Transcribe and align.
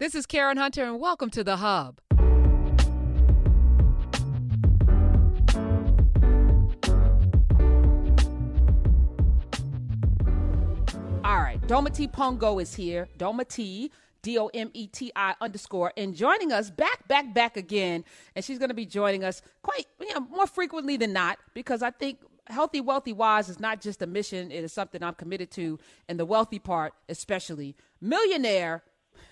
This 0.00 0.16
is 0.16 0.26
Karen 0.26 0.56
Hunter, 0.56 0.82
and 0.82 0.98
welcome 0.98 1.30
to 1.30 1.44
The 1.44 1.58
Hub. 1.58 2.00
All 11.22 11.38
right, 11.40 11.60
Dometi 11.68 12.12
Pongo 12.12 12.58
is 12.58 12.74
here. 12.74 13.08
Dometi, 13.18 13.90
D 14.22 14.36
O 14.36 14.48
M 14.48 14.72
E 14.74 14.88
T 14.88 15.12
I 15.14 15.36
underscore, 15.40 15.92
and 15.96 16.12
joining 16.12 16.50
us 16.50 16.72
back, 16.72 17.06
back, 17.06 17.32
back 17.32 17.56
again. 17.56 18.04
And 18.34 18.44
she's 18.44 18.58
going 18.58 18.70
to 18.70 18.74
be 18.74 18.86
joining 18.86 19.22
us 19.22 19.42
quite, 19.62 19.86
you 20.00 20.12
know, 20.12 20.22
more 20.22 20.48
frequently 20.48 20.96
than 20.96 21.12
not 21.12 21.38
because 21.54 21.84
I 21.84 21.92
think 21.92 22.18
healthy, 22.48 22.80
wealthy, 22.80 23.12
wise 23.12 23.48
is 23.48 23.60
not 23.60 23.80
just 23.80 24.02
a 24.02 24.08
mission; 24.08 24.50
it 24.50 24.64
is 24.64 24.72
something 24.72 25.04
I'm 25.04 25.14
committed 25.14 25.52
to, 25.52 25.78
and 26.08 26.18
the 26.18 26.26
wealthy 26.26 26.58
part, 26.58 26.94
especially. 27.08 27.76
Millionaire, 28.00 28.82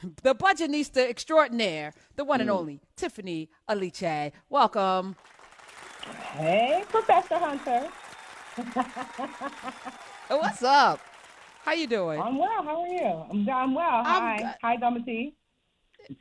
the 0.22 0.34
budgetnista 0.34 1.08
extraordinaire, 1.08 1.92
the 2.16 2.24
one 2.24 2.40
and 2.40 2.50
Mm. 2.50 2.54
only 2.58 2.80
Tiffany 2.96 3.48
Aliche. 3.68 4.32
Welcome. 4.48 5.16
Hey, 6.32 6.84
Professor 6.88 7.38
Hunter. 7.38 7.88
Oh, 10.30 10.38
What's 10.38 10.62
up? 10.62 11.00
How 11.64 11.72
you 11.72 11.86
doing? 11.86 12.20
I'm 12.20 12.36
well. 12.38 12.62
How 12.64 12.82
are 12.82 12.88
you? 12.88 13.24
I'm, 13.30 13.48
I'm 13.48 13.74
well. 13.74 14.02
Hi. 14.04 14.36
good. 14.38 14.54
Hi, 14.62 14.76
Dometi. 14.76 15.34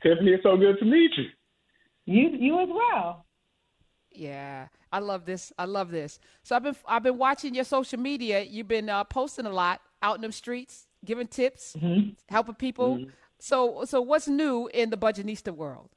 Tiffany, 0.02 0.32
it's 0.32 0.42
so 0.44 0.56
good 0.56 0.78
to 0.78 0.84
meet 0.84 1.10
you. 1.16 1.24
You 2.04 2.28
you 2.38 2.60
as 2.60 2.68
well. 2.68 3.26
Yeah, 4.12 4.68
I 4.92 4.98
love 5.00 5.24
this. 5.24 5.52
I 5.58 5.64
love 5.64 5.90
this. 5.90 6.20
So 6.42 6.54
I've 6.54 6.62
been 6.62 6.76
I've 6.86 7.02
been 7.02 7.18
watching 7.18 7.54
your 7.54 7.64
social 7.64 7.98
media. 7.98 8.42
You've 8.42 8.68
been 8.68 8.88
uh, 8.88 9.04
posting 9.04 9.46
a 9.46 9.50
lot 9.50 9.80
out 10.02 10.16
in 10.16 10.22
the 10.22 10.30
streets, 10.32 10.86
giving 11.04 11.26
tips, 11.26 11.76
helping 12.28 12.54
people. 12.54 13.00
So 13.42 13.84
so 13.86 14.00
what's 14.00 14.28
new 14.28 14.70
in 14.72 14.90
the 14.90 14.96
budgetnista 14.96 15.52
world? 15.52 15.90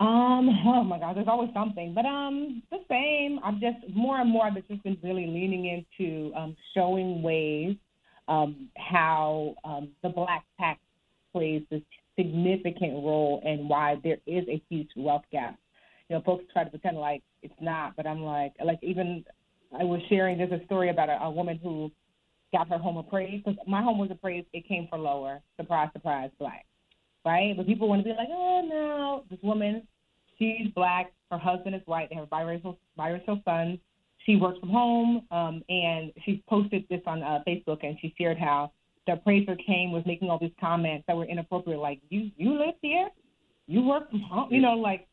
Um, 0.00 0.48
oh 0.66 0.82
my 0.82 0.98
God, 0.98 1.14
there's 1.14 1.28
always 1.28 1.50
something, 1.52 1.92
but 1.92 2.06
um, 2.06 2.62
the 2.70 2.78
same. 2.88 3.38
I'm 3.44 3.60
just 3.60 3.94
more 3.94 4.18
and 4.18 4.30
more. 4.30 4.46
I've 4.46 4.54
just 4.66 4.82
been 4.82 4.96
really 5.02 5.26
leaning 5.26 5.66
into 5.66 6.34
um, 6.34 6.56
showing 6.74 7.22
ways 7.22 7.76
um, 8.28 8.70
how 8.78 9.56
um, 9.62 9.90
the 10.02 10.08
black 10.08 10.46
tax 10.58 10.80
plays 11.34 11.62
this 11.70 11.82
significant 12.16 12.94
role 12.94 13.42
and 13.44 13.68
why 13.68 13.96
there 14.02 14.16
is 14.26 14.48
a 14.48 14.62
huge 14.70 14.88
wealth 14.96 15.24
gap. 15.30 15.58
You 16.08 16.16
know, 16.16 16.22
folks 16.22 16.44
try 16.50 16.64
to 16.64 16.70
pretend 16.70 16.96
like 16.96 17.22
it's 17.42 17.60
not, 17.60 17.94
but 17.94 18.06
I'm 18.06 18.22
like, 18.22 18.54
like 18.64 18.78
even 18.80 19.22
I 19.78 19.84
was 19.84 20.00
sharing. 20.08 20.38
There's 20.38 20.62
a 20.62 20.64
story 20.64 20.88
about 20.88 21.10
a, 21.10 21.24
a 21.24 21.30
woman 21.30 21.60
who 21.62 21.92
got 22.56 22.68
her 22.68 22.78
home 22.78 22.96
appraised 22.96 23.44
because 23.44 23.58
my 23.66 23.82
home 23.82 23.98
was 23.98 24.10
appraised. 24.10 24.46
It 24.52 24.66
came 24.66 24.86
for 24.88 24.98
lower. 24.98 25.40
Surprise, 25.58 25.90
surprise, 25.92 26.30
black 26.38 26.64
right? 27.24 27.56
But 27.56 27.66
people 27.66 27.88
want 27.88 28.02
to 28.02 28.04
be 28.04 28.16
like, 28.16 28.28
oh 28.30 28.62
no, 28.68 29.24
this 29.30 29.38
woman, 29.42 29.86
she's 30.38 30.68
black, 30.74 31.12
her 31.30 31.38
husband 31.38 31.74
is 31.74 31.82
white, 31.86 32.08
they 32.10 32.16
have 32.16 32.28
biracial 32.28 32.76
biracial 32.98 33.42
sons. 33.44 33.78
She 34.24 34.36
works 34.36 34.58
from 34.58 34.70
home, 34.70 35.26
um, 35.30 35.62
and 35.68 36.10
she 36.24 36.42
posted 36.48 36.86
this 36.88 37.02
on 37.06 37.22
uh, 37.22 37.40
Facebook, 37.46 37.80
and 37.82 37.98
she 38.00 38.14
shared 38.16 38.38
how 38.38 38.72
the 39.06 39.14
appraiser 39.14 39.54
came 39.54 39.92
was 39.92 40.02
making 40.06 40.30
all 40.30 40.38
these 40.38 40.54
comments 40.58 41.04
that 41.06 41.16
were 41.16 41.26
inappropriate, 41.26 41.78
like 41.78 42.00
you 42.08 42.30
you 42.36 42.58
live 42.58 42.74
here, 42.80 43.08
you 43.66 43.82
work 43.82 44.10
from 44.10 44.20
home, 44.20 44.48
you 44.50 44.60
know, 44.60 44.74
like 44.74 45.06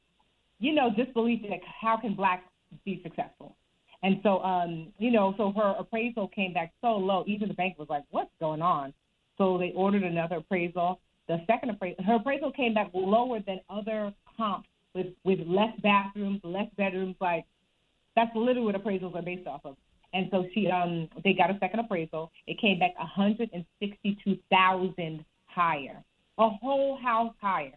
you 0.60 0.74
know, 0.74 0.90
disbelief 0.96 1.42
like 1.50 1.64
how 1.82 1.98
can 1.98 2.14
blacks 2.16 2.44
be 2.86 3.02
successful? 3.04 3.56
And 4.04 4.20
so, 4.24 4.42
um, 4.44 4.88
you 4.98 5.12
know, 5.12 5.34
so 5.38 5.52
her 5.56 5.76
appraisal 5.78 6.28
came 6.30 6.54
back 6.54 6.74
so 6.82 6.98
low, 6.98 7.24
even 7.28 7.48
the 7.48 7.54
bank 7.54 7.78
was 7.78 7.88
like, 7.90 8.04
what's 8.10 8.32
going 8.40 8.60
on? 8.62 8.94
So 9.38 9.58
they 9.58 9.72
ordered 9.76 10.04
another 10.04 10.38
appraisal. 10.38 11.00
The 11.28 11.38
second 11.48 11.70
appraisal, 11.70 12.04
her 12.06 12.16
appraisal 12.16 12.52
came 12.52 12.74
back 12.74 12.90
lower 12.94 13.40
than 13.46 13.60
other 13.70 14.14
comps 14.36 14.68
with 14.94 15.08
with 15.24 15.40
less 15.48 15.74
bathrooms, 15.82 16.42
less 16.44 16.68
bedrooms. 16.78 17.16
Like 17.22 17.46
that's 18.16 18.36
literally 18.36 18.72
what 18.72 18.76
appraisals 18.76 19.16
are 19.16 19.22
based 19.22 19.48
off 19.48 19.62
of. 19.66 19.78
And 20.14 20.28
so 20.30 20.46
she, 20.54 20.68
um, 20.68 21.08
they 21.24 21.32
got 21.34 21.50
a 21.50 21.58
second 21.60 21.80
appraisal. 21.80 22.34
It 22.46 22.60
came 22.60 22.78
back 22.80 22.98
162,000 22.98 25.26
higher, 25.46 26.04
a 26.38 26.50
whole 26.50 26.98
house 26.98 27.34
higher. 27.40 27.72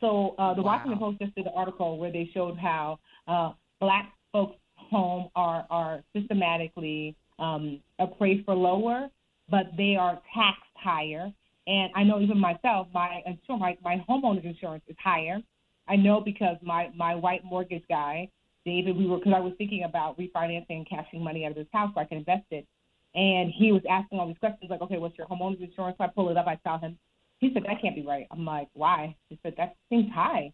So 0.00 0.36
uh, 0.38 0.54
the 0.54 0.62
Wow. 0.62 0.76
Washington 0.76 1.00
Post 1.00 1.18
just 1.18 1.34
did 1.34 1.46
an 1.46 1.52
article 1.56 1.98
where 1.98 2.12
they 2.12 2.30
showed 2.32 2.56
how 2.58 3.00
uh, 3.26 3.54
black 3.80 4.12
folks' 4.32 4.54
home 4.90 5.28
are 5.34 5.66
are 5.70 6.02
systematically 6.14 7.16
um, 7.38 7.80
appraised 7.98 8.44
for 8.44 8.54
lower, 8.54 9.08
but 9.50 9.66
they 9.76 9.96
are 9.96 10.20
taxed 10.34 10.62
higher. 10.74 11.32
And 11.66 11.90
I 11.94 12.02
know 12.02 12.20
even 12.20 12.38
myself, 12.38 12.88
my 12.94 13.22
insurance, 13.26 13.60
my, 13.60 13.96
my 13.96 14.04
homeowner's 14.08 14.44
insurance 14.44 14.84
is 14.88 14.96
higher. 15.02 15.38
I 15.86 15.96
know 15.96 16.20
because 16.20 16.56
my 16.62 16.90
my 16.96 17.14
white 17.14 17.44
mortgage 17.44 17.84
guy, 17.88 18.28
David, 18.64 18.96
we 18.96 19.06
were 19.06 19.18
because 19.18 19.34
I 19.36 19.40
was 19.40 19.52
thinking 19.58 19.84
about 19.84 20.18
refinancing 20.18 20.64
and 20.70 20.88
cashing 20.88 21.22
money 21.22 21.44
out 21.44 21.52
of 21.52 21.56
his 21.56 21.66
house 21.72 21.90
so 21.94 22.00
I 22.00 22.04
can 22.04 22.18
invest 22.18 22.46
it. 22.50 22.66
And 23.14 23.52
he 23.56 23.72
was 23.72 23.82
asking 23.88 24.18
all 24.18 24.26
these 24.26 24.38
questions 24.38 24.70
like, 24.70 24.82
okay, 24.82 24.98
what's 24.98 25.16
your 25.16 25.26
homeowner's 25.26 25.62
insurance? 25.62 25.96
So 25.98 26.04
I 26.04 26.08
pull 26.08 26.30
it 26.30 26.36
up. 26.36 26.46
I 26.46 26.56
tell 26.56 26.78
him. 26.78 26.98
He 27.38 27.50
said 27.54 27.64
that 27.64 27.80
can't 27.80 27.94
be 27.94 28.02
right. 28.02 28.26
I'm 28.30 28.44
like, 28.44 28.68
why? 28.74 29.16
He 29.28 29.38
said 29.42 29.54
that 29.56 29.76
seems 29.88 30.12
high. 30.12 30.52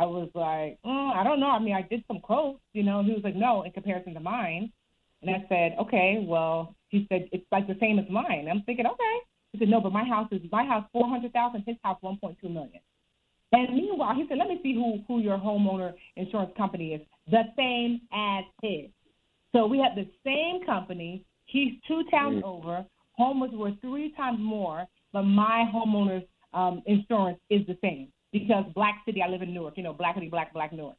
I 0.00 0.06
was 0.06 0.30
like, 0.34 0.78
mm, 0.82 1.14
I 1.14 1.22
don't 1.22 1.40
know. 1.40 1.50
I 1.50 1.58
mean, 1.58 1.74
I 1.74 1.82
did 1.82 2.02
some 2.08 2.20
quotes, 2.20 2.58
you 2.72 2.82
know. 2.82 3.02
He 3.04 3.12
was 3.12 3.20
like, 3.22 3.36
no, 3.36 3.64
in 3.64 3.70
comparison 3.70 4.14
to 4.14 4.20
mine. 4.20 4.72
And 5.20 5.30
I 5.30 5.44
said, 5.46 5.76
okay, 5.78 6.24
well, 6.26 6.74
he 6.88 7.06
said 7.10 7.28
it's 7.32 7.44
like 7.52 7.66
the 7.66 7.76
same 7.78 7.98
as 7.98 8.06
mine. 8.08 8.48
I'm 8.50 8.62
thinking, 8.62 8.86
okay. 8.86 9.16
He 9.52 9.58
said, 9.58 9.68
no, 9.68 9.78
but 9.78 9.92
my 9.92 10.04
house 10.04 10.28
is 10.32 10.40
my 10.50 10.64
house 10.64 10.86
four 10.90 11.06
hundred 11.06 11.34
thousand, 11.34 11.64
his 11.66 11.76
house 11.84 11.98
one 12.00 12.16
point 12.16 12.38
two 12.40 12.48
million. 12.48 12.80
And 13.52 13.74
meanwhile, 13.74 14.14
he 14.14 14.24
said, 14.26 14.38
let 14.38 14.48
me 14.48 14.58
see 14.62 14.72
who 14.72 15.00
who 15.06 15.20
your 15.20 15.36
homeowner 15.36 15.92
insurance 16.16 16.52
company 16.56 16.94
is. 16.94 17.02
The 17.30 17.42
same 17.54 18.00
as 18.10 18.44
his. 18.62 18.88
So 19.52 19.66
we 19.66 19.78
have 19.80 19.96
the 19.96 20.08
same 20.24 20.64
company. 20.64 21.26
He's 21.44 21.72
two 21.86 22.04
towns 22.10 22.42
over. 22.42 22.86
Home 23.18 23.40
was 23.40 23.50
worth 23.52 23.74
three 23.82 24.14
times 24.16 24.38
more, 24.40 24.86
but 25.12 25.24
my 25.24 25.70
homeowner's 25.74 26.24
um, 26.54 26.82
insurance 26.86 27.38
is 27.50 27.66
the 27.66 27.76
same 27.82 28.08
because 28.32 28.64
Black 28.74 29.02
City. 29.04 29.22
I 29.22 29.28
live 29.28 29.42
in 29.42 29.52
Newark. 29.54 29.76
You 29.76 29.82
know, 29.82 29.94
Blackity 29.94 30.30
Black 30.30 30.52
Black 30.52 30.72
Newark. 30.72 30.96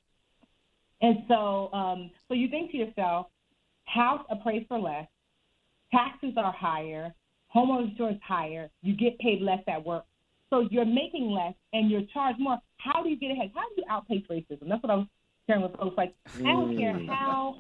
And 1.01 1.19
so, 1.27 1.71
um, 1.73 2.11
so 2.27 2.33
you 2.33 2.47
think 2.47 2.71
to 2.71 2.77
yourself, 2.77 3.27
house 3.85 4.23
appraised 4.29 4.67
for 4.67 4.79
less, 4.79 5.07
taxes 5.91 6.33
are 6.37 6.53
higher, 6.53 7.13
homeowner 7.53 7.89
insurance 7.89 8.19
higher, 8.25 8.69
you 8.81 8.95
get 8.95 9.17
paid 9.19 9.41
less 9.41 9.63
at 9.67 9.83
work. 9.83 10.05
So 10.49 10.67
you're 10.69 10.85
making 10.85 11.31
less 11.31 11.53
and 11.73 11.89
you're 11.89 12.03
charged 12.13 12.39
more. 12.39 12.59
How 12.77 13.01
do 13.01 13.09
you 13.09 13.17
get 13.17 13.31
ahead? 13.31 13.51
How 13.55 13.61
do 13.61 13.75
you 13.77 13.83
outpace 13.89 14.23
racism? 14.29 14.69
That's 14.69 14.83
what 14.83 14.91
I 14.91 14.95
was 14.95 15.07
sharing 15.47 15.63
with 15.63 15.75
folks. 15.75 15.97
Like, 15.97 16.13
I 16.35 16.43
don't 16.43 16.77
care 16.77 16.99
how 17.07 17.55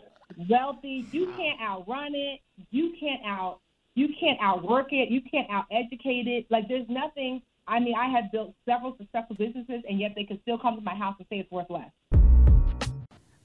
wealthy, 0.49 1.05
you 1.11 1.33
can't 1.37 1.59
outrun 1.61 2.13
it, 2.13 2.39
you 2.69 2.93
can't 2.99 3.21
out 3.25 3.59
you 3.93 4.07
can't 4.19 4.39
outwork 4.41 4.93
it, 4.93 5.09
you 5.09 5.21
can't 5.29 5.49
out 5.49 5.65
educate 5.69 6.25
it. 6.27 6.45
Like 6.49 6.67
there's 6.69 6.87
nothing 6.87 7.41
I 7.71 7.79
mean, 7.79 7.95
I 7.95 8.09
have 8.09 8.33
built 8.33 8.53
several 8.67 8.97
successful 8.97 9.37
businesses 9.37 9.81
and 9.87 9.97
yet 9.97 10.11
they 10.13 10.25
can 10.25 10.41
still 10.41 10.57
come 10.57 10.75
to 10.75 10.81
my 10.81 10.93
house 10.93 11.15
and 11.19 11.27
say 11.29 11.39
it's 11.39 11.49
worth 11.49 11.69
less. 11.69 11.89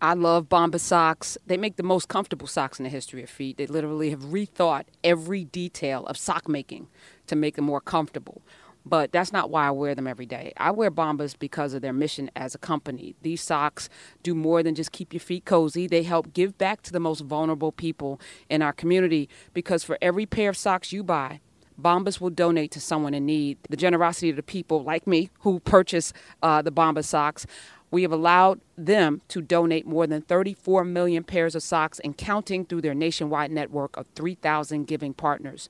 I 0.03 0.14
love 0.14 0.48
Bomba 0.48 0.81
socks. 0.81 1.38
They 1.47 1.56
make 1.56 1.76
the 1.76 1.84
most 1.84 2.09
comfortable 2.09 2.48
socks 2.48 2.81
in 2.81 2.82
the 2.82 2.91
history 2.91 3.22
of 3.22 3.31
feet. 3.31 3.56
They 3.56 3.66
literally 3.66 4.10
have 4.10 4.25
rethought 4.25 4.86
every 5.04 5.44
detail 5.44 6.04
of 6.06 6.19
sock 6.19 6.48
making 6.48 6.88
to 7.28 7.36
make 7.36 7.54
them 7.54 7.66
more 7.66 7.81
comfortable. 7.81 8.42
But 8.84 9.12
that's 9.12 9.32
not 9.32 9.48
why 9.48 9.69
I 9.69 9.70
wear 9.70 9.94
them 9.94 10.09
every 10.09 10.26
day. 10.26 10.53
I 10.56 10.72
wear 10.72 10.91
Bombas 10.91 11.38
because 11.38 11.72
of 11.72 11.82
their 11.82 11.92
mission 11.92 12.28
as 12.34 12.54
a 12.54 12.59
company. 12.59 13.15
These 13.22 13.42
socks 13.42 13.88
do 14.25 14.34
more 14.34 14.60
than 14.62 14.75
just 14.75 14.91
keep 14.91 15.12
your 15.12 15.20
feet 15.20 15.44
cozy. 15.44 15.86
They 15.86 16.03
help 16.03 16.32
give 16.32 16.59
back 16.59 16.82
to 16.82 16.92
the 16.92 17.00
most 17.00 17.20
vulnerable 17.20 17.70
people 17.70 18.20
in 18.48 18.60
our 18.60 18.72
community 18.72 19.28
because 19.54 19.84
for 19.84 19.98
every 20.03 20.26
pair 20.26 20.50
of 20.50 20.56
socks 20.56 20.92
you 20.92 21.03
buy, 21.04 21.41
Bombas 21.81 22.20
will 22.20 22.31
donate 22.31 22.70
to 22.72 22.81
someone 22.81 23.14
in 23.14 23.26
need. 23.26 23.59
The 23.69 23.76
generosity 23.76 24.31
of 24.31 24.37
the 24.37 24.42
people 24.42 24.82
like 24.82 25.06
me 25.06 25.31
who 25.41 25.60
purchase 25.60 26.12
uh, 26.42 26.62
the 26.62 26.72
Bombas 26.72 27.04
socks, 27.04 27.47
we 27.91 28.03
have 28.03 28.12
allowed 28.12 28.60
them 28.77 29.22
to 29.28 29.41
donate 29.41 29.86
more 29.86 30.06
than 30.06 30.22
34 30.22 30.84
million 30.84 31.22
pairs 31.22 31.54
of 31.54 31.62
socks 31.62 32.01
and 32.01 32.16
counting 32.16 32.65
through 32.65 32.83
their 32.83 32.95
nationwide 32.95 33.51
network 33.51 33.97
of 33.97 34.06
3,000 34.15 34.86
giving 34.86 35.15
partners. 35.15 35.68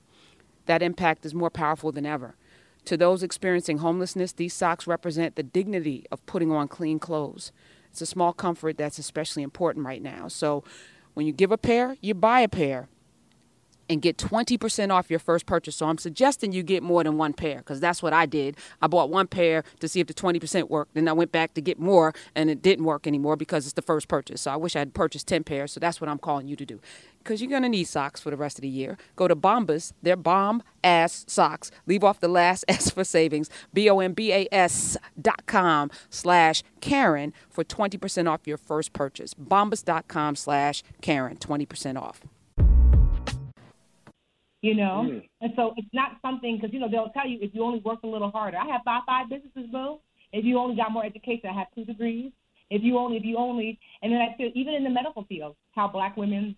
That 0.65 0.81
impact 0.81 1.25
is 1.25 1.33
more 1.33 1.49
powerful 1.49 1.91
than 1.91 2.05
ever. 2.05 2.35
To 2.85 2.97
those 2.97 3.21
experiencing 3.21 3.79
homelessness, 3.79 4.31
these 4.31 4.53
socks 4.53 4.87
represent 4.87 5.35
the 5.35 5.43
dignity 5.43 6.05
of 6.11 6.25
putting 6.25 6.51
on 6.51 6.67
clean 6.67 6.99
clothes. 6.99 7.51
It's 7.91 8.01
a 8.01 8.05
small 8.05 8.33
comfort 8.33 8.77
that's 8.77 8.97
especially 8.97 9.43
important 9.43 9.85
right 9.85 10.01
now. 10.01 10.27
So 10.27 10.63
when 11.13 11.25
you 11.25 11.33
give 11.33 11.51
a 11.51 11.57
pair, 11.57 11.97
you 12.01 12.13
buy 12.13 12.41
a 12.41 12.47
pair. 12.47 12.87
And 13.89 14.01
get 14.01 14.17
20% 14.17 14.91
off 14.91 15.09
your 15.09 15.19
first 15.19 15.45
purchase. 15.45 15.75
So 15.75 15.87
I'm 15.87 15.97
suggesting 15.97 16.51
you 16.51 16.63
get 16.63 16.83
more 16.83 17.03
than 17.03 17.17
one 17.17 17.33
pair 17.33 17.57
because 17.57 17.79
that's 17.79 18.03
what 18.03 18.13
I 18.13 18.25
did. 18.25 18.57
I 18.81 18.87
bought 18.87 19.09
one 19.09 19.27
pair 19.27 19.63
to 19.79 19.87
see 19.87 19.99
if 19.99 20.07
the 20.07 20.13
20% 20.13 20.69
worked. 20.69 20.93
Then 20.93 21.07
I 21.07 21.13
went 21.13 21.31
back 21.31 21.53
to 21.55 21.61
get 21.61 21.79
more 21.79 22.13
and 22.35 22.49
it 22.49 22.61
didn't 22.61 22.85
work 22.85 23.07
anymore 23.07 23.35
because 23.35 23.65
it's 23.65 23.73
the 23.73 23.81
first 23.81 24.07
purchase. 24.07 24.41
So 24.41 24.51
I 24.51 24.55
wish 24.55 24.75
I 24.75 24.79
had 24.79 24.93
purchased 24.93 25.27
10 25.27 25.43
pairs. 25.43 25.71
So 25.71 25.79
that's 25.79 26.01
what 26.01 26.09
I'm 26.09 26.19
calling 26.19 26.47
you 26.47 26.55
to 26.55 26.65
do 26.65 26.79
because 27.27 27.41
you're 27.41 27.49
going 27.49 27.63
to 27.63 27.69
need 27.69 27.83
socks 27.83 28.21
for 28.21 28.29
the 28.29 28.37
rest 28.37 28.57
of 28.57 28.61
the 28.61 28.69
year. 28.69 28.97
Go 29.17 29.27
to 29.27 29.35
Bombas, 29.35 29.91
they're 30.01 30.15
bomb 30.15 30.63
ass 30.83 31.25
socks. 31.27 31.71
Leave 31.85 32.03
off 32.03 32.21
the 32.21 32.29
last 32.29 32.63
S 32.69 32.89
for 32.89 33.03
savings. 33.03 33.49
B 33.73 33.89
O 33.89 33.99
M 33.99 34.13
B 34.13 34.31
A 34.31 34.47
S 34.51 34.95
dot 35.21 35.45
com 35.45 35.91
slash 36.09 36.63
Karen 36.79 37.33
for 37.49 37.63
20% 37.63 38.29
off 38.29 38.47
your 38.47 38.57
first 38.57 38.93
purchase. 38.93 39.33
Bombas.com 39.33 40.35
slash 40.35 40.83
Karen, 41.01 41.37
20% 41.37 42.01
off 42.01 42.21
you 44.61 44.75
know. 44.75 45.07
Mm. 45.09 45.27
And 45.41 45.53
so 45.55 45.73
it's 45.77 45.87
not 45.93 46.17
something 46.21 46.57
because 46.57 46.73
you 46.73 46.79
know 46.79 46.89
they'll 46.89 47.09
tell 47.09 47.27
you 47.27 47.37
if 47.41 47.53
you 47.53 47.63
only 47.63 47.79
work 47.79 47.99
a 48.03 48.07
little 48.07 48.31
harder. 48.31 48.57
I 48.57 48.65
have 48.67 48.81
five 48.83 49.03
five 49.05 49.29
businesses, 49.29 49.69
boo. 49.71 49.99
If 50.33 50.45
you 50.45 50.57
only 50.57 50.75
got 50.75 50.91
more 50.91 51.05
education, 51.05 51.49
I 51.49 51.57
have 51.57 51.67
two 51.73 51.85
degrees. 51.85 52.31
If 52.69 52.83
you 52.83 52.97
only, 52.97 53.17
if 53.17 53.23
you 53.23 53.37
only, 53.37 53.79
and 54.01 54.11
then 54.11 54.19
I 54.19 54.35
feel 54.35 54.51
even 54.53 54.73
in 54.73 54.83
the 54.83 54.89
medical 54.89 55.23
field, 55.23 55.55
how 55.73 55.87
black 55.87 56.17
women 56.17 56.55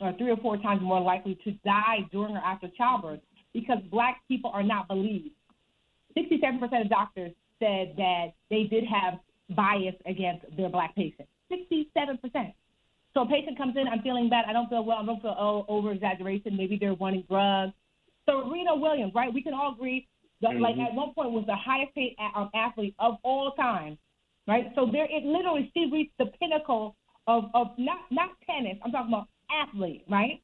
are 0.00 0.12
three 0.18 0.30
or 0.30 0.36
four 0.38 0.56
times 0.58 0.82
more 0.82 1.00
likely 1.00 1.38
to 1.44 1.52
die 1.64 1.98
during 2.10 2.36
or 2.36 2.40
after 2.40 2.68
childbirth 2.76 3.20
because 3.54 3.78
black 3.90 4.22
people 4.28 4.50
are 4.52 4.62
not 4.62 4.88
believed. 4.88 5.30
Sixty-seven 6.14 6.58
percent 6.58 6.82
of 6.82 6.90
doctors 6.90 7.32
said 7.60 7.94
that 7.96 8.28
they 8.50 8.64
did 8.64 8.84
have 8.84 9.20
bias 9.50 9.94
against 10.04 10.44
their 10.56 10.68
black 10.68 10.94
patients. 10.96 11.28
Sixty-seven 11.48 12.18
percent. 12.18 12.52
So 13.16 13.22
a 13.22 13.26
patient 13.26 13.56
comes 13.56 13.74
in, 13.78 13.88
I'm 13.88 14.02
feeling 14.02 14.28
bad, 14.28 14.44
I 14.46 14.52
don't 14.52 14.68
feel 14.68 14.84
well, 14.84 14.98
I 14.98 15.06
don't 15.06 15.22
feel 15.22 15.34
oh, 15.38 15.64
over 15.68 15.90
exaggeration, 15.90 16.54
maybe 16.54 16.76
they're 16.78 16.92
wanting 16.92 17.24
drugs. 17.30 17.72
So 18.26 18.42
Serena 18.46 18.76
Williams, 18.76 19.12
right? 19.14 19.32
We 19.32 19.42
can 19.42 19.54
all 19.54 19.72
agree 19.72 20.06
that 20.42 20.50
mm-hmm. 20.50 20.60
like 20.60 20.76
at 20.76 20.92
one 20.92 21.14
point 21.14 21.30
was 21.30 21.44
the 21.46 21.56
highest 21.56 21.94
paid 21.94 22.14
um, 22.36 22.50
athlete 22.54 22.94
of 22.98 23.14
all 23.22 23.52
time, 23.52 23.96
right? 24.46 24.70
So 24.74 24.90
there, 24.92 25.06
it 25.08 25.24
literally 25.24 25.70
she 25.72 25.88
reached 25.90 26.12
the 26.18 26.26
pinnacle 26.38 26.94
of 27.26 27.44
of 27.54 27.68
not 27.78 28.00
not 28.10 28.32
tennis. 28.44 28.76
I'm 28.84 28.92
talking 28.92 29.14
about 29.14 29.28
athlete, 29.50 30.04
right? 30.10 30.42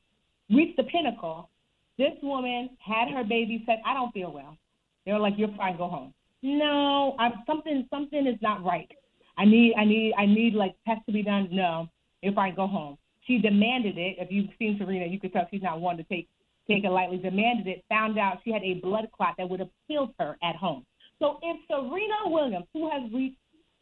Reached 0.48 0.78
the 0.78 0.84
pinnacle. 0.84 1.50
This 1.98 2.12
woman 2.22 2.70
had 2.78 3.10
her 3.10 3.22
baby. 3.22 3.62
Said, 3.66 3.82
"I 3.84 3.92
don't 3.92 4.12
feel 4.12 4.32
well." 4.32 4.56
They 5.04 5.12
were 5.12 5.18
like, 5.18 5.34
"You're 5.36 5.54
fine. 5.58 5.76
Go 5.76 5.88
home." 5.88 6.14
No, 6.42 7.16
I'm 7.18 7.34
something. 7.46 7.86
Something 7.90 8.26
is 8.26 8.40
not 8.40 8.64
right. 8.64 8.90
I 9.36 9.44
need. 9.44 9.74
I 9.76 9.84
need. 9.84 10.14
I 10.16 10.24
need 10.24 10.54
like 10.54 10.74
tests 10.86 11.04
to 11.04 11.12
be 11.12 11.22
done. 11.22 11.48
No, 11.52 11.88
if 12.22 12.38
I 12.38 12.50
go 12.50 12.66
home. 12.66 12.96
She 13.26 13.38
demanded 13.38 13.98
it. 13.98 14.16
If 14.18 14.30
you've 14.30 14.48
seen 14.58 14.76
Serena, 14.78 15.06
you 15.06 15.20
could 15.20 15.32
tell 15.32 15.46
she's 15.50 15.62
not 15.62 15.80
one 15.80 15.96
to 15.96 16.02
take 16.04 16.28
take 16.68 16.84
it 16.84 16.90
lightly. 16.90 17.18
Demanded 17.18 17.66
it. 17.66 17.84
Found 17.88 18.18
out 18.18 18.38
she 18.44 18.52
had 18.52 18.62
a 18.62 18.74
blood 18.74 19.08
clot 19.16 19.34
that 19.38 19.48
would 19.48 19.60
have 19.60 19.68
killed 19.88 20.10
her 20.18 20.36
at 20.42 20.56
home. 20.56 20.84
So 21.18 21.38
if 21.42 21.56
Serena 21.68 22.26
Williams, 22.26 22.66
who 22.72 22.90
has 22.90 23.02
reached 23.12 23.38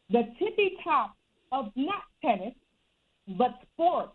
the 0.09 0.23
tippy 0.37 0.77
top 0.83 1.15
of 1.51 1.71
not 1.75 2.03
tennis 2.23 2.53
but 3.37 3.59
sports, 3.73 4.13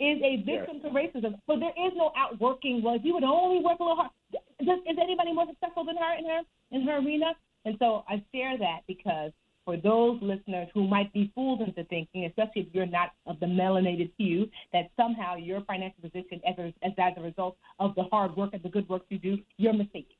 is 0.00 0.18
a 0.22 0.42
victim 0.44 0.80
yes. 0.82 0.82
to 0.82 0.88
racism, 0.90 1.34
but 1.46 1.60
there 1.60 1.70
is 1.70 1.92
no 1.94 2.10
outworking. 2.16 2.82
Well, 2.82 2.96
if 2.96 3.04
you 3.04 3.14
would 3.14 3.24
only 3.24 3.62
work 3.62 3.78
a 3.78 3.82
little 3.82 3.96
hard, 3.96 4.10
does, 4.32 4.78
is 4.86 4.96
anybody 5.00 5.32
more 5.32 5.46
successful 5.46 5.84
than 5.84 5.96
her 5.96 6.18
in 6.18 6.24
her 6.24 6.40
in 6.72 6.82
her 6.82 6.98
arena? 6.98 7.34
And 7.64 7.76
so 7.78 8.04
I 8.08 8.22
share 8.34 8.58
that 8.58 8.80
because 8.88 9.30
for 9.64 9.76
those 9.76 10.18
listeners 10.20 10.68
who 10.74 10.86
might 10.86 11.12
be 11.12 11.30
fooled 11.34 11.60
into 11.60 11.84
thinking, 11.84 12.24
especially 12.24 12.62
if 12.62 12.66
you're 12.72 12.86
not 12.86 13.10
of 13.26 13.38
the 13.40 13.46
melanated 13.46 14.10
hue, 14.18 14.48
that 14.72 14.90
somehow 14.96 15.36
your 15.36 15.60
financial 15.62 16.02
position 16.02 16.40
as 16.46 16.54
a, 16.58 16.66
as, 16.84 16.92
as 16.98 17.12
a 17.16 17.22
result 17.22 17.56
of 17.78 17.94
the 17.94 18.02
hard 18.04 18.36
work 18.36 18.50
and 18.52 18.62
the 18.62 18.68
good 18.68 18.88
work 18.88 19.02
you 19.08 19.18
do, 19.18 19.38
you're 19.58 19.72
mistaken. 19.72 20.16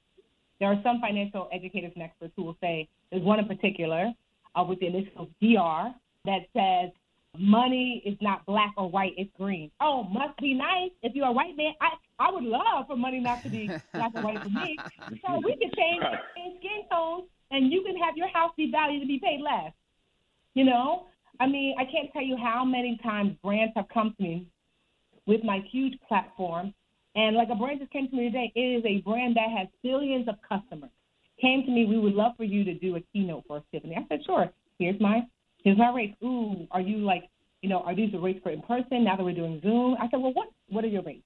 There 0.60 0.68
are 0.68 0.80
some 0.84 1.00
financial 1.00 1.48
educators 1.52 1.92
and 1.94 2.04
experts 2.04 2.32
who 2.36 2.44
will 2.44 2.56
say, 2.60 2.88
there's 3.10 3.22
one 3.22 3.40
in 3.40 3.46
particular 3.46 4.12
uh, 4.54 4.62
with 4.62 4.78
the 4.80 4.86
initials 4.86 5.28
DR 5.40 5.92
that 6.24 6.46
says, 6.54 6.92
money 7.36 8.02
is 8.04 8.16
not 8.20 8.44
black 8.46 8.72
or 8.76 8.88
white, 8.88 9.14
it's 9.16 9.30
green. 9.38 9.70
Oh, 9.80 10.04
must 10.04 10.38
be 10.38 10.54
nice. 10.54 10.90
If 11.02 11.14
you're 11.14 11.26
a 11.26 11.32
white 11.32 11.56
man, 11.56 11.72
I, 11.80 11.88
I 12.18 12.30
would 12.30 12.44
love 12.44 12.86
for 12.86 12.96
money 12.96 13.18
not 13.18 13.42
to 13.42 13.48
be 13.48 13.70
black 13.92 14.12
or 14.14 14.22
white 14.22 14.42
for 14.42 14.50
me. 14.50 14.78
So 15.26 15.40
we 15.44 15.56
can 15.56 15.70
change, 15.76 16.02
change 16.36 16.58
skin 16.58 16.88
tones 16.90 17.24
and 17.52 17.70
you 17.70 17.82
can 17.82 17.91
have 18.02 18.16
your 18.16 18.28
house 18.28 18.52
be 18.56 18.70
valued 18.70 19.02
to 19.02 19.06
be 19.06 19.18
paid 19.18 19.40
less. 19.40 19.72
You 20.54 20.64
know, 20.64 21.06
I 21.40 21.46
mean, 21.46 21.74
I 21.78 21.84
can't 21.84 22.12
tell 22.12 22.22
you 22.22 22.36
how 22.36 22.64
many 22.64 22.98
times 23.02 23.36
brands 23.42 23.72
have 23.76 23.86
come 23.92 24.14
to 24.16 24.22
me 24.22 24.46
with 25.26 25.42
my 25.44 25.60
huge 25.70 25.94
platform, 26.06 26.74
and 27.14 27.36
like 27.36 27.48
a 27.50 27.54
brand 27.54 27.80
just 27.80 27.92
came 27.92 28.08
to 28.08 28.16
me 28.16 28.24
today. 28.24 28.52
It 28.54 28.60
is 28.60 28.84
a 28.84 29.00
brand 29.02 29.36
that 29.36 29.50
has 29.56 29.68
billions 29.82 30.28
of 30.28 30.36
customers. 30.46 30.90
Came 31.40 31.64
to 31.64 31.70
me, 31.70 31.86
we 31.86 31.98
would 31.98 32.14
love 32.14 32.32
for 32.36 32.44
you 32.44 32.64
to 32.64 32.74
do 32.74 32.96
a 32.96 33.00
keynote 33.12 33.44
for 33.46 33.58
us, 33.58 33.62
Tiffany. 33.72 33.96
I 33.96 34.06
said, 34.08 34.24
sure. 34.24 34.50
Here's 34.78 35.00
my 35.00 35.20
here's 35.64 35.78
my 35.78 35.92
rates. 35.92 36.16
Ooh, 36.22 36.66
are 36.70 36.80
you 36.80 36.98
like, 36.98 37.24
you 37.62 37.68
know, 37.68 37.80
are 37.80 37.94
these 37.94 38.12
the 38.12 38.18
rates 38.18 38.40
for 38.42 38.50
in 38.50 38.62
person? 38.62 39.04
Now 39.04 39.16
that 39.16 39.24
we're 39.24 39.34
doing 39.34 39.60
Zoom, 39.62 39.96
I 40.00 40.08
said, 40.10 40.20
well, 40.20 40.32
what 40.32 40.48
what 40.68 40.84
are 40.84 40.88
your 40.88 41.02
rates? 41.02 41.24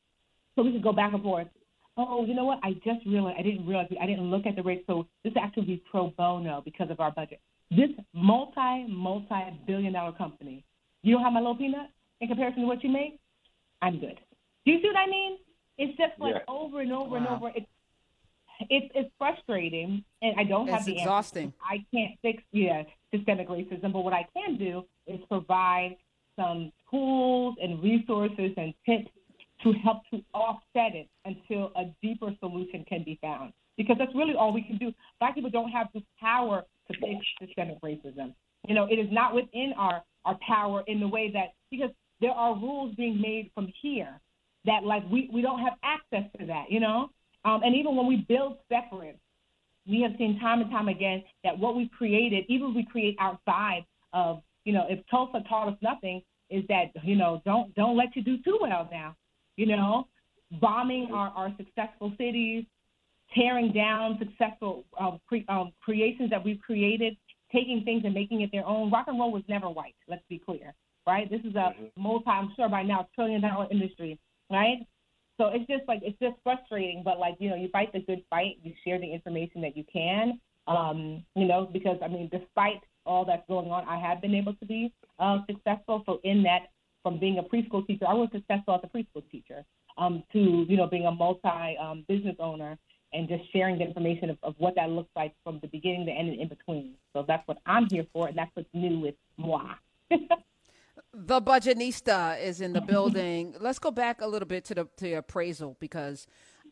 So 0.55 0.62
we 0.62 0.72
could 0.72 0.82
go 0.82 0.93
back 0.93 1.12
and 1.12 1.22
forth 1.22 1.49
oh, 1.96 2.25
you 2.25 2.34
know 2.34 2.44
what? 2.44 2.60
I 2.62 2.72
just 2.84 3.04
realized 3.06 3.38
I 3.38 3.43
didn't 3.43 3.66
realize 3.66 3.88
I 4.00 4.06
didn't 4.06 4.31
look 4.31 4.46
at 4.46 4.56
the 4.56 4.62
rate. 4.62 4.84
So 4.87 5.06
this 5.25 5.32
actually 5.40 5.66
be 5.66 5.82
pro 5.90 6.08
bono 6.16 6.62
because 6.64 6.90
of 6.90 7.00
our 7.00 7.10
budget. 7.10 7.40
This 7.70 7.90
multi 8.14 8.87
multi 8.88 9.60
billion 9.66 9.93
dollar 9.93 10.12
company, 10.12 10.64
you 11.02 11.14
don't 11.14 11.25
have 11.25 11.32
my 11.32 11.40
little 11.40 11.56
peanut 11.56 11.90
in 12.20 12.28
comparison 12.28 12.62
to 12.62 12.66
what 12.66 12.82
you 12.84 12.90
make. 12.90 13.19
I'm 13.82 13.98
good. 13.98 14.19
Do 14.64 14.72
you 14.72 14.81
see 14.81 14.88
what 14.88 14.96
I 14.96 15.06
mean? 15.06 15.38
It's 15.78 15.96
just 15.98 16.19
like 16.19 16.34
yeah. 16.34 16.40
over 16.48 16.81
and 16.81 16.93
over 16.93 17.10
wow. 17.10 17.16
and 17.16 17.28
over. 17.28 17.52
It's 17.54 17.66
it's 18.70 18.90
it's 18.94 19.10
frustrating, 19.19 20.04
and 20.22 20.34
I 20.38 20.44
don't 20.44 20.69
have 20.69 20.78
it's 20.78 20.87
the 20.87 20.98
exhausting. 20.98 21.46
Answer. 21.46 21.56
I 21.62 21.84
can't 21.94 22.12
fix 22.22 22.43
yeah 22.52 22.82
systemic 23.14 23.48
racism, 23.48 23.93
but 23.93 24.00
what 24.00 24.12
I 24.12 24.26
can 24.34 24.56
do 24.56 24.84
is 25.06 25.20
provide 25.28 25.96
some 26.37 26.72
tools 26.90 27.56
and 27.62 27.82
resources 27.82 28.52
and 28.56 28.75
tips 28.84 29.10
to 29.62 29.73
help 29.73 30.03
to 30.12 30.20
offset 30.35 30.94
it 30.94 31.08
until 31.25 31.73
a 31.76 31.85
deeper 32.03 32.31
solution 32.41 32.85
can 32.88 33.03
be 33.05 33.19
found. 33.20 33.53
Because 33.76 33.97
that's 33.99 34.14
really 34.14 34.35
all 34.35 34.53
we 34.53 34.62
can 34.62 34.79
do. 34.79 34.93
Black 35.20 35.35
people 35.35 35.50
don't 35.50 35.70
have 35.70 35.88
the 35.94 36.03
power 36.20 36.62
to 36.91 36.99
fix 36.99 37.25
systemic 37.41 37.81
racism. 37.82 38.35
You 38.67 38.75
know, 38.75 38.87
it 38.87 38.94
is 38.94 39.08
not 39.11 39.35
within 39.35 39.73
our, 39.76 40.03
our 40.25 40.38
power 40.47 40.82
in 40.87 41.00
the 41.00 41.08
way 41.08 41.31
that, 41.32 41.53
because 41.70 41.91
there 42.20 42.31
are 42.31 42.55
rules 42.55 42.94
being 42.97 43.20
made 43.20 43.50
from 43.55 43.70
here 43.82 44.20
that, 44.64 44.85
like, 44.85 45.03
we, 45.11 45.31
we 45.32 45.43
don't 45.43 45.61
have 45.61 45.75
access 45.82 46.25
to 46.38 46.47
that, 46.47 46.64
you 46.70 46.81
know? 46.81 47.11
Um, 47.44 47.62
and 47.62 47.75
even 47.75 47.94
when 47.94 48.06
we 48.06 48.25
build 48.29 48.56
separate, 48.69 49.19
we 49.87 50.00
have 50.03 50.12
seen 50.19 50.41
time 50.41 50.62
and 50.62 50.70
time 50.70 50.88
again 50.88 51.23
that 51.44 51.56
what 51.56 51.76
we 51.76 51.88
created, 51.97 52.44
even 52.49 52.75
we 52.75 52.85
create 52.85 53.17
outside 53.20 53.85
of, 54.12 54.43
you 54.64 54.73
know, 54.73 54.87
if 54.88 54.99
Tulsa 55.11 55.44
taught 55.49 55.69
us 55.69 55.79
nothing, 55.81 56.23
is 56.50 56.64
that, 56.69 56.87
you 57.05 57.17
know, 57.17 57.43
don't 57.44 57.75
don't 57.75 57.97
let 57.97 58.14
you 58.17 58.23
do 58.23 58.38
too 58.43 58.58
well 58.61 58.88
now 58.91 59.17
you 59.56 59.67
know, 59.67 60.06
bombing 60.61 61.08
our, 61.12 61.29
our 61.31 61.53
successful 61.56 62.12
cities, 62.19 62.64
tearing 63.35 63.73
down 63.73 64.19
successful 64.19 64.85
uh, 64.99 65.12
cre- 65.29 65.49
um, 65.49 65.73
creations 65.82 66.31
that 66.31 66.44
we've 66.44 66.61
created, 66.61 67.17
taking 67.53 67.82
things 67.85 68.03
and 68.05 68.14
making 68.14 68.43
it 68.43 68.50
their 68.53 68.67
own. 68.67 68.91
Rock 68.91 69.06
and 69.08 69.19
roll 69.19 69.32
was 69.32 69.43
never 69.48 69.69
white. 69.69 69.94
Let's 70.08 70.25
be 70.29 70.39
clear, 70.39 70.75
right? 71.06 71.29
This 71.31 71.41
is 71.41 71.55
a 71.55 71.75
mm-hmm. 71.75 72.03
multi, 72.03 72.29
I'm 72.29 72.53
sure 72.56 72.69
by 72.69 72.82
now, 72.82 73.08
trillion 73.15 73.41
dollar 73.41 73.67
industry, 73.70 74.19
right? 74.51 74.79
So 75.39 75.48
it's 75.48 75.67
just 75.67 75.82
like 75.86 76.01
it's 76.03 76.19
just 76.19 76.36
frustrating, 76.43 77.03
but 77.05 77.19
like 77.19 77.36
you 77.41 77.51
know, 77.51 77.56
you 77.56 77.69
fight 77.69 77.93
the 77.93 78.01
good 78.01 78.22
fight. 78.31 78.58
You 78.63 78.72
share 78.84 78.98
the 78.98 79.13
information 79.13 79.60
that 79.63 79.77
you 79.77 79.84
can, 79.93 80.41
um, 80.67 81.25
you 81.34 81.46
know, 81.46 81.69
because 81.70 81.98
I 82.03 82.08
mean, 82.08 82.31
despite 82.32 82.81
all 83.05 83.25
that's 83.25 83.46
going 83.46 83.70
on, 83.70 83.86
I 83.86 84.01
have 84.01 84.22
been 84.22 84.34
able 84.34 84.55
to 84.55 84.67
be 84.67 84.93
uh, 85.19 85.39
successful. 85.46 86.03
So 86.06 86.20
in 86.25 86.43
that 86.44 86.69
from 87.06 87.20
being 87.20 87.39
a 87.39 87.43
preschool 87.44 87.86
teacher, 87.86 88.05
I 88.08 88.15
was 88.15 88.29
successful 88.32 88.75
as 88.75 88.81
a 88.82 88.89
preschool 88.89 89.22
teacher, 89.31 89.65
um, 89.96 90.25
to 90.32 90.67
you 90.69 90.77
know 90.77 90.89
being 90.89 91.06
a 91.06 91.13
multi 91.13 91.77
um, 91.81 92.05
business 92.08 92.34
owner 92.41 92.77
and 93.13 93.29
just 93.29 93.44
sharing 93.53 93.79
the 93.79 93.84
information 93.84 94.29
of, 94.29 94.39
of 94.43 94.56
what 94.58 94.75
that 94.75 94.91
looks 94.91 95.10
like 95.15 95.32
from 95.44 95.60
the 95.63 95.69
beginning, 95.69 96.05
the 96.05 96.10
end, 96.10 96.31
and 96.31 96.41
in 96.41 96.48
between. 96.48 96.94
So 97.13 97.25
that's 97.29 97.46
what 97.46 97.58
I'm 97.65 97.86
here 97.89 98.05
for, 98.13 98.27
and 98.27 98.36
that's 98.36 98.51
what's 98.55 98.69
new 98.75 98.98
with 98.98 99.15
moi. 99.36 99.75
the 101.15 101.41
budgetnista 101.41 102.43
is 102.43 102.60
in 102.60 102.72
the 102.72 102.81
building. 102.81 103.55
Let's 103.60 103.79
go 103.79 103.93
back 103.93 104.20
a 104.20 104.27
little 104.27 104.48
bit 104.48 104.65
to 104.65 104.75
the 104.75 104.89
to 104.96 105.13
appraisal 105.13 105.77
because 105.79 106.27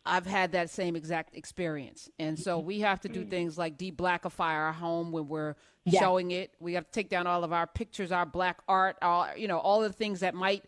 I've 0.07 0.27
had 0.27 0.53
that 0.53 0.69
same 0.69 0.97
exact 0.97 1.35
experience. 1.35 2.11
And 2.19 2.39
so 2.39 2.59
we 2.59 2.81
have 2.81 3.01
to 3.03 3.09
do 3.09 3.25
things 3.25 3.57
like 3.57 3.79
de-blackify 3.79 4.41
our 4.41 4.73
home 4.73 5.13
when 5.13 5.29
we're 5.29 5.55
yeah. 5.85 6.01
showing 6.01 6.31
it. 6.31 6.53
We 6.61 6.75
have 6.75 6.85
to 6.85 6.91
take 6.91 7.09
down 7.09 7.27
all 7.27 7.43
of 7.43 7.53
our 7.53 7.67
pictures, 7.67 8.13
our 8.13 8.27
black 8.27 8.59
art, 8.69 8.97
all 9.01 9.29
you 9.37 9.49
know, 9.49 9.59
all 9.59 9.81
the 9.81 9.93
things 9.93 10.21
that 10.21 10.35
might 10.35 10.65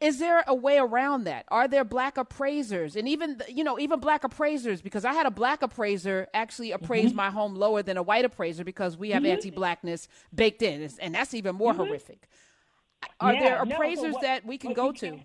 is 0.00 0.18
there 0.18 0.42
a 0.46 0.54
way 0.54 0.78
around 0.78 1.24
that? 1.24 1.44
Are 1.48 1.68
there 1.68 1.84
black 1.84 2.16
appraisers 2.16 2.96
and 2.96 3.08
even 3.08 3.40
you 3.48 3.64
know 3.64 3.78
even 3.78 4.00
black 4.00 4.24
appraisers 4.24 4.82
because 4.82 5.04
I 5.04 5.12
had 5.12 5.26
a 5.26 5.30
black 5.30 5.62
appraiser 5.62 6.26
actually 6.32 6.72
appraise 6.72 7.08
mm-hmm. 7.08 7.16
my 7.16 7.30
home 7.30 7.54
lower 7.54 7.82
than 7.82 7.96
a 7.96 8.02
white 8.02 8.24
appraiser 8.24 8.64
because 8.64 8.96
we 8.96 9.10
have 9.10 9.22
mm-hmm. 9.22 9.32
anti-blackness 9.32 10.08
baked 10.34 10.62
in 10.62 10.88
and 11.00 11.14
that's 11.14 11.34
even 11.34 11.54
more 11.54 11.72
mm-hmm. 11.72 11.82
horrific. 11.82 12.28
Are 13.18 13.32
yeah, 13.32 13.40
there 13.40 13.62
appraisers 13.62 14.04
no, 14.04 14.10
what, 14.12 14.22
that 14.22 14.46
we 14.46 14.58
can 14.58 14.72
go 14.72 14.92
to? 14.92 15.20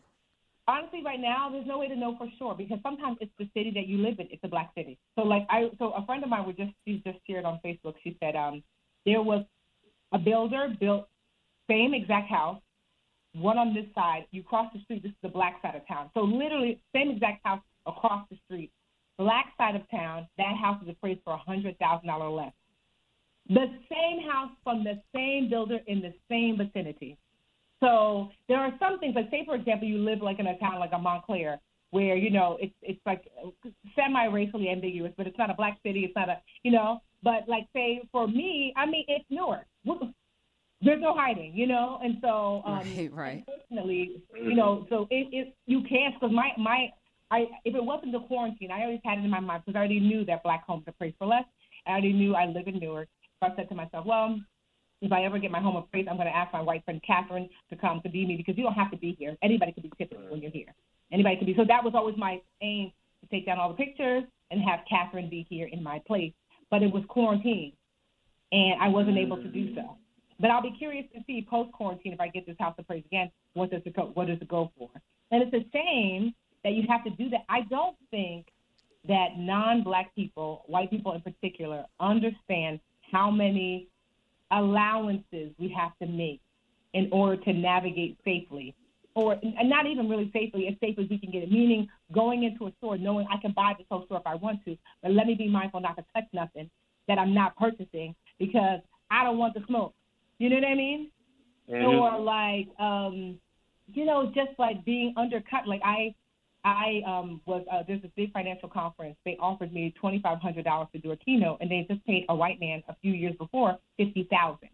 Honestly, 0.68 1.02
right 1.04 1.20
now, 1.20 1.50
there's 1.52 1.68
no 1.68 1.80
way 1.80 1.88
to 1.88 1.96
know 1.96 2.16
for 2.18 2.28
sure 2.38 2.56
because 2.56 2.80
sometimes 2.84 3.18
it's 3.22 3.32
the 3.38 3.50
city 3.56 3.72
that 3.76 3.88
you 3.88 3.98
live 3.98 4.20
in. 4.20 4.28
It's 4.32 4.44
a 4.44 4.48
black 4.48 4.72
city. 4.78 4.98
So 5.16 5.24
like 5.24 5.46
I, 5.50 5.70
so 5.80 5.92
a 5.94 6.06
friend 6.06 6.24
of 6.24 6.30
mine 6.30 6.46
was 6.46 6.56
just 6.56 6.72
she 6.86 7.02
just 7.06 7.20
shared 7.28 7.46
on 7.46 7.60
Facebook. 7.64 7.96
She 8.04 8.18
said 8.20 8.36
um, 8.36 8.64
there 9.06 9.22
was 9.22 9.46
a 10.12 10.18
builder 10.18 10.74
built 10.80 11.08
same 11.70 11.94
exact 11.94 12.30
house, 12.30 12.62
one 13.34 13.58
on 13.58 13.74
this 13.74 13.86
side. 13.94 14.26
You 14.32 14.44
cross 14.44 14.72
the 14.74 14.82
street. 14.82 15.04
This 15.04 15.12
is 15.12 15.18
the 15.24 15.30
black 15.30 15.62
side 15.62 15.76
of 15.76 15.88
town. 15.88 16.10
So 16.14 16.22
literally 16.22 16.82
same 16.96 17.12
exact 17.12 17.46
house 17.46 17.62
across 17.86 18.28
the 18.30 18.38
street. 18.46 18.72
Black 19.18 19.54
side 19.58 19.76
of 19.76 19.90
town. 19.90 20.28
That 20.38 20.56
house 20.62 20.82
is 20.84 20.90
appraised 20.90 21.22
for 21.24 21.34
a 21.34 21.38
hundred 21.38 21.78
thousand 21.80 22.08
dollar 22.08 22.30
less. 22.30 22.54
The 23.48 23.68
same 23.92 24.28
house 24.30 24.52
from 24.64 24.84
the 24.84 25.02
same 25.14 25.50
builder 25.50 25.80
in 25.88 26.02
the 26.02 26.14
same 26.30 26.58
vicinity. 26.58 27.18
So 27.86 28.30
there 28.50 28.58
are 28.58 28.74
some 28.80 29.00
things, 29.00 29.16
like 29.16 29.30
say 29.30 29.44
for 29.46 29.56
example, 29.56 29.88
you 29.88 30.00
live 30.00 30.22
like 30.22 30.40
in 30.40 30.48
a 30.48 30.58
town 30.58 30.80
like 30.80 30.92
a 30.94 30.98
Montclair, 30.98 31.60
where 31.92 32.16
you 32.16 32.32
know 32.32 32.58
it's 32.60 32.74
it's 32.82 33.00
like 33.06 33.24
semi-racially 33.96 34.70
ambiguous, 34.70 35.14
but 35.18 35.28
it's 35.28 35.38
not 35.38 35.50
a 35.52 35.54
black 35.54 35.78
city, 35.86 36.02
it's 36.02 36.16
not 36.16 36.30
a 36.30 36.42
you 36.64 36.72
know. 36.72 37.02
But 37.24 37.48
like 37.48 37.68
say 37.74 38.02
for 38.12 38.28
me, 38.28 38.74
I 38.76 38.86
mean 38.86 39.06
it's 39.08 39.26
Newark. 39.30 39.66
There's 40.82 41.02
no 41.02 41.14
hiding, 41.16 41.54
you 41.56 41.68
know, 41.68 42.00
and 42.04 42.18
so 42.22 42.62
um, 42.66 42.74
right, 42.74 43.14
right. 43.14 43.46
Unfortunately, 43.48 44.22
you 44.36 44.56
know, 44.56 44.86
so 44.90 45.08
it, 45.10 45.28
it 45.32 45.56
you 45.68 45.82
can't 45.88 46.14
because 46.16 46.34
my 46.34 46.50
my 46.58 46.88
I 47.32 47.46
if 47.66 47.76
it 47.76 47.84
wasn't 47.84 48.12
the 48.12 48.20
quarantine, 48.20 48.72
I 48.72 48.84
always 48.84 49.00
had 49.06 49.20
it 49.20 49.24
in 49.24 49.30
my 49.30 49.40
mind 49.40 49.64
because 49.66 49.78
I 49.78 49.80
already 49.80 50.00
knew 50.00 50.26
that 50.26 50.44
black 50.44 50.66
homes 50.66 50.84
are 50.88 50.94
priced 50.94 51.18
for 51.18 51.28
less. 51.28 51.46
I 51.88 51.92
already 51.92 52.14
knew 52.14 52.36
I 52.36 52.46
live 52.48 52.68
in 52.68 52.80
Newark. 52.80 53.08
So 53.40 53.52
I 53.52 53.56
said 53.56 53.70
to 53.70 53.76
myself, 53.76 54.06
well, 54.06 54.40
if 55.06 55.12
I 55.12 55.24
ever 55.24 55.40
get 55.40 55.52
my 55.52 55.60
home 55.60 55.76
appraised, 55.76 56.08
I'm 56.08 56.18
going 56.18 56.28
to 56.28 56.36
ask 56.36 56.52
my 56.52 56.62
white 56.62 56.84
friend 56.86 57.02
Catherine 57.06 57.50
to 57.70 57.76
come 57.76 58.02
to 58.04 58.10
be 58.10 58.26
me 58.26 58.38
because 58.38 58.58
you 58.58 58.64
don't 58.64 58.74
have 58.74 58.92
to 58.92 58.98
be 58.98 59.16
here. 59.18 59.36
Anybody 59.42 59.72
can 59.72 59.84
be 59.84 59.92
tipping 59.98 60.20
when 60.30 60.42
you're 60.42 60.52
here. 60.52 60.74
Anybody 61.12 61.38
can 61.38 61.46
be. 61.46 61.56
So 61.56 61.64
that 61.68 61.84
was 61.84 61.94
always 61.96 62.16
my 62.18 62.42
aim 62.62 62.92
to 63.22 63.28
take 63.30 63.46
down 63.46 63.60
all 63.60 63.70
the 63.70 63.76
pictures 63.76 64.24
and 64.52 64.62
have 64.62 64.80
Catherine 64.90 65.30
be 65.30 65.46
here 65.50 65.70
in 65.72 65.82
my 65.84 66.02
place. 66.08 66.34
But 66.72 66.82
it 66.82 66.92
was 66.92 67.04
quarantine, 67.08 67.74
and 68.52 68.82
I 68.82 68.88
wasn't 68.88 69.18
able 69.18 69.38
to 69.38 69.48
do 69.48 69.70
mm. 69.70 69.76
so. 69.76 69.98
But 70.40 70.52
I'll 70.52 70.62
be 70.62 70.76
curious 70.78 71.06
to 71.14 71.22
see 71.28 71.46
post 71.50 71.72
quarantine 71.72 72.14
if 72.14 72.20
I 72.20 72.28
get 72.28 72.46
this 72.46 72.58
house 72.60 72.76
appraised 72.78 73.06
again, 73.06 73.32
what 73.54 73.72
does 73.72 73.82
it 73.86 73.96
go? 73.96 74.12
What 74.16 74.28
does 74.28 74.40
it 74.42 74.48
go 74.48 74.72
for? 74.78 74.90
And 75.32 75.44
it's 75.44 75.54
a 75.54 75.66
shame 75.72 76.34
that 76.64 76.74
you 76.74 76.84
have 76.90 77.04
to 77.04 77.12
do 77.12 77.30
that. 77.30 77.46
I 77.48 77.62
don't 77.70 77.96
think 78.12 78.48
that 79.08 79.38
non-black 79.38 80.14
people, 80.16 80.64
white 80.66 80.90
people 80.90 81.14
in 81.14 81.22
particular, 81.22 81.86
understand 82.00 82.80
how 83.12 83.30
many 83.30 83.88
allowances 84.52 85.52
we 85.58 85.74
have 85.78 85.98
to 86.02 86.08
make 86.08 86.42
in 86.94 87.10
order 87.12 87.42
to 87.44 87.54
navigate 87.54 88.18
safely, 88.24 88.74
or 89.16 89.34
and 89.34 89.70
not 89.70 89.86
even 89.86 90.10
really 90.10 90.30
safely, 90.34 90.68
as 90.68 90.76
safe 90.80 90.98
as 91.00 91.10
we 91.10 91.18
can 91.18 91.32
get 91.32 91.44
it. 91.44 91.52
Meaning 91.52 91.88
going 92.14 92.44
into 92.44 92.68
a 92.68 92.72
store 92.78 92.98
knowing 92.98 93.28
I 93.32 93.38
can 93.42 93.52
buy 93.52 93.74
this 93.78 93.88
whole 93.90 94.06
store 94.06 94.20
if 94.20 94.28
I 94.28 94.36
want 94.36 94.64
to, 94.66 94.78
but 95.02 95.12
let 95.12 95.28
me 95.28 95.34
be 95.34 95.50
mindful 95.50 95.82
not 95.82 95.96
to 95.98 96.06
touch 96.14 96.26
nothing 96.34 96.70
that 97.08 97.20
I'm 97.20 97.34
not 97.34 97.56
purchasing 97.58 98.16
because 98.40 98.80
I 99.12 99.24
don't 99.24 99.38
want 99.38 99.54
the 99.54 99.62
smoke. 99.68 99.94
You 100.38 100.50
know 100.50 100.58
what 100.58 100.66
I 100.66 100.76
mean? 100.76 101.12
Mm-hmm. 101.70 101.86
Or 101.86 102.20
like, 102.20 102.68
um, 102.80 103.40
you 103.94 104.06
know, 104.06 104.28
just 104.28 104.58
like 104.58 104.84
being 104.86 105.14
undercut. 105.18 105.68
Like 105.68 105.82
I 105.84 106.14
I 106.66 107.04
um, 107.06 107.42
was 107.46 107.64
uh, 107.72 107.84
there's 107.88 108.02
this 108.02 108.12
big 108.18 108.34
financial 108.34 108.68
conference. 108.68 109.16
They 109.24 109.38
offered 109.40 109.72
me 109.72 109.94
twenty 110.00 110.20
five 110.20 110.40
hundred 110.40 110.66
dollars 110.66 110.88
to 110.94 111.00
do 111.00 111.12
a 111.12 111.16
keynote, 111.18 111.60
and 111.62 111.70
they 111.70 111.86
just 111.88 112.04
paid 112.08 112.26
a 112.28 112.36
white 112.36 112.60
man 112.60 112.82
a 112.90 112.96
few 113.04 113.14
years 113.14 113.36
before 113.38 113.78
fifty 113.98 114.28
thousand. 114.32 114.70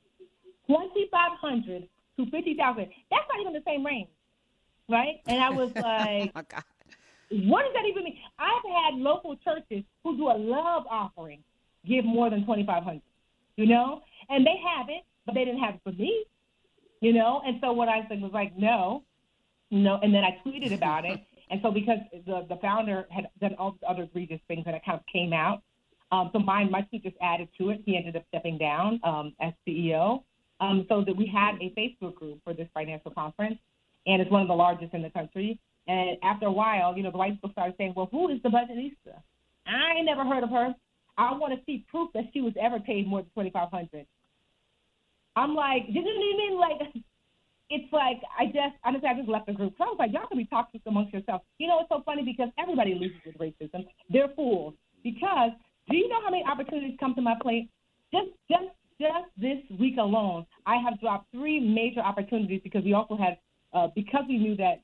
Twenty 0.67 1.09
five 1.11 1.31
hundred 1.41 1.89
to 2.17 2.25
fifty 2.31 2.55
thousand. 2.55 2.87
That's 3.11 3.25
not 3.29 3.41
even 3.41 3.51
the 3.51 3.61
same 3.67 3.85
range, 3.85 4.07
right? 4.89 5.19
And 5.27 5.43
I 5.43 5.49
was 5.49 5.69
like, 5.75 6.31
oh 6.33 6.43
God. 6.47 6.63
what 7.29 7.63
does 7.63 7.73
that 7.73 7.85
even 7.85 8.05
mean? 8.05 8.17
I've 8.39 8.63
had 8.63 8.97
local 8.97 9.35
churches 9.35 9.83
who 10.03 10.15
do 10.15 10.29
a 10.29 10.37
love 10.37 10.83
offering 10.89 11.43
give 11.85 12.05
more 12.05 12.29
than 12.29 12.45
twenty 12.45 12.65
five 12.65 12.83
hundred, 12.83 13.01
you 13.57 13.65
know, 13.65 14.01
and 14.29 14.45
they 14.45 14.55
have 14.65 14.87
it, 14.87 15.03
but 15.25 15.35
they 15.35 15.43
didn't 15.43 15.59
have 15.59 15.75
it 15.75 15.81
for 15.83 15.91
me, 15.91 16.23
you 17.01 17.11
know. 17.11 17.41
And 17.45 17.57
so 17.59 17.73
what 17.73 17.89
I 17.89 18.07
said 18.07 18.21
was 18.21 18.31
like, 18.31 18.57
no, 18.57 19.03
no, 19.71 19.99
and 20.01 20.13
then 20.13 20.23
I 20.23 20.39
tweeted 20.45 20.73
about 20.73 21.03
it. 21.03 21.19
And 21.51 21.59
so 21.61 21.69
because 21.69 21.99
the, 22.25 22.45
the 22.47 22.55
founder 22.61 23.05
had 23.09 23.27
done 23.41 23.55
all 23.59 23.71
these 23.71 23.81
other 23.87 24.03
egregious 24.03 24.39
things 24.47 24.63
and 24.65 24.75
it 24.75 24.81
kind 24.85 24.97
of 24.97 25.05
came 25.11 25.33
out, 25.33 25.61
um, 26.11 26.29
so 26.33 26.39
mine, 26.39 26.71
my 26.71 26.81
tweet 26.81 27.03
just 27.03 27.15
added 27.21 27.49
to 27.57 27.69
it. 27.69 27.81
He 27.85 27.95
ended 27.95 28.15
up 28.15 28.23
stepping 28.29 28.57
down 28.57 28.99
um, 29.03 29.33
as 29.39 29.53
CEO. 29.67 30.23
Um, 30.59 30.85
so 30.89 31.03
that 31.03 31.15
we 31.15 31.25
had 31.25 31.55
a 31.55 31.73
Facebook 31.75 32.13
group 32.15 32.39
for 32.43 32.53
this 32.53 32.67
financial 32.75 33.09
conference, 33.09 33.57
and 34.05 34.21
it's 34.21 34.29
one 34.29 34.43
of 34.43 34.47
the 34.47 34.53
largest 34.53 34.93
in 34.93 35.01
the 35.01 35.09
country. 35.09 35.57
And 35.87 36.17
after 36.21 36.45
a 36.45 36.51
while, 36.51 36.95
you 36.95 37.01
know, 37.01 37.09
the 37.09 37.17
white 37.17 37.33
people 37.33 37.49
started 37.51 37.73
saying, 37.79 37.93
"Well, 37.95 38.09
who 38.11 38.29
is 38.29 38.39
the 38.43 38.49
budgetnista? 38.49 39.17
I 39.65 39.93
ain't 39.97 40.05
never 40.05 40.23
heard 40.23 40.43
of 40.43 40.51
her. 40.51 40.75
I 41.17 41.35
want 41.35 41.57
to 41.57 41.65
see 41.65 41.83
proof 41.89 42.11
that 42.13 42.25
she 42.31 42.41
was 42.41 42.53
ever 42.61 42.79
paid 42.79 43.07
more 43.07 43.21
than 43.21 43.31
twenty 43.31 43.49
five 43.49 43.71
hundred. 43.71 44.05
I'm 45.35 45.55
like, 45.55 45.85
you 45.87 46.03
know 46.03 46.11
what 46.11 46.37
mean? 46.37 46.59
Like, 46.59 47.03
it's 47.71 47.91
like 47.93 48.21
I 48.37 48.45
just 48.45 48.75
honestly 48.83 49.07
I 49.09 49.15
just 49.15 49.29
left 49.29 49.47
the 49.47 49.53
group. 49.53 49.73
So 49.77 49.85
I 49.85 49.87
was 49.87 49.95
like, 49.97 50.11
y'all 50.11 50.27
can 50.27 50.37
be 50.37 50.45
toxic 50.45 50.81
amongst 50.85 51.13
yourselves. 51.13 51.43
You 51.57 51.67
know, 51.67 51.79
it's 51.79 51.89
so 51.89 52.03
funny 52.05 52.23
because 52.23 52.49
everybody 52.59 52.93
loses 52.93 53.17
with 53.25 53.37
racism. 53.37 53.87
They're 54.09 54.29
fools. 54.35 54.73
Because 55.03 55.51
do 55.89 55.97
you 55.97 56.07
know 56.09 56.21
how 56.23 56.29
many 56.29 56.43
opportunities 56.43 56.97
come 56.99 57.15
to 57.15 57.21
my 57.21 57.35
plate? 57.41 57.69
Just 58.13 58.29
just 58.49 58.75
just 58.99 59.25
this 59.37 59.57
week 59.79 59.95
alone, 59.97 60.45
I 60.65 60.75
have 60.77 60.99
dropped 60.99 61.31
three 61.31 61.59
major 61.59 62.01
opportunities 62.01 62.61
because 62.63 62.83
we 62.83 62.93
also 62.93 63.15
had 63.15 63.37
uh, 63.73 63.87
because 63.95 64.23
we 64.27 64.37
knew 64.37 64.55
that 64.57 64.81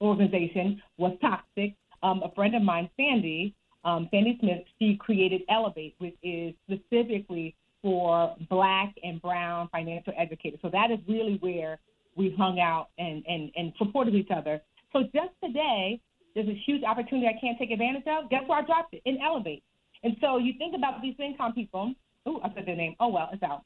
organization 0.00 0.82
was 0.98 1.16
toxic. 1.20 1.74
Um, 2.02 2.22
a 2.22 2.32
friend 2.34 2.54
of 2.54 2.62
mine, 2.62 2.90
Sandy, 2.96 3.54
um, 3.84 4.08
Sandy 4.10 4.36
Smith, 4.40 4.62
she 4.78 4.96
created 4.96 5.42
Elevate, 5.48 5.94
which 5.98 6.14
is 6.22 6.54
specifically 6.68 7.54
for 7.82 8.36
Black 8.50 8.94
and 9.02 9.22
Brown 9.22 9.68
financial 9.70 10.12
educators. 10.18 10.58
So 10.62 10.70
that 10.70 10.90
is 10.90 10.98
really 11.08 11.38
where 11.40 11.78
we've 12.18 12.34
hung 12.36 12.60
out 12.60 12.88
and, 12.98 13.24
and, 13.26 13.50
and 13.56 13.72
supported 13.78 14.14
each 14.14 14.30
other. 14.36 14.60
So 14.92 15.04
just 15.14 15.30
today, 15.42 16.00
there's 16.34 16.48
a 16.48 16.60
huge 16.66 16.82
opportunity 16.82 17.26
I 17.26 17.38
can't 17.40 17.58
take 17.58 17.70
advantage 17.70 18.04
of. 18.06 18.28
Guess 18.28 18.42
where 18.46 18.58
I 18.58 18.62
dropped 18.66 18.92
it? 18.92 19.02
In 19.04 19.18
Elevate. 19.24 19.62
And 20.02 20.16
so 20.20 20.38
you 20.38 20.52
think 20.58 20.74
about 20.76 21.00
these 21.00 21.14
FinCon 21.16 21.54
people. 21.54 21.94
Oh, 22.26 22.40
I 22.42 22.52
said 22.54 22.66
their 22.66 22.76
name. 22.76 22.94
Oh, 23.00 23.08
well, 23.08 23.30
it's 23.32 23.42
out. 23.42 23.64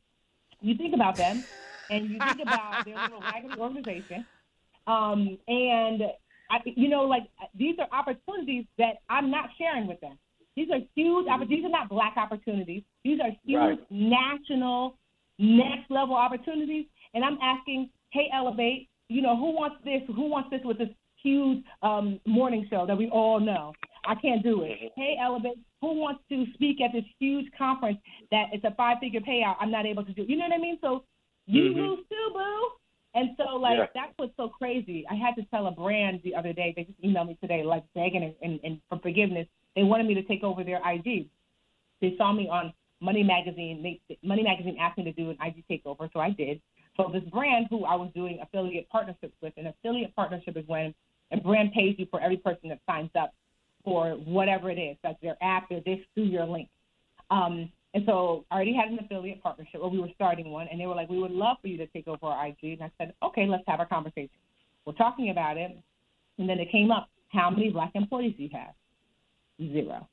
You 0.60 0.76
think 0.76 0.94
about 0.94 1.16
them, 1.16 1.44
and 1.90 2.08
you 2.08 2.18
think 2.18 2.40
about 2.42 2.84
their 2.84 2.96
little 2.96 3.20
raggedy 3.20 3.58
organization. 3.58 4.24
Um, 4.86 5.38
and, 5.48 6.02
I, 6.50 6.58
you 6.64 6.88
know, 6.88 7.02
like 7.02 7.24
these 7.54 7.76
are 7.78 7.88
opportunities 7.92 8.64
that 8.78 8.98
I'm 9.08 9.30
not 9.30 9.50
sharing 9.58 9.86
with 9.86 10.00
them. 10.00 10.18
These 10.56 10.68
are 10.70 10.78
huge 10.94 11.26
These 11.48 11.64
are 11.64 11.70
not 11.70 11.88
black 11.88 12.14
opportunities. 12.16 12.82
These 13.04 13.20
are 13.20 13.30
huge 13.44 13.58
right. 13.58 13.90
national, 13.90 14.98
next 15.38 15.90
level 15.90 16.14
opportunities. 16.14 16.86
And 17.14 17.24
I'm 17.24 17.38
asking 17.42 17.90
hey, 18.12 18.28
Elevate, 18.32 18.88
you 19.08 19.22
know, 19.22 19.36
who 19.36 19.52
wants 19.52 19.76
this? 19.84 20.02
Who 20.06 20.28
wants 20.28 20.50
this 20.50 20.60
with 20.64 20.78
this 20.78 20.88
huge 21.22 21.64
um, 21.82 22.20
morning 22.26 22.66
show 22.70 22.86
that 22.86 22.96
we 22.96 23.08
all 23.08 23.40
know? 23.40 23.72
I 24.04 24.14
can't 24.16 24.42
do 24.42 24.62
it. 24.62 24.92
Hey, 24.96 25.16
Elevate, 25.20 25.58
who 25.80 25.94
wants 25.94 26.22
to 26.28 26.44
speak 26.54 26.80
at 26.80 26.92
this 26.92 27.04
huge 27.18 27.46
conference 27.56 27.98
that 28.30 28.46
it's 28.52 28.64
a 28.64 28.74
five 28.76 28.98
figure 29.00 29.20
payout? 29.20 29.56
I'm 29.60 29.70
not 29.70 29.86
able 29.86 30.04
to 30.04 30.12
do. 30.12 30.24
You 30.26 30.36
know 30.36 30.44
what 30.44 30.54
I 30.54 30.58
mean? 30.58 30.78
So 30.80 31.04
you 31.46 31.64
mm-hmm. 31.64 31.80
lose 31.80 31.98
too, 32.08 32.30
boo. 32.32 32.68
And 33.14 33.30
so, 33.36 33.56
like, 33.56 33.78
yeah. 33.78 33.86
that's 33.94 34.12
what's 34.16 34.32
so 34.36 34.48
crazy. 34.48 35.04
I 35.10 35.14
had 35.14 35.34
to 35.34 35.42
tell 35.50 35.66
a 35.66 35.70
brand 35.70 36.20
the 36.24 36.34
other 36.34 36.52
day, 36.52 36.72
they 36.74 36.84
just 36.84 37.00
emailed 37.02 37.28
me 37.28 37.38
today, 37.40 37.62
like, 37.62 37.84
begging 37.94 38.22
and, 38.24 38.34
and, 38.42 38.60
and 38.64 38.80
for 38.88 38.98
forgiveness. 39.00 39.46
They 39.76 39.82
wanted 39.82 40.06
me 40.06 40.14
to 40.14 40.22
take 40.22 40.42
over 40.42 40.64
their 40.64 40.80
IG. 40.84 41.28
They 42.00 42.14
saw 42.16 42.32
me 42.32 42.48
on 42.48 42.72
Money 43.00 43.22
Magazine. 43.22 43.82
They, 43.82 44.16
Money 44.22 44.42
Magazine 44.42 44.78
asked 44.80 44.96
me 44.96 45.04
to 45.04 45.12
do 45.12 45.28
an 45.28 45.36
IG 45.44 45.64
takeover, 45.70 46.08
so 46.12 46.20
I 46.20 46.30
did. 46.30 46.62
So 46.96 47.10
this 47.12 47.22
brand 47.30 47.66
who 47.70 47.84
I 47.84 47.94
was 47.94 48.10
doing 48.14 48.38
affiliate 48.42 48.88
partnerships 48.90 49.34
with, 49.40 49.54
an 49.56 49.68
affiliate 49.68 50.14
partnership 50.14 50.56
is 50.56 50.64
when 50.66 50.94
a 51.32 51.38
brand 51.38 51.72
pays 51.72 51.94
you 51.98 52.06
for 52.10 52.20
every 52.20 52.36
person 52.36 52.68
that 52.68 52.80
signs 52.86 53.10
up 53.18 53.32
for 53.84 54.10
whatever 54.10 54.70
it 54.70 54.78
is, 54.78 54.96
that's 55.02 55.20
their 55.22 55.36
app, 55.42 55.68
their 55.68 55.80
this 55.80 55.98
through 56.14 56.24
your 56.24 56.44
link. 56.44 56.68
Um, 57.30 57.70
and 57.94 58.04
so 58.06 58.44
I 58.50 58.56
already 58.56 58.74
had 58.74 58.88
an 58.88 58.98
affiliate 58.98 59.42
partnership, 59.42 59.80
or 59.82 59.90
we 59.90 59.98
were 59.98 60.10
starting 60.14 60.50
one, 60.50 60.68
and 60.70 60.80
they 60.80 60.86
were 60.86 60.94
like, 60.94 61.08
"We 61.08 61.18
would 61.18 61.30
love 61.30 61.58
for 61.60 61.68
you 61.68 61.76
to 61.78 61.86
take 61.88 62.08
over 62.08 62.26
our 62.26 62.46
IG." 62.46 62.72
And 62.72 62.82
I 62.82 62.90
said, 62.98 63.14
"Okay, 63.22 63.46
let's 63.46 63.64
have 63.66 63.80
a 63.80 63.86
conversation." 63.86 64.30
We're 64.84 64.94
talking 64.94 65.30
about 65.30 65.56
it, 65.56 65.76
and 66.38 66.48
then 66.48 66.58
it 66.58 66.70
came 66.70 66.90
up: 66.90 67.10
How 67.28 67.50
many 67.50 67.70
black 67.70 67.92
employees 67.94 68.34
do 68.36 68.44
you 68.44 68.50
have? 68.52 68.74
Zero. 69.60 70.08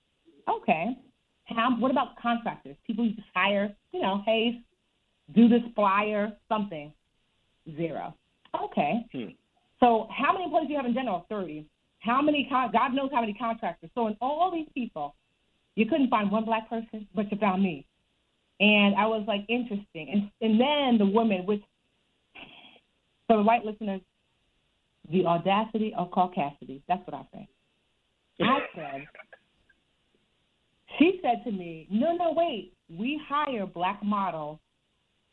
Okay. 0.47 0.97
How? 1.45 1.75
What 1.77 1.91
about 1.91 2.17
contractors? 2.17 2.75
People 2.85 3.05
you 3.05 3.13
just 3.13 3.27
hire? 3.33 3.73
You 3.91 4.01
know, 4.01 4.23
hey, 4.25 4.61
do 5.35 5.47
this 5.47 5.61
flyer, 5.75 6.31
something. 6.47 6.91
Zero. 7.75 8.15
Okay. 8.63 9.05
Hmm. 9.11 9.31
So 9.79 10.07
how 10.11 10.33
many 10.33 10.45
employees 10.45 10.67
do 10.67 10.73
you 10.73 10.77
have 10.77 10.85
in 10.85 10.93
general? 10.93 11.25
30. 11.29 11.65
How 11.99 12.21
many, 12.21 12.47
con- 12.49 12.71
God 12.71 12.93
knows 12.93 13.09
how 13.13 13.21
many 13.21 13.33
contractors. 13.33 13.89
So 13.93 14.07
in 14.07 14.17
all 14.21 14.51
these 14.53 14.67
people, 14.73 15.15
you 15.75 15.85
couldn't 15.85 16.09
find 16.09 16.31
one 16.31 16.45
black 16.45 16.69
person, 16.69 17.07
but 17.13 17.31
you 17.31 17.37
found 17.37 17.63
me. 17.63 17.85
And 18.59 18.95
I 18.95 19.05
was 19.05 19.23
like, 19.27 19.45
interesting. 19.47 20.09
And, 20.11 20.31
and 20.41 20.59
then 20.59 20.97
the 20.97 21.05
woman, 21.05 21.45
which, 21.45 21.61
for 23.27 23.37
the 23.37 23.43
white 23.43 23.63
listeners, 23.63 24.01
the 25.11 25.25
audacity 25.25 25.93
of 25.97 26.11
caucasity. 26.11 26.81
That's 26.87 27.05
what 27.05 27.13
I 27.15 27.23
say. 27.33 27.47
I 28.41 28.59
said, 28.75 29.07
she 30.97 31.19
said 31.21 31.43
to 31.45 31.51
me, 31.51 31.87
no, 31.89 32.15
no, 32.15 32.33
wait. 32.35 32.73
We 32.89 33.21
hire 33.27 33.65
black 33.65 34.03
models 34.03 34.59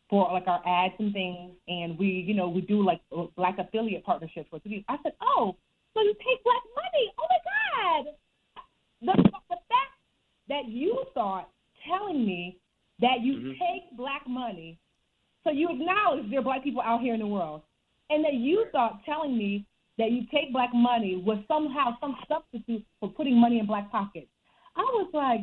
for 0.08 0.30
like 0.32 0.46
our 0.46 0.62
ads 0.66 0.94
and 0.98 1.12
things, 1.12 1.52
and 1.68 1.98
we, 1.98 2.06
you 2.06 2.34
know, 2.34 2.48
we 2.48 2.60
do 2.60 2.84
like 2.84 3.00
black 3.36 3.58
affiliate 3.58 4.04
partnerships 4.04 4.50
with 4.52 4.62
these. 4.62 4.82
I 4.88 4.96
said, 5.02 5.12
oh, 5.20 5.56
so 5.94 6.02
you 6.02 6.14
take 6.14 6.44
black 6.44 6.62
money? 6.76 7.12
Oh 7.18 7.26
my 7.30 8.04
God! 8.04 8.14
The, 9.02 9.22
the 9.48 9.56
fact 9.68 9.96
that 10.48 10.68
you 10.68 11.04
thought 11.14 11.50
telling 11.88 12.24
me 12.24 12.58
that 13.00 13.20
you 13.20 13.34
mm-hmm. 13.34 13.50
take 13.50 13.96
black 13.96 14.22
money, 14.28 14.78
so 15.44 15.50
you 15.50 15.68
acknowledge 15.70 16.30
there 16.30 16.40
are 16.40 16.42
black 16.42 16.62
people 16.62 16.82
out 16.82 17.00
here 17.00 17.14
in 17.14 17.20
the 17.20 17.26
world, 17.26 17.62
and 18.10 18.24
that 18.24 18.34
you 18.34 18.66
thought 18.72 19.00
telling 19.04 19.36
me 19.36 19.66
that 19.98 20.12
you 20.12 20.22
take 20.32 20.52
black 20.52 20.70
money 20.74 21.16
was 21.16 21.38
somehow 21.48 21.96
some 22.00 22.16
substitute 22.28 22.84
for 23.00 23.08
putting 23.08 23.38
money 23.38 23.58
in 23.58 23.66
black 23.66 23.90
pockets. 23.90 24.28
I 24.76 24.80
was 24.80 25.10
like, 25.14 25.40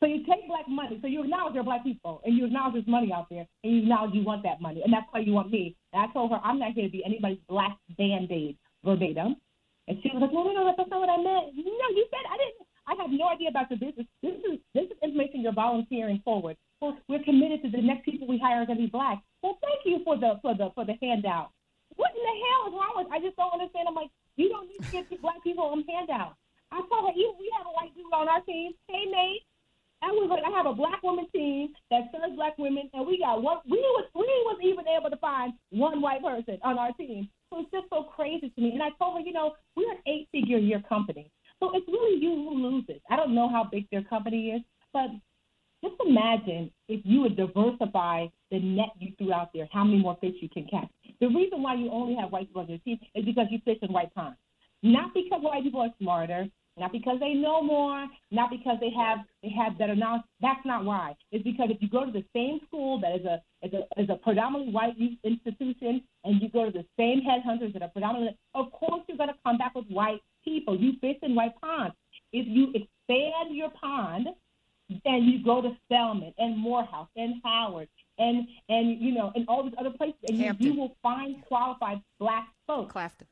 so 0.00 0.06
you 0.06 0.24
take 0.24 0.48
black 0.48 0.66
money, 0.66 0.98
so 1.00 1.06
you 1.06 1.22
acknowledge 1.22 1.52
there 1.52 1.60
are 1.60 1.64
black 1.64 1.84
people, 1.84 2.22
and 2.24 2.36
you 2.36 2.46
acknowledge 2.46 2.72
there's 2.72 2.88
money 2.88 3.12
out 3.12 3.28
there, 3.30 3.46
and 3.62 3.72
you 3.72 3.82
acknowledge 3.82 4.14
you 4.14 4.24
want 4.24 4.42
that 4.42 4.60
money, 4.60 4.80
and 4.82 4.92
that's 4.92 5.06
why 5.10 5.20
you 5.20 5.32
want 5.32 5.50
me. 5.52 5.76
And 5.92 6.02
I 6.02 6.12
told 6.12 6.30
her 6.32 6.40
I'm 6.42 6.58
not 6.58 6.72
here 6.72 6.86
to 6.86 6.90
be 6.90 7.04
anybody's 7.04 7.38
black 7.48 7.76
band-aid 7.96 8.56
verbatim. 8.84 9.36
And 9.88 9.98
she 10.02 10.10
was 10.14 10.22
like, 10.22 10.32
no, 10.32 10.44
no, 10.44 10.52
no, 10.54 10.62
that's 10.70 10.88
not 10.88 11.00
what 11.00 11.10
I 11.10 11.18
meant. 11.18 11.52
No, 11.56 11.86
you 11.92 12.06
said 12.08 12.24
I 12.30 12.36
didn't. 12.38 12.62
I 12.86 12.94
have 13.02 13.10
no 13.10 13.28
idea 13.28 13.50
about 13.50 13.70
your 13.70 13.78
business. 13.78 14.06
This 14.22 14.38
is 14.46 14.58
this 14.74 14.86
is 14.86 14.96
information 15.02 15.42
you're 15.42 15.52
volunteering 15.52 16.22
forward. 16.24 16.56
Well, 16.80 16.96
we're 17.08 17.22
committed 17.22 17.62
to 17.62 17.70
the 17.70 17.82
next 17.82 18.04
people 18.04 18.26
we 18.26 18.38
hire 18.38 18.62
are 18.62 18.66
going 18.66 18.78
to 18.78 18.86
be 18.86 18.90
black. 18.90 19.22
Well, 19.42 19.58
thank 19.60 19.84
you 19.84 20.02
for 20.04 20.16
the 20.16 20.38
for 20.42 20.54
the 20.54 20.70
for 20.74 20.84
the 20.86 20.94
handout. 21.02 21.50
What 21.96 22.10
in 22.14 22.22
the 22.22 22.36
hell 22.40 22.62
is 22.70 22.74
wrong 22.74 22.94
with? 22.96 23.08
I 23.12 23.18
just 23.20 23.36
don't 23.36 23.52
understand. 23.52 23.86
I'm 23.86 23.94
like, 23.94 24.10
you 24.36 24.48
don't 24.48 24.66
need 24.70 24.80
to 24.80 24.90
give 24.90 25.22
black 25.22 25.42
people 25.42 25.68
a 25.70 25.76
handout. 25.90 26.38
I 26.72 26.80
told 26.86 27.10
her, 27.10 27.14
even 27.18 27.34
we 27.38 27.50
have 27.58 27.66
a 27.66 27.74
white 27.74 27.94
dude 27.94 28.14
on 28.14 28.30
our 28.30 28.40
team. 28.42 28.72
Hey, 28.86 29.10
Nate. 29.10 29.42
Was 30.02 30.28
like, 30.28 30.44
I 30.44 30.56
have 30.56 30.66
a 30.66 30.74
black 30.74 31.02
woman 31.02 31.26
team 31.32 31.72
that 31.90 32.10
serves 32.12 32.36
black 32.36 32.58
women, 32.58 32.90
and 32.92 33.06
we 33.06 33.18
got 33.18 33.42
one. 33.42 33.58
We 33.64 33.78
was 33.78 34.04
we 34.14 34.26
was 34.44 34.58
even 34.62 34.84
able 34.88 35.08
to 35.08 35.16
find 35.16 35.54
one 35.70 36.00
white 36.02 36.22
person 36.22 36.58
on 36.62 36.78
our 36.78 36.92
team. 36.92 37.28
So 37.48 37.60
it's 37.60 37.70
just 37.70 37.86
so 37.90 38.04
crazy 38.04 38.50
to 38.50 38.60
me. 38.60 38.72
And 38.72 38.82
I 38.82 38.90
told 38.98 39.16
her, 39.16 39.20
you 39.24 39.32
know, 39.32 39.54
we're 39.76 39.90
an 39.90 39.98
eight-figure 40.06 40.58
year 40.58 40.82
company, 40.88 41.30
so 41.58 41.70
it's 41.74 41.86
really 41.88 42.20
you 42.20 42.30
who 42.34 42.54
loses. 42.54 43.00
I 43.10 43.16
don't 43.16 43.34
know 43.34 43.48
how 43.48 43.64
big 43.70 43.86
their 43.90 44.02
company 44.02 44.50
is, 44.50 44.62
but 44.92 45.08
just 45.82 45.94
imagine 46.04 46.70
if 46.88 47.00
you 47.04 47.22
would 47.22 47.36
diversify 47.36 48.26
the 48.50 48.60
net 48.60 48.90
you 48.98 49.12
threw 49.16 49.32
out 49.32 49.50
there, 49.54 49.68
how 49.72 49.84
many 49.84 49.98
more 49.98 50.18
fish 50.20 50.34
you 50.40 50.48
can 50.48 50.66
catch. 50.66 50.88
The 51.20 51.28
reason 51.28 51.62
why 51.62 51.76
you 51.76 51.90
only 51.90 52.14
have 52.16 52.32
white 52.32 52.48
people 52.48 52.62
on 52.62 52.68
your 52.68 52.78
team 52.78 52.98
is 53.14 53.24
because 53.24 53.46
you 53.50 53.58
fish 53.64 53.78
in 53.80 53.92
white 53.92 54.14
ponds. 54.14 54.36
Not 54.82 55.14
because 55.14 55.40
white 55.42 55.62
people 55.62 55.80
are 55.80 55.94
smarter, 56.00 56.46
not 56.76 56.92
because 56.92 57.18
they 57.20 57.34
know 57.34 57.62
more, 57.62 58.06
not 58.30 58.50
because 58.50 58.78
they 58.80 58.90
have 58.90 59.18
they 59.42 59.50
have 59.50 59.78
better 59.78 59.94
knowledge. 59.94 60.22
That's 60.40 60.64
not 60.64 60.84
why. 60.84 61.14
It's 61.32 61.44
because 61.44 61.68
if 61.70 61.78
you 61.80 61.88
go 61.88 62.04
to 62.04 62.12
the 62.12 62.24
same 62.34 62.60
school 62.66 63.00
that 63.00 63.16
is 63.16 63.24
a 63.24 63.42
is 63.62 63.72
a, 63.72 64.00
is 64.00 64.08
a 64.08 64.16
predominantly 64.16 64.72
white 64.72 64.96
institution, 65.24 66.02
and 66.24 66.40
you 66.40 66.48
go 66.48 66.64
to 66.64 66.70
the 66.70 66.84
same 66.98 67.20
headhunters 67.22 67.72
that 67.72 67.82
are 67.82 67.88
predominantly, 67.88 68.36
of 68.54 68.72
course 68.72 69.02
you're 69.08 69.18
going 69.18 69.28
to 69.28 69.36
come 69.44 69.58
back 69.58 69.74
with 69.74 69.86
white 69.88 70.20
people. 70.44 70.76
You 70.76 70.92
fish 71.00 71.16
in 71.22 71.34
white 71.34 71.60
ponds. 71.60 71.94
If 72.32 72.46
you 72.46 72.68
expand 72.68 73.54
your 73.54 73.70
pond, 73.70 74.28
and 75.04 75.26
you 75.26 75.42
go 75.44 75.60
to 75.62 75.76
Spelman 75.84 76.34
and 76.38 76.56
Morehouse 76.56 77.08
and 77.16 77.34
Howard 77.44 77.88
and 78.18 78.46
and 78.68 79.00
you 79.00 79.12
know 79.12 79.32
and 79.34 79.46
all 79.48 79.62
these 79.62 79.74
other 79.78 79.90
places, 79.90 80.18
and 80.28 80.38
you, 80.38 80.54
you, 80.58 80.74
will 80.74 80.96
find 81.02 81.42
qualified 81.42 82.00
black 82.18 82.48
folks. 82.66 82.92
Claflin. 82.92 83.26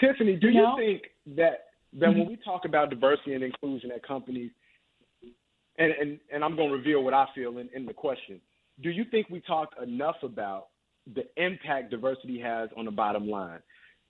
Tiffany, 0.00 0.36
do 0.36 0.48
you, 0.48 0.54
you 0.54 0.62
know? 0.62 0.76
think 0.76 1.02
that 1.36 1.67
that 1.94 2.06
mm-hmm. 2.06 2.18
when 2.18 2.28
we 2.28 2.36
talk 2.44 2.64
about 2.64 2.90
diversity 2.90 3.34
and 3.34 3.42
inclusion 3.42 3.90
at 3.90 4.06
companies, 4.06 4.50
and 5.78 5.92
and, 5.92 6.20
and 6.32 6.44
I'm 6.44 6.56
going 6.56 6.70
to 6.70 6.76
reveal 6.76 7.02
what 7.02 7.14
I 7.14 7.26
feel 7.34 7.58
in, 7.58 7.68
in 7.74 7.86
the 7.86 7.94
question, 7.94 8.40
do 8.82 8.90
you 8.90 9.04
think 9.10 9.28
we 9.30 9.40
talk 9.40 9.70
enough 9.82 10.16
about 10.22 10.68
the 11.14 11.24
impact 11.36 11.90
diversity 11.90 12.40
has 12.40 12.68
on 12.76 12.84
the 12.84 12.90
bottom 12.90 13.28
line? 13.28 13.60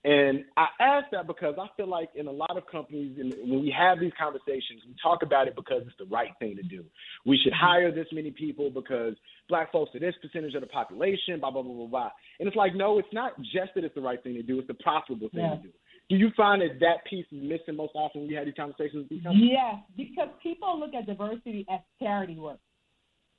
And 0.05 0.45
I 0.55 0.67
ask 0.79 1.07
that 1.11 1.27
because 1.27 1.55
I 1.59 1.67
feel 1.75 1.87
like 1.87 2.09
in 2.15 2.27
a 2.27 2.31
lot 2.31 2.55
of 2.55 2.65
companies, 2.71 3.17
when 3.17 3.61
we 3.61 3.73
have 3.77 3.99
these 3.99 4.13
conversations, 4.17 4.81
we 4.87 4.95
talk 5.03 5.23
about 5.23 5.49
it 5.49 5.57
because 5.57 5.81
it's 5.85 5.97
the 5.99 6.05
right 6.05 6.31
thing 6.39 6.55
to 6.55 6.63
do. 6.63 6.85
We 7.25 7.37
should 7.37 7.51
mm-hmm. 7.51 7.65
hire 7.65 7.91
this 7.91 8.07
many 8.13 8.31
people 8.31 8.69
because 8.69 9.15
black 9.49 9.73
folks 9.73 9.93
are 9.95 9.99
this 9.99 10.15
percentage 10.21 10.55
of 10.55 10.61
the 10.61 10.67
population, 10.67 11.41
blah, 11.41 11.51
blah, 11.51 11.63
blah, 11.63 11.73
blah, 11.73 11.87
blah. 11.87 12.09
And 12.39 12.47
it's 12.47 12.55
like, 12.55 12.75
no, 12.75 12.97
it's 12.97 13.11
not 13.11 13.37
just 13.41 13.75
that 13.75 13.83
it's 13.83 13.95
the 13.95 13.99
right 13.99 14.23
thing 14.23 14.35
to 14.35 14.41
do, 14.41 14.59
it's 14.59 14.69
the 14.69 14.73
profitable 14.75 15.27
thing 15.29 15.43
yeah. 15.43 15.55
to 15.55 15.63
do. 15.63 15.69
Do 16.09 16.15
you 16.15 16.31
find 16.35 16.61
that 16.61 16.79
that 16.79 17.05
piece 17.07 17.25
is 17.31 17.43
missing 17.43 17.75
most 17.75 17.91
often 17.93 18.21
when 18.21 18.29
you 18.29 18.37
have 18.37 18.45
these 18.45 18.55
conversations 18.55 19.03
with 19.03 19.09
these 19.09 19.23
companies? 19.23 19.51
Yes, 19.53 19.75
because 19.95 20.29
people 20.41 20.79
look 20.79 20.93
at 20.95 21.05
diversity 21.05 21.65
as 21.71 21.79
charity 22.01 22.35
work. 22.35 22.59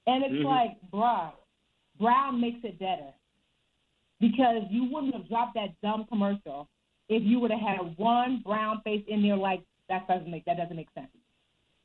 And 0.07 0.25
it's 0.25 0.35
mm-hmm. 0.35 0.47
like, 0.47 0.77
bruh, 0.93 1.33
Brown 1.99 2.41
makes 2.41 2.61
it 2.63 2.79
better 2.79 3.13
because 4.21 4.63
you 4.71 4.89
wouldn't 4.91 5.15
have 5.15 5.29
dropped 5.29 5.55
that 5.55 5.81
dumb 5.83 6.07
commercial 6.09 6.69
if 7.09 7.23
you 7.25 7.41
would 7.41 7.51
have 7.51 7.61
had 7.61 7.97
one 7.97 8.41
brown 8.45 8.81
face 8.85 9.05
in 9.09 9.23
there 9.23 9.37
like 9.37 9.63
that 9.89 10.07
doesn't 10.07 10.31
make 10.31 10.45
that 10.45 10.57
doesn't 10.57 10.77
make 10.77 10.89
sense. 10.95 11.09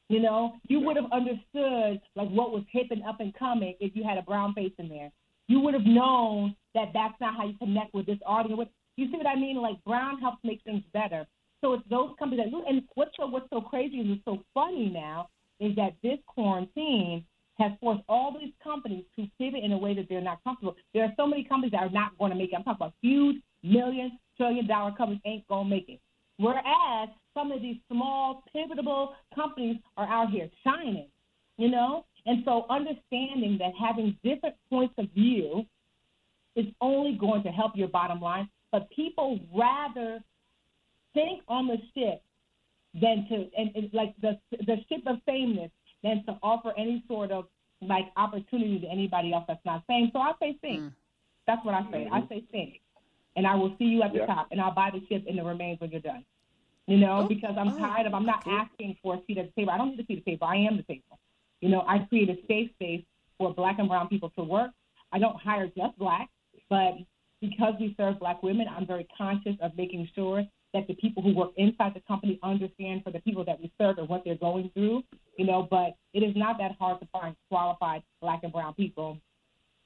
You 0.07 0.21
know, 0.21 0.53
you 0.67 0.79
would 0.81 0.97
have 0.97 1.11
understood 1.11 1.99
like 2.15 2.29
what 2.29 2.51
was 2.51 2.63
hip 2.71 2.87
and 2.91 3.03
up 3.03 3.19
and 3.19 3.33
coming 3.33 3.73
if 3.79 3.95
you 3.95 4.03
had 4.03 4.19
a 4.19 4.21
brown 4.21 4.53
face 4.53 4.73
in 4.77 4.87
there. 4.87 5.11
You 5.47 5.59
would 5.61 5.73
have 5.73 5.85
known 5.85 6.55
that 6.75 6.89
that's 6.93 7.15
not 7.19 7.35
how 7.35 7.47
you 7.47 7.57
connect 7.57 7.93
with 7.93 8.05
this 8.05 8.19
audience. 8.25 8.69
You 8.97 9.11
see 9.11 9.17
what 9.17 9.27
I 9.27 9.35
mean? 9.35 9.57
Like 9.57 9.83
Brown 9.83 10.19
helps 10.19 10.39
make 10.43 10.61
things 10.63 10.83
better. 10.93 11.25
So 11.61 11.73
it's 11.73 11.83
those 11.89 12.11
companies 12.19 12.45
that 12.45 12.67
and 12.67 12.83
what's 12.95 13.11
so 13.17 13.25
what's 13.27 13.49
so 13.51 13.61
crazy 13.61 13.99
and 13.99 14.19
so 14.25 14.39
funny 14.53 14.89
now 14.89 15.29
is 15.59 15.75
that 15.75 15.93
this 16.03 16.19
quarantine 16.27 17.25
has 17.57 17.71
forced 17.79 18.03
all 18.09 18.37
these 18.39 18.51
companies 18.63 19.05
to 19.17 19.27
pivot 19.39 19.63
in 19.63 19.71
a 19.71 19.77
way 19.77 19.93
that 19.93 20.07
they're 20.09 20.21
not 20.21 20.43
comfortable. 20.43 20.75
There 20.93 21.03
are 21.03 21.13
so 21.15 21.25
many 21.25 21.43
companies 21.43 21.71
that 21.71 21.81
are 21.81 21.89
not 21.89 22.17
going 22.17 22.31
to 22.31 22.37
make 22.37 22.51
it. 22.51 22.55
I'm 22.55 22.63
talking 22.63 22.77
about 22.81 22.93
huge 23.01 23.37
million, 23.63 24.19
trillion 24.37 24.67
dollar 24.67 24.91
companies 24.91 25.21
ain't 25.25 25.47
going 25.47 25.65
to 25.65 25.69
make 25.69 25.87
it. 25.87 25.99
Whereas 26.37 27.09
some 27.33 27.51
of 27.51 27.61
these 27.61 27.77
small, 27.89 28.43
pivotable 28.53 29.13
companies 29.33 29.77
are 29.95 30.07
out 30.07 30.31
here 30.31 30.49
shining, 30.63 31.07
you 31.57 31.69
know? 31.69 32.05
And 32.25 32.43
so 32.43 32.65
understanding 32.69 33.57
that 33.59 33.71
having 33.79 34.17
different 34.23 34.55
points 34.69 34.95
of 34.97 35.09
view 35.11 35.65
is 36.55 36.65
only 36.81 37.17
going 37.17 37.43
to 37.43 37.49
help 37.49 37.73
your 37.75 37.87
bottom 37.87 38.19
line. 38.19 38.49
But 38.75 38.89
people 38.89 39.39
rather 39.55 40.21
think 41.13 41.43
on 41.47 41.67
the 41.67 41.77
ship 41.93 42.21
than 42.93 43.25
to, 43.29 43.35
and, 43.57 43.71
and 43.73 43.89
like 43.93 44.13
the, 44.21 44.37
the 44.51 44.75
ship 44.89 45.01
of 45.07 45.15
sameness 45.25 45.71
than 46.03 46.25
to 46.25 46.37
offer 46.43 46.73
any 46.77 47.01
sort 47.07 47.31
of 47.31 47.45
like 47.81 48.07
opportunity 48.17 48.79
to 48.79 48.87
anybody 48.87 49.31
else 49.31 49.45
that's 49.47 49.63
not 49.63 49.83
same. 49.89 50.09
So 50.11 50.19
I 50.19 50.33
say 50.41 50.57
think. 50.61 50.81
Mm. 50.81 50.93
That's 51.47 51.63
what 51.63 51.73
I 51.73 51.83
say. 51.89 52.03
Mm-hmm. 52.03 52.13
I 52.15 52.27
say 52.27 52.43
think. 52.51 52.81
And 53.37 53.47
I 53.47 53.55
will 53.55 53.73
see 53.79 53.85
you 53.85 54.03
at 54.03 54.11
the 54.11 54.19
yeah. 54.19 54.25
top 54.25 54.47
and 54.51 54.59
I'll 54.59 54.75
buy 54.75 54.89
the 54.91 54.99
ship 55.07 55.23
and 55.25 55.37
the 55.37 55.43
remains 55.45 55.79
when 55.79 55.91
you're 55.91 56.01
done. 56.01 56.25
You 56.87 56.97
know, 56.97 57.21
oh, 57.23 57.27
because 57.29 57.55
I'm 57.57 57.69
oh, 57.69 57.79
tired 57.79 58.07
of 58.07 58.13
I'm 58.13 58.25
not 58.25 58.45
asking 58.45 58.97
for 59.01 59.15
a 59.15 59.21
seat 59.25 59.37
at 59.37 59.45
the 59.55 59.61
table. 59.61 59.71
I 59.71 59.77
don't 59.77 59.91
need 59.91 60.01
a 60.01 60.05
seat 60.05 60.17
at 60.17 60.25
the 60.25 60.31
table. 60.31 60.47
I 60.47 60.57
am 60.57 60.75
the 60.75 60.83
table. 60.83 61.17
You 61.61 61.69
know, 61.69 61.85
I 61.87 61.99
create 62.09 62.29
a 62.29 62.35
safe 62.45 62.71
space 62.71 63.05
for 63.37 63.53
black 63.53 63.79
and 63.79 63.87
brown 63.87 64.09
people 64.09 64.31
to 64.31 64.43
work. 64.43 64.71
I 65.13 65.19
don't 65.19 65.39
hire 65.39 65.67
just 65.67 65.97
black, 65.97 66.29
but 66.69 66.95
because 67.49 67.73
we 67.79 67.93
serve 67.97 68.19
black 68.19 68.41
women, 68.43 68.67
I'm 68.69 68.85
very 68.85 69.07
conscious 69.17 69.55
of 69.61 69.71
making 69.77 70.09
sure 70.15 70.43
that 70.73 70.87
the 70.87 70.93
people 70.95 71.23
who 71.23 71.33
work 71.33 71.51
inside 71.55 71.93
the 71.93 72.01
company 72.01 72.37
understand 72.43 73.03
for 73.03 73.11
the 73.11 73.19
people 73.19 73.45
that 73.45 73.59
we 73.59 73.71
serve 73.79 73.97
and 73.97 74.09
what 74.09 74.23
they're 74.25 74.35
going 74.35 74.69
through, 74.73 75.03
you 75.37 75.45
know, 75.45 75.67
but 75.69 75.95
it 76.13 76.19
is 76.19 76.35
not 76.35 76.57
that 76.59 76.71
hard 76.77 76.99
to 76.99 77.07
find 77.13 77.35
qualified 77.49 78.03
black 78.21 78.41
and 78.43 78.51
brown 78.51 78.73
people. 78.73 79.17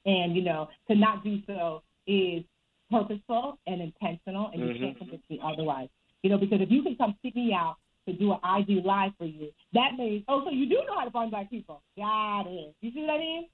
And, 0.04 0.34
you 0.34 0.42
know, 0.42 0.68
to 0.88 0.96
not 0.96 1.22
do 1.22 1.38
so 1.46 1.82
is 2.06 2.42
purposeful 2.90 3.58
and 3.66 3.80
intentional, 3.80 4.50
and 4.52 4.60
you 4.60 4.68
mm-hmm. 4.68 4.84
can't 4.84 4.98
convince 4.98 5.22
me 5.30 5.40
otherwise. 5.42 5.88
You 6.22 6.30
know, 6.30 6.38
because 6.38 6.60
if 6.60 6.70
you 6.70 6.82
can 6.82 6.96
come 6.96 7.14
seek 7.22 7.36
me 7.36 7.52
out 7.54 7.76
to 8.08 8.14
do 8.14 8.32
an 8.32 8.38
IG 8.42 8.84
live 8.84 9.12
for 9.16 9.26
you, 9.26 9.50
that 9.74 9.90
means, 9.96 10.24
oh, 10.28 10.42
so 10.44 10.50
you 10.50 10.68
do 10.68 10.76
know 10.86 10.98
how 10.98 11.04
to 11.04 11.10
find 11.10 11.30
black 11.30 11.50
people. 11.50 11.82
Got 11.96 12.46
it. 12.46 12.74
You 12.80 12.90
see 12.92 13.00
what 13.02 13.10
I 13.10 13.18
mean? 13.18 13.46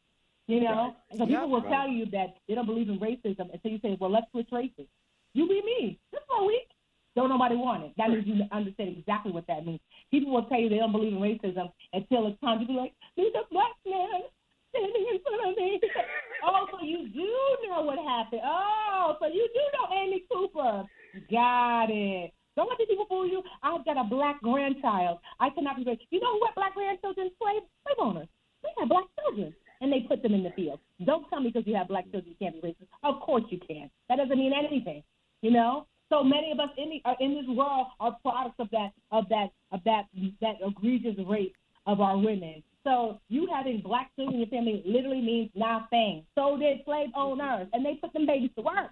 You 0.46 0.60
know, 0.60 0.94
so 1.18 1.26
people 1.26 1.50
will 1.50 1.62
tell 1.62 1.88
you 1.88 2.06
that 2.12 2.36
they 2.46 2.54
don't 2.54 2.66
believe 2.66 2.88
in 2.88 3.00
racism 3.00 3.52
until 3.52 3.70
you 3.70 3.80
say, 3.82 3.96
well, 4.00 4.10
let's 4.12 4.30
switch 4.30 4.48
races. 4.52 4.86
You 5.34 5.48
be 5.48 5.60
me. 5.62 5.98
Just 6.14 6.24
for 6.28 6.42
a 6.42 6.46
week. 6.46 6.68
Don't 7.16 7.30
nobody 7.30 7.56
want 7.56 7.82
it. 7.82 7.92
That 7.96 8.10
means 8.10 8.26
you 8.26 8.44
understand 8.52 8.94
exactly 8.96 9.32
what 9.32 9.46
that 9.48 9.64
means. 9.64 9.80
People 10.10 10.32
will 10.32 10.44
tell 10.44 10.60
you 10.60 10.68
they 10.68 10.76
don't 10.76 10.92
believe 10.92 11.14
in 11.14 11.18
racism 11.18 11.72
until 11.92 12.28
it's 12.28 12.38
time 12.40 12.60
to 12.60 12.66
be 12.66 12.74
like, 12.74 12.92
there's 13.16 13.32
a 13.34 13.48
black 13.50 13.72
man 13.88 14.28
standing 14.70 15.06
in 15.10 15.18
front 15.24 15.50
of 15.50 15.56
me. 15.56 15.80
oh, 16.44 16.68
so 16.70 16.84
you 16.84 17.08
do 17.08 17.32
know 17.68 17.82
what 17.82 17.98
happened. 17.98 18.42
Oh, 18.44 19.16
so 19.18 19.26
you 19.26 19.48
do 19.48 19.60
know 19.74 19.96
Amy 19.96 20.24
Cooper. 20.30 20.84
Got 21.32 21.88
it. 21.90 22.32
Don't 22.54 22.68
let 22.68 22.78
these 22.78 22.88
people 22.88 23.06
fool 23.08 23.26
you. 23.26 23.42
I've 23.62 23.84
got 23.84 23.96
a 23.96 24.04
black 24.04 24.40
grandchild. 24.42 25.18
I 25.40 25.50
cannot 25.50 25.76
be 25.76 25.84
racist. 25.84 26.08
You 26.10 26.20
know 26.20 26.36
what 26.38 26.54
black 26.54 26.74
grandchildren? 26.74 27.30
Slave, 27.40 27.62
slave 27.84 27.96
owners. 27.98 28.28
They 28.62 28.68
have 28.78 28.88
black 28.88 29.04
children, 29.20 29.54
and 29.80 29.92
they 29.92 30.00
put 30.00 30.22
them 30.22 30.34
in 30.34 30.42
the 30.42 30.50
field. 30.50 30.80
Don't 31.04 31.28
tell 31.28 31.40
me 31.40 31.50
because 31.50 31.66
you 31.66 31.74
have 31.76 31.88
black 31.88 32.04
children 32.10 32.34
you 32.38 32.46
can't 32.46 32.60
be 32.60 32.68
racist. 32.68 32.88
Of 33.02 33.20
course 33.20 33.44
you 33.50 33.58
can. 33.58 33.90
That 34.08 34.16
doesn't 34.16 34.38
mean 34.38 34.52
anything. 34.52 35.02
You 35.42 35.50
know, 35.50 35.86
so 36.08 36.22
many 36.22 36.52
of 36.52 36.60
us 36.60 36.70
in 36.78 36.90
the, 36.90 37.08
uh, 37.08 37.14
in 37.20 37.34
this 37.34 37.46
world 37.48 37.88
are 38.00 38.16
products 38.22 38.56
of 38.58 38.70
that 38.70 38.90
of 39.10 39.28
that 39.28 39.48
of 39.72 39.80
that 39.84 40.04
that 40.40 40.56
egregious 40.66 41.16
rape 41.26 41.54
of 41.86 42.00
our 42.00 42.16
women. 42.16 42.62
So 42.84 43.18
you 43.28 43.48
having 43.52 43.80
black 43.80 44.10
children 44.14 44.34
in 44.34 44.40
your 44.40 44.48
family 44.48 44.82
literally 44.86 45.20
means 45.20 45.50
nothing. 45.54 46.24
So 46.36 46.56
did 46.56 46.78
slave 46.84 47.10
owners, 47.16 47.66
and 47.72 47.84
they 47.84 47.94
put 47.94 48.12
them 48.12 48.26
babies 48.26 48.50
to 48.56 48.62
work. 48.62 48.90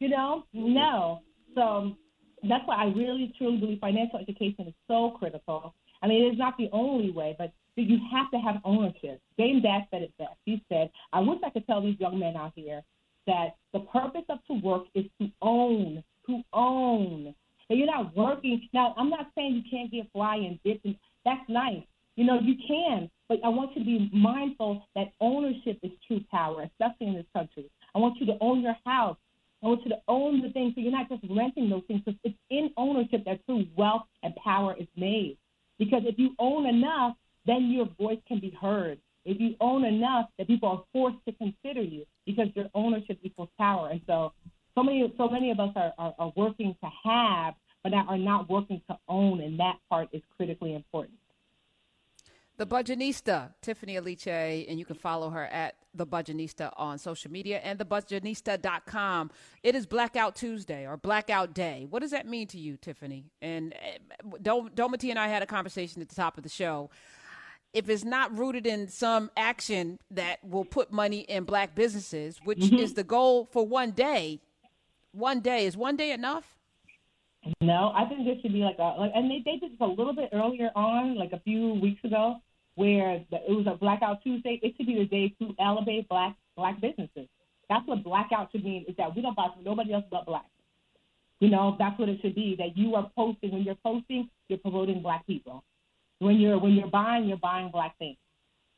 You 0.00 0.10
know, 0.10 0.44
no. 0.52 1.20
So 1.54 1.96
that's 2.48 2.66
why 2.66 2.76
I 2.76 2.84
really 2.86 3.32
truly 3.38 3.56
believe 3.56 3.78
financial 3.80 4.18
education 4.18 4.68
is 4.68 4.74
so 4.88 5.16
critical. 5.18 5.74
I 6.02 6.08
mean, 6.08 6.24
it 6.24 6.32
is 6.34 6.38
not 6.38 6.56
the 6.58 6.68
only 6.72 7.10
way, 7.10 7.34
but 7.38 7.52
you 7.76 7.98
have 8.12 8.30
to 8.30 8.38
have 8.38 8.56
ownership. 8.64 9.20
James 9.38 9.62
Dash 9.62 9.84
said 9.90 10.02
it 10.02 10.12
best. 10.18 10.36
He 10.44 10.62
said, 10.68 10.90
I 11.12 11.20
wish 11.20 11.38
I 11.44 11.50
could 11.50 11.66
tell 11.66 11.82
these 11.82 11.98
young 11.98 12.18
men 12.18 12.36
out 12.36 12.52
here 12.54 12.82
that 13.26 13.56
the 13.72 13.80
purpose 13.80 14.24
of 14.28 14.38
to 14.48 14.54
work 14.54 14.84
is 14.94 15.04
to 15.20 15.28
own, 15.40 16.02
to 16.26 16.42
own. 16.52 17.34
And 17.70 17.78
you're 17.78 17.86
not 17.86 18.14
working. 18.16 18.68
Now, 18.74 18.94
I'm 18.98 19.08
not 19.08 19.28
saying 19.34 19.54
you 19.54 19.70
can't 19.70 19.90
get 19.90 20.10
fly 20.12 20.36
and 20.36 20.58
dip, 20.64 20.80
and 20.84 20.96
that's 21.24 21.48
nice. 21.48 21.82
You 22.16 22.24
know, 22.24 22.38
you 22.40 22.56
can, 22.68 23.10
but 23.28 23.38
I 23.42 23.48
want 23.48 23.74
you 23.74 23.82
to 23.82 23.86
be 23.86 24.10
mindful 24.12 24.86
that 24.94 25.12
ownership 25.20 25.78
is 25.82 25.90
true 26.06 26.20
power, 26.30 26.62
especially 26.62 27.06
in 27.06 27.14
this 27.14 27.26
country. 27.34 27.70
I 27.94 27.98
want 27.98 28.18
you 28.20 28.26
to 28.26 28.36
own 28.40 28.60
your 28.60 28.76
house. 28.84 29.16
I 29.62 29.68
want 29.68 29.82
you 29.84 29.90
to 29.90 30.00
own 30.08 30.42
the 30.42 30.50
things 30.50 30.74
so 30.74 30.80
you're 30.80 30.92
not 30.92 31.08
just 31.08 31.22
renting 31.30 31.70
those 31.70 31.84
things. 31.86 32.02
Because 32.04 32.18
it's 32.24 32.36
in 32.50 32.70
ownership 32.76 33.24
that 33.24 33.44
true 33.46 33.64
wealth 33.76 34.02
and 34.22 34.34
power 34.36 34.74
is 34.78 34.88
made. 34.96 35.38
Because 35.78 36.02
if 36.04 36.18
you 36.18 36.34
own 36.38 36.66
enough, 36.66 37.14
then 37.46 37.70
your 37.70 37.88
voice 37.98 38.20
can 38.26 38.40
be 38.40 38.56
heard. 38.60 38.98
If 39.24 39.40
you 39.40 39.54
own 39.60 39.84
enough 39.84 40.28
that 40.38 40.48
people 40.48 40.68
are 40.68 40.84
forced 40.92 41.24
to 41.26 41.32
consider 41.32 41.82
you 41.82 42.04
because 42.26 42.48
your 42.54 42.66
ownership 42.74 43.18
equals 43.22 43.50
power. 43.58 43.90
And 43.90 44.00
so 44.06 44.32
so 44.74 44.82
many 44.82 45.12
so 45.16 45.28
many 45.28 45.50
of 45.50 45.60
us 45.60 45.70
are, 45.76 45.92
are, 45.98 46.14
are 46.18 46.32
working 46.36 46.74
to 46.82 46.90
have 47.04 47.54
but 47.84 47.92
are 47.94 48.18
not 48.18 48.48
working 48.48 48.80
to 48.88 48.96
own 49.08 49.40
and 49.40 49.58
that 49.58 49.76
part 49.90 50.08
is 50.12 50.22
critically 50.36 50.74
important. 50.74 51.18
The 52.58 52.66
Budgetnista, 52.66 53.54
Tiffany 53.62 53.96
Aliche, 53.96 54.66
and 54.68 54.78
you 54.78 54.84
can 54.84 54.94
follow 54.94 55.30
her 55.30 55.46
at 55.46 55.74
The 55.94 56.06
Budgetnista 56.06 56.72
on 56.76 56.98
social 56.98 57.30
media 57.30 57.58
and 57.58 57.78
TheBudgetnista.com. 57.78 59.30
It 59.62 59.74
is 59.74 59.86
Blackout 59.86 60.36
Tuesday 60.36 60.86
or 60.86 60.96
Blackout 60.96 61.54
Day. 61.54 61.86
What 61.88 62.02
does 62.02 62.10
that 62.10 62.28
mean 62.28 62.46
to 62.48 62.58
you, 62.58 62.76
Tiffany? 62.76 63.24
And 63.40 63.74
eh, 63.74 63.98
Dometi 64.42 65.10
and 65.10 65.18
I 65.18 65.28
had 65.28 65.42
a 65.42 65.46
conversation 65.46 66.02
at 66.02 66.10
the 66.10 66.14
top 66.14 66.36
of 66.36 66.44
the 66.44 66.50
show. 66.50 66.90
If 67.72 67.88
it's 67.88 68.04
not 68.04 68.36
rooted 68.36 68.66
in 68.66 68.88
some 68.88 69.30
action 69.36 69.98
that 70.10 70.44
will 70.44 70.64
put 70.64 70.92
money 70.92 71.20
in 71.20 71.44
black 71.44 71.74
businesses, 71.74 72.38
which 72.44 72.58
mm-hmm. 72.58 72.76
is 72.76 72.94
the 72.94 73.04
goal 73.04 73.48
for 73.50 73.66
one 73.66 73.92
day, 73.92 74.40
one 75.12 75.40
day, 75.40 75.66
is 75.66 75.76
one 75.76 75.96
day 75.96 76.12
enough? 76.12 76.58
No, 77.60 77.92
I 77.94 78.04
think 78.04 78.24
there 78.24 78.36
should 78.40 78.52
be 78.52 78.60
like 78.60 78.78
a 78.78 79.00
like, 79.00 79.12
and 79.14 79.30
they, 79.30 79.42
they 79.44 79.56
did 79.58 79.72
this 79.72 79.80
a 79.80 79.86
little 79.86 80.14
bit 80.14 80.28
earlier 80.32 80.70
on, 80.76 81.16
like 81.16 81.32
a 81.32 81.40
few 81.40 81.74
weeks 81.74 82.02
ago, 82.04 82.36
where 82.76 83.24
the, 83.30 83.38
it 83.48 83.52
was 83.52 83.66
a 83.66 83.74
Blackout 83.74 84.22
Tuesday. 84.22 84.60
It 84.62 84.74
should 84.76 84.86
be 84.86 84.98
the 84.98 85.06
day 85.06 85.34
to 85.40 85.54
elevate 85.58 86.08
black 86.08 86.36
black 86.56 86.80
businesses. 86.80 87.26
That's 87.68 87.86
what 87.86 88.04
blackout 88.04 88.52
should 88.52 88.64
mean. 88.64 88.84
Is 88.86 88.94
that 88.96 89.16
we 89.16 89.22
don't 89.22 89.34
buy 89.34 89.48
from 89.54 89.64
nobody 89.64 89.92
else 89.92 90.04
but 90.10 90.26
black. 90.26 90.46
You 91.40 91.48
know, 91.48 91.74
that's 91.78 91.98
what 91.98 92.08
it 92.08 92.20
should 92.22 92.36
be. 92.36 92.54
That 92.56 92.76
you 92.76 92.94
are 92.94 93.10
posting 93.16 93.50
when 93.50 93.62
you're 93.62 93.74
posting, 93.82 94.28
you're 94.48 94.58
promoting 94.58 95.02
black 95.02 95.26
people. 95.26 95.64
When 96.22 96.38
you're 96.38 96.58
when 96.58 96.72
you're 96.74 96.86
buying, 96.86 97.26
you're 97.26 97.36
buying 97.36 97.70
black 97.72 97.98
things. 97.98 98.16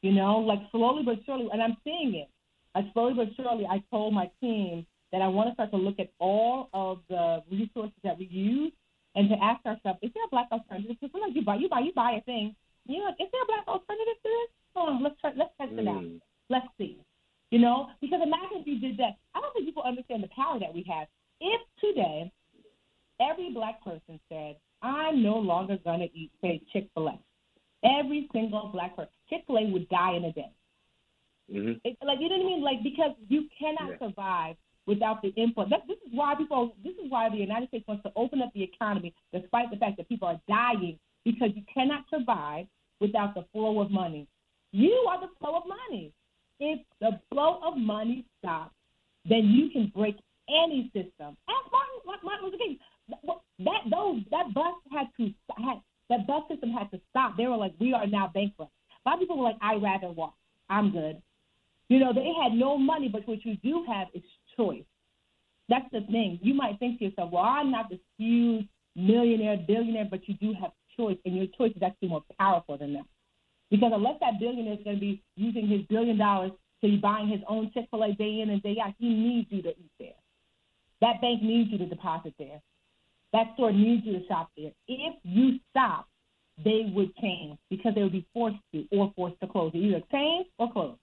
You 0.01 0.13
know, 0.13 0.39
like 0.39 0.61
slowly 0.71 1.03
but 1.05 1.19
surely, 1.27 1.49
and 1.53 1.63
I'm 1.63 1.77
seeing 1.85 2.15
it. 2.15 2.29
Like 2.75 2.87
slowly 2.95 3.15
but 3.15 3.29
surely, 3.37 3.67
I 3.67 3.83
told 3.91 4.15
my 4.15 4.31
team 4.41 4.87
that 5.13 5.21
I 5.21 5.29
want 5.29 5.51
to 5.51 5.55
start 5.55 5.71
to 5.73 5.77
look 5.77 6.01
at 6.01 6.09
all 6.19 6.71
of 6.73 7.01
the 7.09 7.43
resources 7.51 8.01
that 8.03 8.19
we 8.19 8.27
use 8.27 8.73
and 9.15 9.29
to 9.29 9.37
ask 9.43 9.65
ourselves, 9.65 9.99
is 10.03 10.11
there 10.15 10.25
a 10.25 10.31
black 10.31 10.49
alternative? 10.51 10.97
Because 10.99 11.13
sometimes 11.13 11.37
you 11.37 11.45
buy, 11.45 11.57
you 11.57 11.69
buy, 11.69 11.81
you 11.81 11.93
buy 11.93 12.13
a 12.13 12.23
thing. 12.23 12.57
You 12.87 12.99
know, 12.99 13.09
is 13.21 13.29
there 13.31 13.43
a 13.43 13.47
black 13.47 13.69
alternative 13.69 14.19
to 14.25 14.29
this? 14.29 14.51
Oh, 14.75 14.99
let's 15.01 15.21
try, 15.21 15.33
let's 15.37 15.53
test 15.61 15.73
it 15.73 15.87
out. 15.87 16.03
Mm. 16.03 16.21
Let's 16.51 16.67
see. 16.79 16.99
You 17.51 17.61
know, 17.61 17.91
because 18.01 18.21
imagine 18.25 18.65
if 18.65 18.67
you 18.67 18.81
did 18.81 18.99
that. 18.99 19.17
I 19.35 19.41
don't 19.41 19.53
think 19.53 19.67
people 19.67 19.85
understand 19.85 20.25
the 20.25 20.33
power 20.35 20.59
that 20.59 20.75
we 20.75 20.85
have. 20.91 21.07
If 21.41 21.61
today 21.79 22.33
every 23.21 23.53
black 23.53 23.85
person 23.85 24.19
said, 24.29 24.57
I'm 24.83 25.23
no 25.23 25.37
longer 25.39 25.79
going 25.85 26.01
to 26.01 26.11
eat, 26.19 26.33
say, 26.43 26.61
Chick 26.73 26.89
fil 26.95 27.09
A, 27.09 27.19
every 27.85 28.29
single 28.33 28.71
black 28.73 28.97
person, 28.97 29.11
Chick 29.29 29.45
fil 29.47 29.59
A 29.59 29.71
would 29.71 29.89
die 29.89 30.17
in 30.17 30.25
a 30.25 30.33
day. 30.33 30.51
Mm-hmm. 31.53 31.73
It, 31.85 31.97
like, 32.05 32.19
you 32.21 32.29
know 32.29 32.37
what 32.37 32.45
I 32.45 32.49
mean? 32.49 32.63
Like, 32.63 32.83
because 32.83 33.13
you 33.29 33.47
cannot 33.59 33.93
yeah. 34.01 34.09
survive 34.09 34.57
without 34.87 35.23
the 35.23 35.29
input. 35.37 35.71
That, 35.71 35.83
this 35.87 35.99
is 36.07 36.13
why 36.13 36.35
people. 36.35 36.75
This 36.83 36.95
is 36.95 37.11
why 37.11 37.29
the 37.29 37.37
United 37.37 37.69
States 37.69 37.87
wants 37.87 38.03
to 38.05 38.13
open 38.17 38.43
up 38.43 38.51
the 38.55 38.63
economy, 38.63 39.15
despite 39.33 39.71
the 39.71 39.77
fact 39.77 39.97
that 39.99 40.09
people 40.09 40.29
are 40.29 40.41
dying, 40.49 40.99
because 41.25 41.51
you 41.55 41.63
cannot 41.73 42.05
survive 42.11 42.67
without 43.01 43.35
the 43.35 43.45
flow 43.53 43.81
of 43.81 43.91
money. 43.91 44.27
You 44.73 45.07
are 45.09 45.21
the 45.21 45.29
flow 45.39 45.57
of 45.57 45.63
money. 45.67 46.13
If 46.61 46.81
the 47.01 47.21
flow 47.31 47.61
of 47.65 47.77
money 47.77 48.25
stops, 48.39 48.75
then 49.29 49.47
you 49.47 49.71
can 49.71 49.93
break 49.95 50.17
any 50.49 50.91
system. 50.95 51.37
Ask 51.49 51.73
Martin, 51.73 52.23
Martin 52.25 52.45
Luther 52.45 52.59
King. 52.59 52.79
That 53.61 53.83
those 53.91 54.23
that 54.31 54.55
bus 54.55 54.75
had 54.91 55.09
to 55.19 55.33
had 55.63 55.81
that 56.11 56.27
bus 56.27 56.43
system 56.49 56.71
had 56.71 56.91
to 56.91 57.01
stop. 57.11 57.37
They 57.37 57.47
were 57.47 57.57
like, 57.57 57.75
we 57.79 57.93
are 57.93 58.07
now 58.07 58.31
bankrupt. 58.33 58.73
A 59.05 59.09
lot 59.09 59.15
of 59.15 59.21
people 59.21 59.39
were 59.39 59.45
like, 59.45 59.59
I 59.61 59.75
rather 59.77 60.11
walk. 60.11 60.35
I'm 60.69 60.91
good. 60.91 61.21
You 61.89 61.99
know, 61.99 62.13
they 62.13 62.33
had 62.43 62.53
no 62.53 62.79
money, 62.79 63.09
but 63.09 63.27
what 63.29 63.45
you 63.45 63.57
do 63.57 63.85
have 63.89 64.09
is 64.15 64.23
choice. 64.57 64.85
That's 65.69 65.87
the 65.93 66.01
thing. 66.11 66.39
You 66.43 66.55
might 66.55 66.79
think 66.79 66.99
to 66.99 67.07
yourself, 67.07 67.31
well, 67.33 67.43
I'm 67.43 67.71
not 67.71 67.91
this 67.91 67.99
huge 68.19 68.67
millionaire, 68.97 69.57
billionaire, 69.67 70.09
but 70.11 70.29
you 70.29 70.35
do 70.35 70.55
have 70.61 70.71
choice, 70.97 71.19
and 71.25 71.37
your 71.37 71.47
choice 71.59 71.73
is 71.77 71.83
actually 71.83 72.09
more 72.09 72.23
powerful 72.39 72.79
than 72.79 72.95
that. 72.95 73.05
Because 73.71 73.93
unless 73.95 74.17
that 74.21 74.39
billionaire 74.39 74.75
is 74.75 74.85
going 74.85 74.97
to 74.97 75.01
be 75.01 75.23
using 75.37 75.67
his 75.69 75.83
billion 75.89 76.19
dollars 76.19 76.53
to 76.83 76.89
be 76.89 76.97
buying 76.97 77.29
his 77.29 77.41
own 77.49 77.71
Chick 77.73 77.87
fil 77.91 78.05
A 78.05 78.13
day 78.13 78.41
in 78.41 78.51
and 78.51 78.63
day 78.63 78.77
out, 78.83 78.95
he 78.99 79.09
needs 79.09 79.49
you 79.51 79.63
to 79.63 79.71
eat 79.71 79.91
there. 79.99 80.09
That 81.01 81.21
bank 81.21 81.43
needs 81.43 81.71
you 81.71 81.79
to 81.79 81.87
deposit 81.87 82.35
there. 82.39 82.61
That 83.35 83.49
store 83.55 83.73
needs 83.73 84.07
you 84.07 84.13
to 84.21 84.27
shop 84.27 84.49
there. 84.57 84.71
If 84.87 85.15
you 85.25 85.59
stop, 85.71 86.07
they 86.65 86.91
would 86.95 87.15
change 87.17 87.59
because 87.69 87.95
they 87.97 88.03
would 88.03 88.13
be 88.13 88.25
forced 88.33 88.57
to 88.73 88.87
or 88.93 89.13
forced 89.17 89.41
to 89.41 89.49
close. 89.49 89.73
Either 89.75 90.01
change 90.13 90.47
or 90.57 90.73
close, 90.73 90.97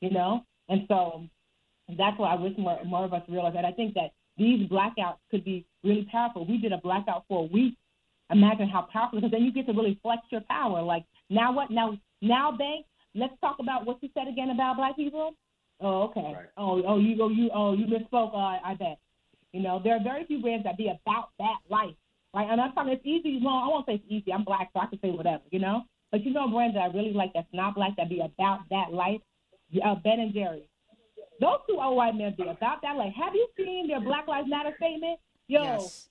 you 0.00 0.10
know? 0.10 0.44
And 0.68 0.82
so 0.86 1.24
that's 1.98 2.16
what 2.18 2.30
I 2.30 2.36
wish 2.36 2.56
more, 2.56 2.78
more 2.84 3.04
of 3.04 3.12
us 3.12 3.22
realize. 3.28 3.54
And 3.56 3.66
I 3.66 3.72
think 3.72 3.94
that 3.94 4.12
these 4.38 4.68
blackouts 4.68 5.18
could 5.32 5.44
be 5.44 5.66
really 5.82 6.06
powerful. 6.10 6.46
We 6.46 6.58
did 6.58 6.72
a 6.72 6.78
blackout 6.78 7.24
for 7.26 7.40
a 7.40 7.52
week. 7.52 7.74
Imagine 8.30 8.68
how 8.68 8.86
powerful, 8.92 9.18
because 9.18 9.32
then 9.32 9.42
you 9.42 9.52
get 9.52 9.66
to 9.66 9.72
really 9.72 9.98
flex 10.02 10.22
your 10.30 10.42
power. 10.48 10.80
Like 10.82 11.04
now, 11.30 11.52
what 11.52 11.70
now? 11.70 11.98
Now, 12.22 12.52
bank. 12.56 12.86
Let's 13.16 13.34
talk 13.40 13.56
about 13.58 13.84
what 13.86 13.98
you 14.02 14.08
said 14.14 14.28
again 14.28 14.50
about 14.50 14.76
black 14.76 14.94
people. 14.94 15.32
Oh, 15.80 16.02
okay. 16.04 16.32
Right. 16.32 16.46
Oh, 16.56 16.80
oh, 16.86 16.98
you 16.98 17.16
go, 17.16 17.28
you, 17.28 17.50
oh, 17.52 17.74
you 17.74 17.86
misspoke. 17.86 18.32
Uh, 18.32 18.60
I 18.64 18.76
bet. 18.78 18.98
You 19.52 19.62
know, 19.62 19.80
there 19.82 19.94
are 19.94 20.02
very 20.02 20.24
few 20.24 20.40
brands 20.40 20.64
that 20.64 20.78
be 20.78 20.88
about 20.88 21.30
that 21.38 21.58
life, 21.68 21.94
right? 22.34 22.48
And 22.50 22.60
I'm 22.60 22.72
talking, 22.72 22.92
it's 22.92 23.04
easy. 23.04 23.40
Well, 23.42 23.54
I 23.54 23.68
won't 23.68 23.86
say 23.86 23.94
it's 23.94 24.04
easy. 24.08 24.32
I'm 24.32 24.44
black, 24.44 24.70
so 24.72 24.80
I 24.80 24.86
can 24.86 25.00
say 25.00 25.10
whatever, 25.10 25.42
you 25.50 25.58
know. 25.58 25.82
But 26.10 26.24
you 26.24 26.32
know, 26.32 26.48
brands 26.48 26.74
that 26.74 26.82
I 26.82 26.86
really 26.86 27.12
like 27.12 27.32
that's 27.34 27.52
not 27.52 27.74
black 27.74 27.96
that 27.96 28.08
be 28.08 28.20
about 28.20 28.60
that 28.70 28.92
life. 28.92 29.20
Uh, 29.82 29.94
ben 29.96 30.20
and 30.20 30.34
Jerry. 30.34 30.68
Those 31.40 31.58
two 31.68 31.80
old 31.80 31.96
white 31.96 32.14
men 32.14 32.34
be 32.36 32.44
about 32.44 32.82
that. 32.82 32.96
Like, 32.96 33.12
have 33.14 33.34
you 33.34 33.48
seen 33.56 33.88
their 33.88 34.00
Black 34.00 34.28
Lives 34.28 34.48
Matter 34.48 34.74
statement? 34.76 35.18
Yo, 35.48 35.62
yes. 35.62 36.08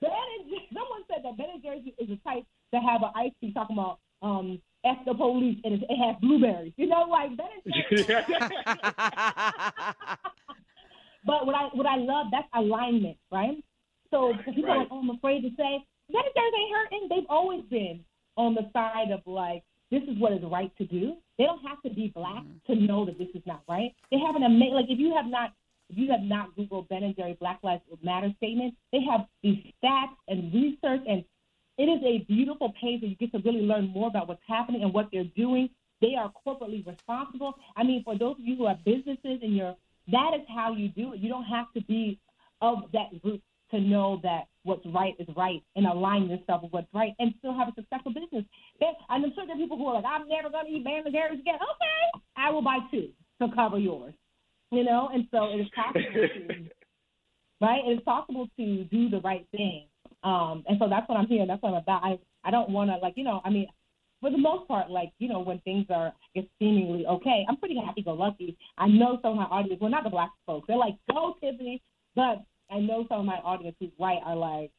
Ben 0.00 0.10
and, 0.10 0.50
someone 0.72 1.02
said 1.08 1.18
that 1.24 1.36
Ben 1.36 1.48
and 1.52 1.62
Jerry's 1.62 1.84
is 1.98 2.08
the 2.08 2.16
type 2.24 2.44
to 2.72 2.80
have 2.80 3.02
an 3.02 3.10
ice 3.14 3.32
cream 3.40 3.52
talking 3.52 3.76
about 3.76 3.98
um 4.22 4.60
F 4.84 4.98
the 5.04 5.14
police 5.14 5.58
and 5.64 5.74
it, 5.74 5.82
it 5.88 5.96
has 5.96 6.16
blueberries. 6.20 6.72
You 6.76 6.86
know, 6.86 7.06
like 7.10 7.36
Ben 7.36 7.48
and 7.64 7.74
Jerry's. 8.06 8.26
but 11.24 11.46
what 11.46 11.54
I 11.54 11.68
what 11.74 11.86
I 11.86 11.96
love 11.96 12.26
that's 12.30 12.48
alignment, 12.54 13.16
right? 13.32 13.62
So 14.10 14.32
people 14.44 14.64
right. 14.64 14.70
are 14.70 14.78
like, 14.78 14.88
oh, 14.90 15.00
I'm 15.00 15.10
afraid 15.10 15.42
to 15.42 15.50
say 15.50 15.84
Ben 16.12 16.22
and 16.24 16.34
Jerry's 16.34 16.52
ain't 16.58 16.76
hurting. 16.76 17.08
They've 17.10 17.28
always 17.28 17.62
been 17.70 18.04
on 18.36 18.54
the 18.54 18.70
side 18.72 19.10
of 19.12 19.20
like 19.26 19.62
this 19.90 20.02
is 20.02 20.18
what 20.18 20.32
is 20.32 20.42
right 20.50 20.74
to 20.78 20.86
do. 20.86 21.16
They 21.38 21.44
don't 21.44 21.64
have 21.66 21.80
to 21.82 21.90
be 21.90 22.12
black 22.14 22.42
mm-hmm. 22.42 22.72
to 22.72 22.80
know 22.80 23.04
that 23.06 23.18
this 23.18 23.28
is 23.34 23.42
not 23.46 23.62
right. 23.68 23.94
They 24.10 24.18
have 24.18 24.36
an 24.36 24.42
amazing 24.42 24.74
like 24.74 24.86
if 24.88 24.98
you 24.98 25.14
have 25.14 25.26
not 25.26 25.52
if 25.90 25.96
you 25.96 26.10
have 26.10 26.20
not 26.20 26.54
Googled 26.56 26.88
Ben 26.88 27.02
and 27.02 27.16
Jerry 27.16 27.36
Black 27.40 27.60
Lives 27.62 27.82
Matter 28.02 28.30
statement, 28.36 28.74
they 28.92 29.00
have 29.10 29.26
these 29.42 29.58
stats 29.82 30.16
and 30.28 30.52
research 30.52 31.00
and 31.08 31.24
it 31.78 31.84
is 31.84 32.02
a 32.04 32.24
beautiful 32.26 32.74
page 32.80 33.00
that 33.02 33.06
you 33.06 33.14
get 33.14 33.30
to 33.32 33.38
really 33.38 33.60
learn 33.60 33.88
more 33.88 34.08
about 34.08 34.26
what's 34.26 34.42
happening 34.48 34.82
and 34.82 34.92
what 34.92 35.08
they're 35.12 35.30
doing. 35.36 35.70
They 36.00 36.14
are 36.16 36.32
corporately 36.46 36.84
responsible. 36.84 37.54
I 37.76 37.84
mean, 37.84 38.02
for 38.02 38.18
those 38.18 38.36
of 38.38 38.44
you 38.44 38.56
who 38.56 38.66
have 38.66 38.84
businesses 38.84 39.40
and 39.42 39.56
you're 39.56 39.76
that 40.10 40.30
is 40.34 40.42
how 40.54 40.74
you 40.74 40.88
do 40.88 41.12
it. 41.12 41.20
You 41.20 41.28
don't 41.28 41.44
have 41.44 41.66
to 41.74 41.82
be 41.82 42.18
of 42.60 42.78
that 42.92 43.20
group 43.22 43.40
to 43.70 43.80
know 43.80 44.18
that 44.22 44.44
what's 44.64 44.84
right 44.86 45.14
is 45.18 45.28
right 45.36 45.62
and 45.76 45.86
align 45.86 46.28
yourself 46.28 46.62
with 46.62 46.72
what's 46.72 46.92
right 46.94 47.12
and 47.18 47.34
still 47.38 47.54
have 47.54 47.68
a 47.68 47.74
successful 47.74 48.12
business. 48.12 48.44
And 48.80 48.96
I'm 49.08 49.22
sure 49.34 49.46
there 49.46 49.56
are 49.56 49.58
people 49.58 49.76
who 49.76 49.86
are 49.86 49.94
like, 49.94 50.04
I'm 50.06 50.28
never 50.28 50.50
going 50.50 50.66
to 50.66 50.72
eat 50.72 50.84
Ben 50.84 51.06
again. 51.06 51.30
Okay, 51.32 52.22
I 52.36 52.50
will 52.50 52.62
buy 52.62 52.78
two 52.90 53.08
to 53.40 53.48
cover 53.54 53.78
yours. 53.78 54.14
You 54.70 54.84
know, 54.84 55.08
and 55.12 55.26
so 55.30 55.44
it 55.46 55.60
is 55.60 55.68
possible 55.74 56.02
to 56.12 56.68
right? 57.60 57.80
It's 57.86 58.04
possible 58.04 58.48
to 58.58 58.84
do 58.84 59.08
the 59.08 59.20
right 59.20 59.46
thing. 59.50 59.86
Um, 60.22 60.64
and 60.68 60.78
so 60.78 60.88
that's 60.88 61.08
what 61.08 61.18
I'm 61.18 61.26
here. 61.26 61.46
That's 61.46 61.62
what 61.62 61.70
I'm 61.70 61.82
about. 61.82 62.02
I, 62.04 62.18
I 62.44 62.50
don't 62.50 62.70
want 62.70 62.90
to, 62.90 62.96
like, 62.96 63.14
you 63.16 63.24
know, 63.24 63.40
I 63.44 63.50
mean, 63.50 63.66
for 64.20 64.30
the 64.30 64.38
most 64.38 64.66
part, 64.66 64.90
like, 64.90 65.12
you 65.18 65.28
know, 65.28 65.40
when 65.40 65.60
things 65.60 65.86
are 65.90 66.08
I 66.08 66.12
guess, 66.34 66.44
seemingly 66.58 67.06
okay, 67.06 67.44
I'm 67.48 67.56
pretty 67.56 67.76
happy 67.84 68.02
go 68.02 68.14
lucky. 68.14 68.56
I 68.76 68.88
know 68.88 69.18
some 69.22 69.32
of 69.32 69.36
my 69.36 69.44
audience, 69.44 69.80
well, 69.80 69.90
not 69.90 70.04
the 70.04 70.10
black 70.10 70.30
folks, 70.46 70.66
they're 70.66 70.76
like, 70.76 70.96
go, 71.10 71.34
Tiffany. 71.40 71.82
But 72.16 72.42
I 72.70 72.80
know 72.80 73.06
some 73.08 73.20
of 73.20 73.26
my 73.26 73.38
audience 73.44 73.76
who's 73.78 73.90
white 73.96 74.20
are 74.24 74.36
like, 74.36 74.70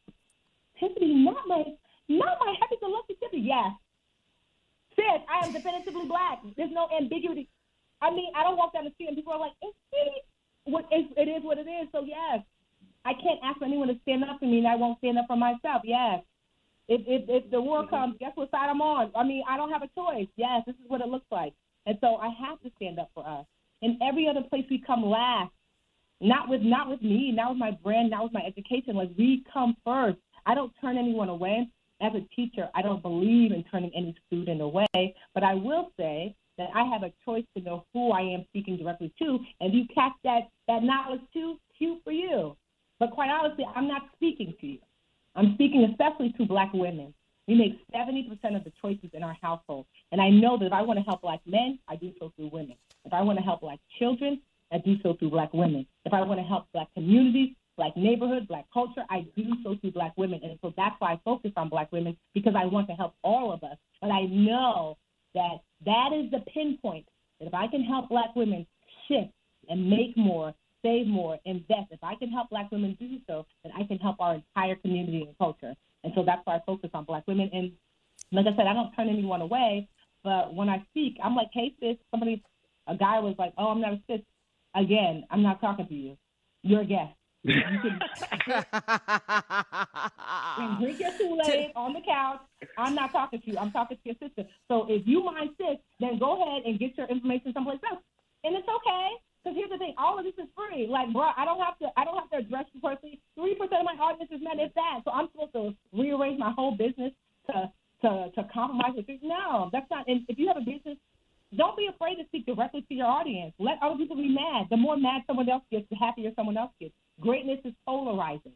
Tiffany, 0.80 1.13
not 1.13 1.47
my, 1.47 1.63
not 2.10 2.38
my 2.39 2.54
happy 2.60 2.75
go 2.82 2.88
lucky 2.88 3.15
Tiffany. 3.19 3.43
Yes. 3.43 3.71
Sis, 4.95 5.21
I 5.32 5.45
am 5.45 5.54
definitively 5.54 6.08
black. 6.08 6.39
There's 6.58 6.71
no 6.73 6.88
ambiguity. 6.95 7.47
I 8.02 8.12
mean, 8.12 8.32
I 8.36 8.43
don't 8.43 8.58
walk 8.58 8.73
down 8.73 8.86
the 8.86 8.91
street 8.91 9.08
and 9.08 9.15
people 9.15 9.34
are 9.34 9.39
like, 9.39 9.54
it's 9.62 9.78
it, 9.93 10.25
what, 10.65 10.86
it 10.91 11.28
is 11.30 11.43
what 11.43 11.58
it 11.58 11.67
is. 11.67 11.88
So, 11.91 12.04
yes, 12.04 12.43
I 13.06 13.13
can't 13.13 13.39
ask 13.43 13.62
anyone 13.63 13.88
to 13.88 13.99
stand 14.02 14.23
up 14.23 14.39
for 14.39 14.45
me 14.45 14.60
and 14.60 14.67
I 14.67 14.75
won't 14.75 14.97
stand 14.99 15.17
up 15.17 15.25
for 15.28 15.38
myself. 15.38 15.84
Yes. 15.84 16.23
If, 16.89 17.02
if, 17.06 17.30
if 17.30 17.52
the 17.52 17.62
war 17.62 17.84
mm-hmm. 17.84 17.95
comes, 17.95 18.15
guess 18.19 18.32
what 18.34 18.49
side 18.49 18.67
I'm 18.67 18.82
on? 18.82 19.12
I 19.15 19.23
mean, 19.23 19.43
I 19.47 19.58
don't 19.58 19.71
have 19.71 19.84
a 19.84 19.89
choice. 19.95 20.28
Yes, 20.36 20.63
this 20.65 20.75
is 20.75 20.89
what 20.89 21.02
it 21.02 21.08
looks 21.08 21.28
like. 21.32 21.54
And 21.86 21.97
so 22.02 22.15
I 22.15 22.30
have 22.47 22.60
to 22.62 22.71
stand 22.75 22.99
up 22.99 23.12
for 23.13 23.25
us. 23.25 23.45
In 23.84 23.97
every 24.02 24.28
other 24.28 24.41
place, 24.41 24.65
we 24.69 24.84
come 24.86 25.06
last. 25.06 25.52
Not 26.21 26.49
with 26.49 26.62
not 26.62 26.89
with 26.89 27.02
me, 27.02 27.32
not 27.32 27.52
with 27.52 27.60
my 27.60 27.71
brand, 27.71 28.10
not 28.10 28.23
with 28.23 28.34
my 28.34 28.41
education. 28.41 28.95
Like 28.95 29.12
we 29.17 29.43
come 29.54 29.78
first. 29.86 30.17
I 30.45 30.54
don't 30.54 30.73
turn 30.82 30.97
anyone 30.97 31.30
away. 31.30 31.69
As 32.02 32.12
a 32.13 32.28
teacher, 32.36 32.69
I 32.75 32.82
don't 32.82 33.02
believe 33.02 33.52
in 33.52 33.63
turning 33.71 33.91
any 33.95 34.15
student 34.28 34.62
away. 34.62 34.88
But 35.34 35.43
I 35.43 35.54
will 35.54 35.91
say 35.97 36.36
that 36.58 36.69
I 36.75 36.84
have 36.86 37.04
a 37.04 37.13
choice 37.23 37.45
to 37.56 37.63
know 37.63 37.86
who 37.93 38.12
I 38.12 38.21
am 38.21 38.43
speaking 38.49 38.78
directly 38.78 39.13
to. 39.19 39.39
And 39.62 39.69
if 39.69 39.73
you 39.73 39.86
catch 39.95 40.13
that 40.25 40.49
that 40.67 40.84
knowledge 40.84 41.21
too, 41.32 41.56
cute 41.78 42.02
for 42.04 42.12
you. 42.12 42.58
But 42.99 43.12
quite 43.12 43.30
honestly, 43.30 43.65
I'm 43.73 43.88
not 43.88 44.02
speaking 44.15 44.54
to 44.60 44.67
you. 44.67 44.80
I'm 45.39 45.54
speaking 45.54 45.88
especially 45.89 46.34
to 46.34 46.45
black 46.45 46.73
women. 46.73 47.13
We 47.47 47.56
make 47.56 47.80
70% 47.95 48.30
of 48.58 48.65
the 48.65 48.73
choices 48.82 49.10
in 49.13 49.23
our 49.23 49.38
household. 49.41 49.86
And 50.12 50.19
I 50.19 50.30
know 50.30 50.58
that 50.58 50.65
if 50.65 50.73
I 50.73 50.82
want 50.82 50.99
to 50.99 51.06
help 51.06 51.21
black 51.21 51.39
men, 51.45 51.80
I 51.88 51.95
do 51.95 52.12
so 52.19 52.34
through 52.36 52.49
women. 52.52 52.75
If 53.06 53.13
I 53.13 53.21
want 53.21 53.39
to 53.39 53.43
help 53.43 53.62
black 53.62 53.80
children, 53.97 54.41
I 54.69 54.80
do 54.80 54.97
so 55.02 55.13
through 55.13 55.30
black 55.30 55.54
women. 55.54 55.88
If 56.04 56.13
I 56.13 56.21
want 56.23 56.41
to 56.41 56.45
help 56.45 56.65
black 56.73 56.93
communities, 56.93 57.56
black 57.78 57.95
neighborhood, 57.95 58.49
black 58.49 58.65
culture, 58.73 59.06
I 59.10 59.25
do 59.38 59.45
so 59.63 59.78
through 59.80 59.93
black 59.93 60.12
women. 60.17 60.41
And 60.43 60.60
so 60.62 60.73
that's 60.75 60.95
why 60.99 61.13
I 61.13 61.21
focus 61.23 61.52
on 61.56 61.69
black 61.69 61.89
women 61.93 62.17
because 62.34 62.54
I 62.58 62.65
want 62.65 62.88
to 62.88 62.93
help 62.93 63.13
all 63.23 63.54
of 63.54 63.63
us. 63.63 63.78
But 64.02 64.12
I 64.12 64.23
know 64.25 64.97
that 65.36 65.60
that 65.86 66.10
is 66.13 66.30
the 66.32 66.41
pinpoint 66.54 67.06
that 67.39 67.47
if 67.47 67.54
I 67.54 67.67
can 67.67 67.86
help 67.86 68.10
black 68.10 68.36
women 68.36 68.67
shift 69.08 69.32
and 69.69 69.89
make 69.89 70.17
more 70.17 70.54
save 70.84 71.08
more, 71.08 71.38
invest. 71.46 71.92
If 71.92 72.04
I 72.04 72.15
can 72.15 72.30
help 72.30 72.50
black 72.50 72.72
women 72.72 72.98
do 73.00 73.18
so, 73.28 73.46
then 73.63 73.74
I 73.78 73.84
can 73.84 73.98
help 73.98 74.18
our 74.20 74.36
entire 74.36 74.76
community 74.76 75.26
and 75.28 75.38
culture. 75.38 75.76
And 76.04 76.13
so 76.15 76.24
that's 76.26 76.42
why 76.46 76.56
I 76.56 76.62
focus 76.65 76.89
on 76.94 77.06
black 77.06 77.24
women. 77.28 77.50
And 77.54 77.72
like 78.32 78.46
I 78.46 78.56
said, 78.56 78.68
I 78.68 78.74
don't 78.74 78.92
turn 78.94 79.10
anyone 79.10 79.42
away. 79.42 79.88
But 80.24 80.54
when 80.54 80.70
I 80.70 80.84
speak, 80.89 81.18
I'm 81.24 81.36
like, 81.36 81.50
hey, 81.54 81.74
sis, 81.80 81.98
somebody, 82.12 82.44
a 82.88 82.96
guy 82.96 83.20
was 83.20 83.36
like, 83.38 83.54
oh, 83.58 83.68
I'm 83.68 83.82
not 83.82 83.94
a 83.94 84.02
sis. 84.10 84.22
Again, 84.76 85.26
I'm 85.32 85.42
not 85.42 85.62
talking 85.62 85.88
to 85.88 85.94
you. 85.94 86.18
You're 86.62 86.82
a 86.82 86.86
guest. 86.86 87.13
You 87.44 87.54
can 87.63 87.80
drink 90.82 91.00
your 91.00 91.12
Kool-Aid 91.18 91.72
on 91.76 91.94
the 91.94 92.02
couch. 92.06 92.42
I'm 92.78 92.96
not 92.96 93.13
talking 93.13 93.42
to 93.42 93.52
you. 93.52 93.58
I'm 93.58 93.72
talking 93.72 93.98
to 93.98 94.04
your 94.04 94.15
sister. 94.22 94.44
So 94.68 94.86
if 94.89 95.08
you 95.08 95.24
mind 95.24 95.52
sis, 95.58 95.78
then 96.00 96.20
go 96.20 96.42
ahead 96.42 96.63
and 96.65 96.78
get 96.78 96.98
your 96.98 97.08
information 97.08 97.54
someplace 97.54 97.80
else. 97.89 98.02
And 98.44 98.56
it's 98.56 98.68
okay. 98.68 99.10
Because 99.39 99.56
here's 99.56 99.71
the 99.71 99.78
thing, 99.78 99.95
all 99.97 100.19
of 100.19 100.25
this 100.25 100.36
is 100.36 100.49
free. 100.52 100.88
Like, 100.89 101.13
bro, 101.13 101.32
I 101.36 101.45
don't 101.45 101.62
have 101.63 101.80
to, 101.80 101.88
I 101.95 102.04
don't 102.04 102.19
have 102.19 102.30
to 102.32 102.38
address 102.43 102.65
you 102.73 102.82
personally. 102.82 103.21
Three 103.36 103.56
percent 103.56 103.82
of 103.82 103.88
my 103.88 103.95
audience 103.95 104.30
is 104.32 104.41
men. 104.43 104.60
It's 104.60 104.75
that. 104.75 104.99
So 105.06 105.12
I'm 105.12 105.30
supposed 105.32 105.54
to 105.54 105.71
rearrange 105.93 106.39
my 106.39 106.52
whole 106.52 106.75
business 106.75 107.13
to 107.47 107.71
to 108.04 108.32
to 108.36 108.43
compromise 108.52 108.95
with 108.95 109.08
this. 109.08 109.19
No, 109.23 109.69
that's 109.71 109.89
not. 109.89 110.08
And 110.08 110.28
if 110.28 110.38
you 110.38 110.47
have 110.47 110.58
a 110.58 110.65
business, 110.65 110.97
don't 111.56 111.78
be 111.78 111.88
afraid 111.88 112.15
to 112.15 112.25
speak 112.25 112.45
directly 112.45 112.84
to 112.84 112.93
your 112.93 113.08
audience. 113.08 113.54
Let 113.60 113.80
other 113.82 113.95
people 113.95 114.17
be 114.17 114.28
mad. 114.28 114.67
The 114.69 114.78
more 114.78 114.97
mad 114.97 115.23
someone 115.25 115.47
else 115.49 115.63
gets, 115.71 115.88
the 115.89 115.95
happier 115.95 116.32
someone 116.36 116.58
else 116.58 116.71
gets. 116.80 116.93
Greatness 117.21 117.60
is 117.63 117.73
polarizing. 117.86 118.54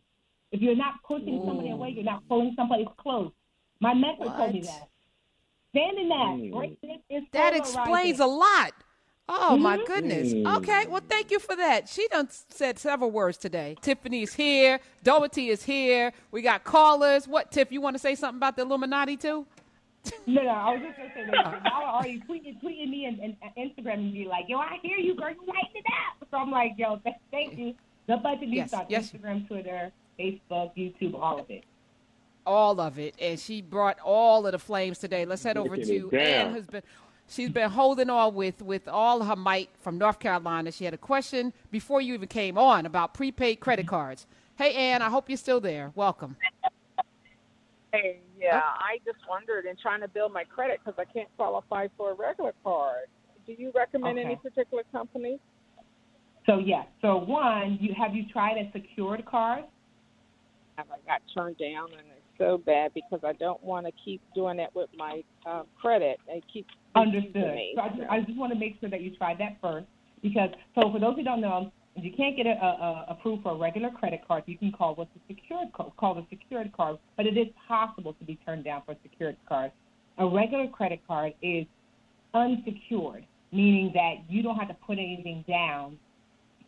If 0.51 0.61
you're 0.61 0.75
not 0.75 1.01
pushing 1.07 1.39
Ooh. 1.39 1.45
somebody 1.47 1.71
away, 1.71 1.89
you're 1.95 2.03
not 2.03 2.27
pulling 2.27 2.53
somebody 2.55 2.85
close. 2.99 3.31
My 3.79 3.93
mentor 3.93 4.27
what? 4.27 4.37
told 4.37 4.53
me 4.53 4.61
that. 4.61 4.89
Stand 5.71 5.97
in 5.97 6.09
that. 6.09 6.49
Greatness 6.51 7.01
is 7.09 7.23
That 7.31 7.55
explains 7.55 8.19
a 8.19 8.27
lot. 8.27 8.73
Oh 9.29 9.55
my 9.55 9.77
mm-hmm. 9.77 9.85
goodness. 9.85 10.33
Okay, 10.57 10.85
well 10.87 11.01
thank 11.07 11.31
you 11.31 11.39
for 11.39 11.55
that. 11.55 11.87
She 11.87 12.07
done 12.09 12.27
said 12.49 12.77
several 12.77 13.09
words 13.09 13.37
today. 13.37 13.75
Tiffany's 13.81 14.33
here. 14.33 14.79
Doherty 15.03 15.49
is 15.49 15.63
here. 15.63 16.11
We 16.31 16.41
got 16.41 16.63
callers. 16.65 17.27
What 17.27 17.51
Tiff? 17.51 17.71
You 17.71 17.79
want 17.79 17.95
to 17.95 17.99
say 17.99 18.15
something 18.15 18.37
about 18.37 18.57
the 18.57 18.63
Illuminati 18.63 19.15
too? 19.15 19.45
no, 20.27 20.41
no, 20.41 20.49
I 20.49 20.73
was 20.73 20.81
just 20.83 20.97
gonna 20.97 21.11
say 21.13 21.25
that 21.25 21.63
y'all 21.63 21.83
are 21.83 21.95
already 21.95 22.19
tweeting, 22.19 22.61
tweeting 22.61 22.89
me 22.89 23.05
and, 23.05 23.19
and, 23.19 23.37
and 23.41 23.71
Instagram 23.71 23.93
and 23.93 24.13
be 24.13 24.25
like, 24.25 24.45
yo, 24.49 24.57
I 24.57 24.77
hear 24.81 24.97
you, 24.97 25.15
girl, 25.15 25.29
you 25.29 25.39
lighting 25.47 25.75
it 25.75 25.85
up. 25.87 26.27
So 26.29 26.37
I'm 26.37 26.51
like, 26.51 26.73
yo, 26.77 27.01
thank 27.31 27.57
you. 27.57 27.73
The 28.07 28.15
Budgetnista 28.15 28.53
yes, 28.53 28.73
on 28.73 28.85
yes. 28.89 29.11
Instagram, 29.11 29.47
Twitter, 29.47 29.91
Facebook, 30.19 30.71
YouTube, 30.75 31.13
all 31.17 31.39
of 31.39 31.49
it. 31.49 31.63
All 32.45 32.81
of 32.81 32.99
it, 32.99 33.15
and 33.21 33.39
she 33.39 33.61
brought 33.61 33.97
all 34.01 34.45
of 34.45 34.51
the 34.51 34.59
flames 34.59 34.99
today. 34.99 35.23
Let's 35.23 35.43
head 35.43 35.55
over 35.55 35.77
to 35.77 36.09
Ann, 36.11 36.53
who's 36.53 36.67
been 36.67 36.83
She's 37.27 37.49
been 37.49 37.69
holding 37.69 38.09
on 38.09 38.35
with, 38.35 38.61
with 38.61 38.87
all 38.87 39.23
her 39.23 39.35
might 39.35 39.69
from 39.79 39.97
North 39.97 40.19
Carolina. 40.19 40.71
She 40.71 40.85
had 40.85 40.93
a 40.93 40.97
question 40.97 41.53
before 41.71 42.01
you 42.01 42.13
even 42.13 42.27
came 42.27 42.57
on 42.57 42.85
about 42.85 43.13
prepaid 43.13 43.59
credit 43.59 43.85
mm-hmm. 43.85 43.95
cards. 43.95 44.27
Hey, 44.55 44.73
Ann, 44.73 45.01
I 45.01 45.09
hope 45.09 45.29
you're 45.29 45.37
still 45.37 45.59
there. 45.59 45.91
Welcome. 45.95 46.37
Hey, 47.91 48.19
yeah, 48.39 48.61
oh. 48.63 48.73
I 48.79 48.99
just 49.05 49.19
wondered 49.29 49.65
in 49.65 49.75
trying 49.77 50.01
to 50.01 50.07
build 50.07 50.33
my 50.33 50.43
credit 50.43 50.79
because 50.83 50.99
I 50.99 51.11
can't 51.11 51.29
qualify 51.37 51.87
for 51.97 52.11
a 52.11 52.13
regular 52.13 52.53
card. 52.63 53.05
Do 53.45 53.53
you 53.57 53.71
recommend 53.73 54.17
okay. 54.17 54.25
any 54.25 54.35
particular 54.35 54.83
company? 54.91 55.39
So 56.45 56.59
yes. 56.59 56.85
So 57.01 57.17
one, 57.17 57.77
you 57.79 57.93
have 57.93 58.15
you 58.15 58.25
tried 58.31 58.57
a 58.57 58.71
secured 58.71 59.25
card? 59.25 59.63
I 60.77 60.83
got 61.05 61.21
turned 61.33 61.57
down 61.57 61.91
and 61.91 62.01
it's 62.01 62.37
so 62.37 62.57
bad 62.57 62.93
because 62.93 63.19
I 63.23 63.33
don't 63.33 63.63
want 63.63 63.85
to 63.85 63.91
keep 64.03 64.21
doing 64.33 64.57
that 64.57 64.75
with 64.75 64.89
my 64.97 65.23
uh, 65.45 65.63
credit. 65.79 66.19
It 66.27 66.43
keeps 66.51 66.73
understood. 66.95 67.55
Me. 67.55 67.73
So 67.75 67.81
I, 67.81 67.89
just, 67.89 68.01
I 68.09 68.19
just 68.21 68.37
want 68.37 68.53
to 68.53 68.59
make 68.59 68.79
sure 68.79 68.89
that 68.89 69.01
you 69.01 69.15
try 69.15 69.35
that 69.35 69.57
first 69.61 69.87
because 70.21 70.49
so 70.75 70.91
for 70.91 70.99
those 70.99 71.15
who 71.15 71.23
don't 71.23 71.41
know, 71.41 71.71
if 71.95 72.03
you 72.03 72.11
can't 72.15 72.35
get 72.35 72.47
a, 72.47 72.49
a, 72.49 73.05
approved 73.09 73.43
for 73.43 73.51
a 73.51 73.57
regular 73.57 73.91
credit 73.91 74.21
card, 74.27 74.43
you 74.47 74.57
can 74.57 74.71
call 74.71 74.95
what's 74.95 75.11
a 75.15 75.19
secured 75.27 75.67
called 75.73 76.17
a 76.17 76.25
secured 76.29 76.71
card, 76.73 76.97
but 77.17 77.27
it 77.27 77.37
is 77.37 77.47
possible 77.67 78.13
to 78.13 78.25
be 78.25 78.39
turned 78.45 78.63
down 78.63 78.81
for 78.85 78.93
a 78.93 78.97
secured 79.03 79.37
card. 79.47 79.71
A 80.17 80.27
regular 80.27 80.67
credit 80.67 81.01
card 81.07 81.33
is 81.41 81.65
unsecured, 82.33 83.25
meaning 83.51 83.91
that 83.93 84.15
you 84.27 84.41
don't 84.41 84.55
have 84.55 84.69
to 84.69 84.77
put 84.85 84.93
anything 84.93 85.45
down 85.47 85.99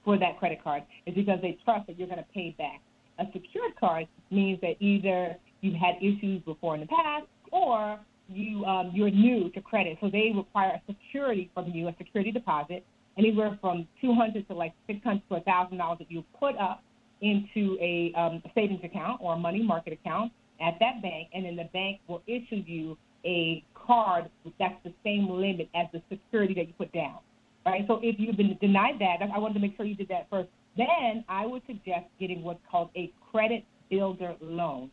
for 0.04 0.18
that 0.20 0.38
credit 0.38 0.64
card. 0.64 0.84
It's 1.06 1.16
because 1.16 1.40
they 1.42 1.58
trust 1.66 1.88
that 1.88 1.98
you're 1.98 2.08
going 2.08 2.20
to 2.20 2.34
pay 2.34 2.56
back. 2.58 2.82
A 3.20 3.26
secured 3.34 3.76
card 3.80 4.08
means 4.30 4.60
that 4.62 4.76
either 4.80 5.38
you've 5.62 5.76
had 5.76 5.96
issues 6.02 6.42
before 6.44 6.76
in 6.76 6.82
the 6.82 6.88
past, 6.88 7.26
or 7.52 8.00
you 8.28 8.66
um, 8.66 8.92
you're 8.94 9.12
new 9.12 9.50
to 9.52 9.62
credit, 9.62 9.98
so 10.02 10.10
they 10.10 10.32
require 10.36 10.72
a 10.72 10.82
security 10.88 11.50
from 11.54 11.70
you, 11.72 11.88
a 11.88 11.96
security 11.98 12.32
deposit, 12.32 12.84
anywhere 13.18 13.58
from 13.62 13.88
two 14.02 14.14
hundred 14.14 14.48
to 14.48 14.54
like 14.54 14.74
six 14.88 15.00
hundred 15.04 15.22
to 15.30 15.36
a 15.36 15.42
thousand 15.42 15.78
dollars 15.78 16.00
that 16.00 16.12
you 16.12 16.24
put 16.40 16.58
up 16.58 16.84
into 17.22 17.78
a 17.80 18.12
um, 18.18 18.44
savings 18.54 18.82
account 18.84 19.22
or 19.22 19.36
a 19.36 19.38
money 19.38 19.64
market 19.64 19.94
account 19.94 20.32
at 20.62 20.74
that 20.80 21.02
bank, 21.02 21.30
and 21.34 21.46
then 21.46 21.56
the 21.56 21.70
bank 21.72 22.00
will 22.08 22.22
issue 22.28 22.64
you 22.66 22.98
a 23.26 23.64
card 23.74 24.30
that's 24.60 24.76
the 24.84 24.94
same 25.04 25.30
limit 25.30 25.70
as 25.76 25.88
the 25.94 26.02
security 26.10 26.54
that 26.54 26.68
you 26.68 26.74
put 26.78 26.92
down. 26.92 27.20
Right. 27.66 27.84
So 27.88 28.00
if 28.04 28.18
you've 28.20 28.38
been 28.38 28.56
denied 28.62 29.00
that, 29.00 29.18
I 29.34 29.40
wanted 29.40 29.56
to 29.56 29.60
make 29.60 29.76
sure 29.76 29.86
you 29.88 29.96
did 29.96 30.10
that 30.10 30.28
first. 30.30 30.50
Then 30.78 31.24
I 31.30 31.46
would 31.46 31.62
suggest 31.68 32.06
getting 32.20 32.44
what's 32.44 32.60
called 32.70 32.90
a 32.96 33.12
credit 33.32 33.64
builder 33.90 34.36
loan. 34.42 34.92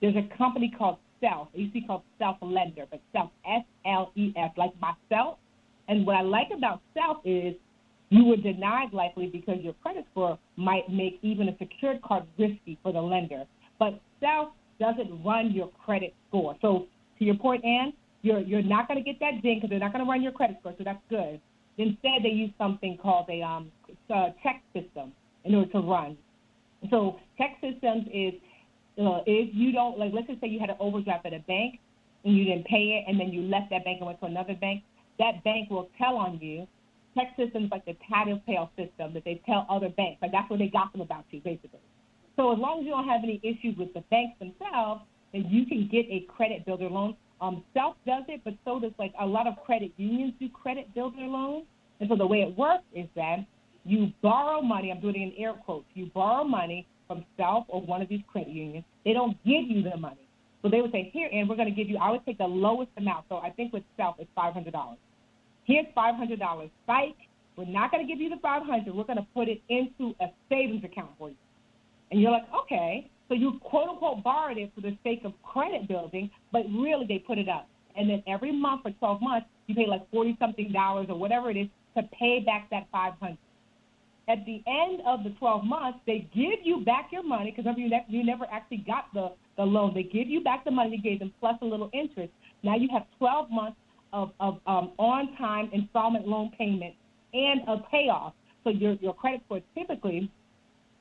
There's 0.00 0.16
a 0.16 0.36
company 0.36 0.72
called 0.76 0.98
Self. 1.20 1.48
It 1.54 1.60
used 1.60 1.74
to 1.74 1.80
be 1.80 1.86
called 1.86 2.02
Self 2.18 2.36
Lender, 2.42 2.86
but 2.90 3.00
Self, 3.12 3.30
S 3.46 3.62
L 3.86 4.12
E 4.16 4.32
F, 4.36 4.52
like 4.56 4.72
myself. 4.80 5.38
And 5.88 6.06
what 6.06 6.16
I 6.16 6.22
like 6.22 6.48
about 6.56 6.80
Self 6.94 7.18
is 7.24 7.54
you 8.10 8.24
were 8.24 8.36
denied 8.36 8.92
likely 8.92 9.26
because 9.26 9.58
your 9.60 9.74
credit 9.74 10.04
score 10.10 10.38
might 10.56 10.90
make 10.90 11.18
even 11.22 11.48
a 11.48 11.56
secured 11.58 12.02
card 12.02 12.24
risky 12.38 12.78
for 12.82 12.92
the 12.92 13.00
lender. 13.00 13.44
But 13.78 14.00
Self 14.20 14.48
doesn't 14.80 15.22
run 15.24 15.52
your 15.52 15.70
credit 15.84 16.14
score. 16.28 16.56
So 16.60 16.86
to 17.18 17.24
your 17.24 17.36
point, 17.36 17.64
Ann, 17.64 17.92
you're 18.22 18.40
you're 18.40 18.62
not 18.62 18.88
going 18.88 19.02
to 19.02 19.04
get 19.04 19.20
that 19.20 19.42
ding 19.42 19.58
because 19.58 19.70
they're 19.70 19.78
not 19.78 19.92
going 19.92 20.04
to 20.04 20.10
run 20.10 20.22
your 20.22 20.32
credit 20.32 20.56
score. 20.60 20.74
So 20.76 20.84
that's 20.84 21.02
good. 21.08 21.40
Instead, 21.78 22.22
they 22.22 22.28
use 22.28 22.50
something 22.58 22.98
called 23.00 23.26
a 23.30 23.40
um, 23.42 23.70
check 24.42 24.62
system 24.72 25.12
in 25.44 25.54
order 25.54 25.70
to 25.72 25.80
run. 25.80 26.16
So 26.90 27.20
ChexSystems 27.38 28.08
is 28.12 28.34
uh, 28.98 29.20
if 29.26 29.50
you 29.54 29.72
don't 29.72 29.98
like, 29.98 30.12
let's 30.12 30.26
just 30.26 30.40
say 30.40 30.48
you 30.48 30.60
had 30.60 30.70
an 30.70 30.76
overdraft 30.80 31.26
at 31.26 31.32
a 31.32 31.38
bank 31.40 31.78
and 32.24 32.36
you 32.36 32.44
didn't 32.44 32.66
pay 32.66 33.02
it, 33.02 33.10
and 33.10 33.18
then 33.18 33.32
you 33.32 33.42
left 33.42 33.70
that 33.70 33.84
bank 33.84 33.98
and 33.98 34.06
went 34.06 34.20
to 34.20 34.26
another 34.26 34.54
bank, 34.54 34.82
that 35.18 35.42
bank 35.44 35.70
will 35.70 35.88
tell 35.98 36.16
on 36.16 36.38
you. 36.40 36.66
ChexSystems 37.16 37.70
like 37.70 37.84
the 37.84 37.96
tattletale 38.08 38.70
system 38.76 39.12
that 39.12 39.24
they 39.24 39.42
tell 39.44 39.66
other 39.68 39.90
banks. 39.90 40.22
Like 40.22 40.32
that's 40.32 40.48
what 40.48 40.58
they 40.58 40.68
gossip 40.68 41.00
about 41.00 41.24
you, 41.30 41.40
basically. 41.40 41.80
So 42.36 42.52
as 42.52 42.58
long 42.58 42.80
as 42.80 42.84
you 42.86 42.90
don't 42.90 43.06
have 43.06 43.20
any 43.22 43.38
issues 43.42 43.76
with 43.76 43.92
the 43.92 44.00
banks 44.10 44.38
themselves, 44.38 45.02
then 45.32 45.46
you 45.50 45.66
can 45.66 45.88
get 45.92 46.06
a 46.08 46.24
credit 46.28 46.64
builder 46.64 46.88
loan. 46.88 47.16
Um, 47.40 47.64
Self 47.74 47.96
does 48.06 48.24
it, 48.28 48.40
but 48.44 48.54
so 48.64 48.80
does 48.80 48.92
like 48.98 49.12
a 49.20 49.26
lot 49.26 49.46
of 49.46 49.54
credit 49.66 49.92
unions 49.98 50.32
do 50.40 50.48
credit 50.48 50.94
builder 50.94 51.26
loans. 51.26 51.66
And 52.00 52.08
so 52.08 52.16
the 52.16 52.26
way 52.26 52.38
it 52.38 52.56
works 52.56 52.84
is 52.94 53.06
that 53.14 53.44
you 53.84 54.12
borrow 54.22 54.60
money. 54.60 54.90
I'm 54.90 55.00
doing 55.00 55.16
it 55.16 55.36
in 55.36 55.44
air 55.44 55.54
quotes. 55.54 55.86
You 55.94 56.10
borrow 56.14 56.44
money 56.44 56.86
from 57.06 57.24
Self 57.36 57.64
or 57.68 57.80
one 57.80 58.02
of 58.02 58.08
these 58.08 58.22
credit 58.30 58.52
unions. 58.52 58.84
They 59.04 59.12
don't 59.12 59.36
give 59.44 59.64
you 59.68 59.82
the 59.82 59.96
money. 59.96 60.28
So 60.62 60.68
they 60.68 60.80
would 60.80 60.92
say, 60.92 61.10
here, 61.12 61.28
and 61.32 61.48
we're 61.48 61.56
going 61.56 61.68
to 61.68 61.74
give 61.74 61.88
you, 61.88 61.98
I 61.98 62.10
would 62.10 62.24
take 62.24 62.38
the 62.38 62.46
lowest 62.46 62.90
amount. 62.96 63.26
So 63.28 63.38
I 63.38 63.50
think 63.50 63.72
with 63.72 63.82
Self, 63.96 64.16
it's 64.18 64.30
$500. 64.38 64.96
Here's 65.64 65.86
$500. 65.96 66.70
Psych, 66.86 67.16
we're 67.56 67.64
not 67.66 67.90
going 67.90 68.06
to 68.06 68.10
give 68.10 68.20
you 68.20 68.30
the 68.30 68.40
500 68.40 68.94
We're 68.94 69.04
going 69.04 69.18
to 69.18 69.26
put 69.34 69.48
it 69.48 69.60
into 69.68 70.14
a 70.20 70.26
savings 70.48 70.84
account 70.84 71.10
for 71.18 71.30
you. 71.30 71.36
And 72.10 72.20
you're 72.20 72.30
like, 72.30 72.46
okay. 72.64 73.10
So 73.28 73.34
you 73.34 73.58
quote 73.62 73.88
unquote 73.88 74.22
borrowed 74.22 74.58
it 74.58 74.70
for 74.74 74.82
the 74.82 74.96
sake 75.02 75.22
of 75.24 75.32
credit 75.42 75.88
building, 75.88 76.30
but 76.52 76.62
really 76.70 77.06
they 77.06 77.18
put 77.18 77.38
it 77.38 77.48
up. 77.48 77.68
And 77.96 78.08
then 78.08 78.22
every 78.26 78.52
month 78.52 78.82
for 78.82 78.90
12 78.90 79.20
months, 79.20 79.46
you 79.66 79.74
pay 79.74 79.86
like 79.86 80.08
40 80.10 80.36
something 80.38 80.70
dollars 80.72 81.06
or 81.08 81.18
whatever 81.18 81.50
it 81.50 81.56
is 81.56 81.68
to 81.96 82.02
pay 82.18 82.40
back 82.40 82.68
that 82.70 82.86
500 82.92 83.36
at 84.32 84.46
the 84.46 84.62
end 84.66 85.02
of 85.06 85.24
the 85.24 85.30
12 85.38 85.64
months, 85.64 85.98
they 86.06 86.26
give 86.34 86.64
you 86.64 86.82
back 86.84 87.10
your 87.12 87.22
money 87.22 87.50
because 87.50 87.66
remember 87.66 87.80
you, 87.80 87.90
ne- 87.90 88.06
you 88.08 88.24
never 88.24 88.46
actually 88.50 88.78
got 88.78 89.12
the, 89.12 89.32
the 89.58 89.62
loan. 89.62 89.92
They 89.94 90.04
give 90.04 90.26
you 90.26 90.42
back 90.42 90.64
the 90.64 90.70
money 90.70 90.96
you 90.96 91.02
gave 91.02 91.18
them 91.18 91.32
plus 91.38 91.56
a 91.60 91.66
little 91.66 91.90
interest. 91.92 92.32
Now 92.62 92.76
you 92.76 92.88
have 92.92 93.02
12 93.18 93.50
months 93.50 93.76
of, 94.12 94.30
of 94.40 94.54
um, 94.66 94.92
on 94.98 95.36
time 95.36 95.68
installment 95.72 96.26
loan 96.26 96.50
payment 96.56 96.94
and 97.34 97.60
a 97.68 97.78
payoff. 97.90 98.32
So 98.64 98.70
your, 98.70 98.94
your 98.94 99.14
credit 99.14 99.42
score 99.44 99.60
typically, 99.76 100.30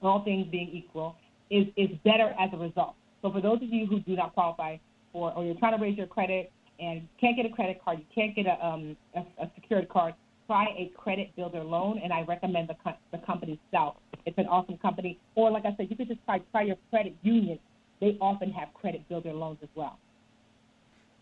all 0.01 0.23
things 0.23 0.47
being 0.51 0.69
equal, 0.73 1.15
is, 1.49 1.67
is 1.77 1.89
better 2.03 2.33
as 2.39 2.49
a 2.53 2.57
result. 2.57 2.95
So 3.21 3.31
for 3.31 3.41
those 3.41 3.57
of 3.57 3.69
you 3.69 3.85
who 3.85 3.99
do 4.01 4.15
not 4.15 4.33
qualify 4.33 4.77
for, 5.13 5.31
or 5.33 5.45
you're 5.45 5.55
trying 5.55 5.77
to 5.77 5.81
raise 5.81 5.97
your 5.97 6.07
credit 6.07 6.51
and 6.79 7.07
can't 7.19 7.37
get 7.37 7.45
a 7.45 7.49
credit 7.49 7.79
card, 7.83 7.99
you 7.99 8.05
can't 8.13 8.35
get 8.35 8.45
a, 8.47 8.65
um, 8.65 8.97
a, 9.15 9.19
a 9.43 9.51
secured 9.55 9.87
card, 9.87 10.15
try 10.51 10.65
a 10.77 10.91
credit 10.97 11.33
builder 11.37 11.63
loan, 11.63 12.01
and 12.03 12.11
I 12.11 12.23
recommend 12.23 12.67
the, 12.67 12.75
co- 12.83 12.97
the 13.11 13.19
company 13.19 13.57
Self. 13.71 13.95
It's 14.25 14.37
an 14.37 14.47
awesome 14.47 14.77
company. 14.77 15.17
Or 15.35 15.49
like 15.49 15.65
I 15.65 15.73
said, 15.77 15.87
you 15.89 15.95
could 15.95 16.09
just 16.09 16.19
try, 16.25 16.39
try 16.51 16.63
your 16.63 16.75
credit 16.89 17.15
union. 17.21 17.57
They 18.01 18.17
often 18.19 18.51
have 18.51 18.73
credit 18.73 19.07
builder 19.07 19.31
loans 19.31 19.59
as 19.63 19.69
well. 19.75 19.97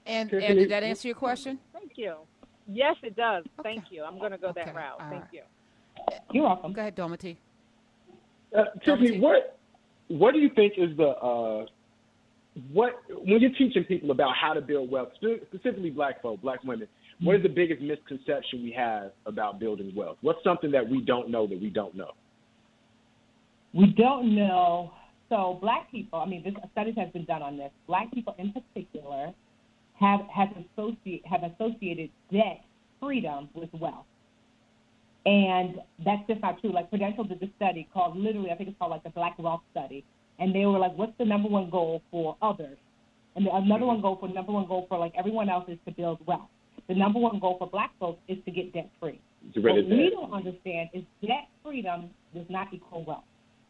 And, 0.08 0.32
and 0.34 0.58
did 0.58 0.72
that 0.72 0.82
answer 0.82 1.08
your 1.08 1.16
question? 1.16 1.60
Thank 1.74 1.92
you. 1.96 2.16
Yes, 2.68 2.96
it 3.04 3.16
does. 3.16 3.44
Okay. 3.60 3.76
Thank 3.76 3.92
you. 3.92 4.04
I'm 4.04 4.18
going 4.18 4.32
to 4.32 4.38
go 4.40 4.48
okay. 4.48 4.64
that 4.66 4.76
route. 4.76 5.00
All 5.00 5.10
Thank 5.10 5.22
right. 5.22 5.30
you. 5.34 5.42
You're 6.32 6.46
welcome. 6.46 6.74
Go 6.74 6.82
ahead, 6.82 6.96
Dometi. 6.96 7.38
Uh, 8.58 8.64
Tiffany, 8.84 9.20
what 9.20 9.60
what 10.08 10.34
do 10.34 10.40
you 10.40 10.50
think 10.56 10.74
is 10.78 10.96
the 10.98 11.10
uh, 11.10 11.66
what 12.72 12.94
when 13.10 13.42
you're 13.42 13.52
teaching 13.52 13.84
people 13.84 14.10
about 14.10 14.36
how 14.36 14.54
to 14.54 14.62
build 14.62 14.90
wealth, 14.90 15.10
specifically 15.52 15.92
Black 15.92 16.22
folk, 16.22 16.42
Black 16.42 16.64
women? 16.64 16.88
What 17.22 17.36
is 17.36 17.44
the 17.44 17.50
biggest 17.50 17.82
misconception 17.82 18.64
we 18.64 18.72
have 18.78 19.12
about 19.26 19.60
building 19.60 19.94
wealth? 19.96 20.18
What's 20.22 20.44
something 20.44 20.72
that 20.72 20.88
we 20.88 21.02
don't 21.02 21.30
know 21.30 21.48
that 21.48 21.60
we 21.60 21.70
don't 21.70 21.96
know? 21.96 22.12
We 23.74 23.88
don't 23.98 24.36
know. 24.36 24.94
So 25.28 25.60
black 25.62 25.92
people, 25.92 26.20
I 26.20 26.26
mean, 26.26 26.44
this 26.44 26.54
studies 26.72 26.96
has 26.98 27.12
been 27.12 27.26
done 27.26 27.42
on 27.42 27.58
this. 27.58 27.72
Black 27.88 28.12
people 28.14 28.36
in 28.40 28.54
particular 28.54 29.32
have 30.00 30.22
have 30.34 30.50
associate 30.52 31.24
have 31.26 31.42
associated 31.44 32.10
debt 32.32 32.62
freedom 33.00 33.50
with 33.54 33.70
wealth. 33.74 34.06
And 35.26 35.76
that's 36.04 36.26
just 36.28 36.42
not 36.42 36.60
true. 36.62 36.74
Like 36.74 36.90
Prudential 36.90 37.24
did 37.24 37.44
a 37.44 37.50
study 37.58 37.88
called 37.94 38.18
literally, 38.18 38.52
I 38.52 38.56
think 38.56 38.70
it's 38.70 38.80
called 38.80 38.92
like 38.92 39.04
the 39.04 39.10
Black 39.10 39.38
Wealth 39.38 39.62
Study. 39.72 40.04
And 40.40 40.56
they 40.56 40.66
were 40.66 40.80
like, 40.80 40.98
what's 40.98 41.12
the 41.20 41.26
number 41.26 41.50
one 41.50 41.70
goal 41.70 42.02
for 42.10 42.38
others? 42.42 42.78
And 43.36 43.46
the, 43.46 43.52
another 43.54 43.82
mm-hmm. 43.82 43.88
one 43.88 44.02
goal 44.02 44.18
for 44.20 44.30
number 44.30 44.52
one 44.54 44.68
goal 44.68 44.86
for 44.88 44.98
like 44.98 45.14
everyone 45.18 45.50
else 45.50 45.66
is 45.68 45.78
to 45.86 45.92
build 45.92 46.26
wealth. 46.26 46.50
The 46.90 46.96
number 46.96 47.20
one 47.20 47.40
goal 47.40 47.56
for 47.60 47.70
black 47.70 47.92
folks 48.00 48.20
is 48.28 48.40
to 48.46 48.52
get 48.52 48.74
debt 48.74 48.90
free. 49.00 49.22
What 49.56 49.76
we 49.76 50.10
don't 50.12 50.34
understand 50.34 50.90
is 50.92 51.04
debt 51.22 51.48
freedom 51.64 52.10
does 52.34 52.48
not 52.50 52.74
equal 52.74 53.06
wealth. 53.06 53.24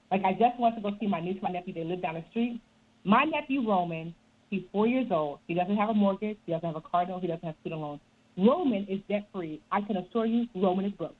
Like 0.09 0.23
I 0.23 0.31
just 0.31 0.57
went 0.57 0.75
to 0.77 0.81
go 0.81 0.91
see 1.01 1.07
my 1.07 1.19
niece, 1.19 1.37
my 1.43 1.49
nephew. 1.49 1.73
They 1.73 1.83
live 1.83 2.01
down 2.01 2.15
the 2.15 2.23
street. 2.31 2.61
My 3.03 3.25
nephew 3.25 3.67
Roman, 3.67 4.15
he's 4.49 4.63
four 4.71 4.87
years 4.87 5.07
old. 5.11 5.39
He 5.47 5.53
doesn't 5.53 5.75
have 5.75 5.89
a 5.89 5.93
mortgage. 5.93 6.37
He 6.45 6.53
doesn't 6.53 6.65
have 6.65 6.77
a 6.77 6.81
car 6.81 7.05
note. 7.05 7.19
He 7.19 7.27
doesn't 7.27 7.43
have 7.43 7.55
student 7.59 7.81
loans. 7.81 7.99
Roman 8.37 8.87
is 8.87 8.99
debt 9.09 9.27
free. 9.33 9.61
I 9.69 9.81
can 9.81 9.97
assure 9.97 10.25
you, 10.25 10.47
Roman 10.55 10.85
is 10.85 10.93
broke. 10.93 11.15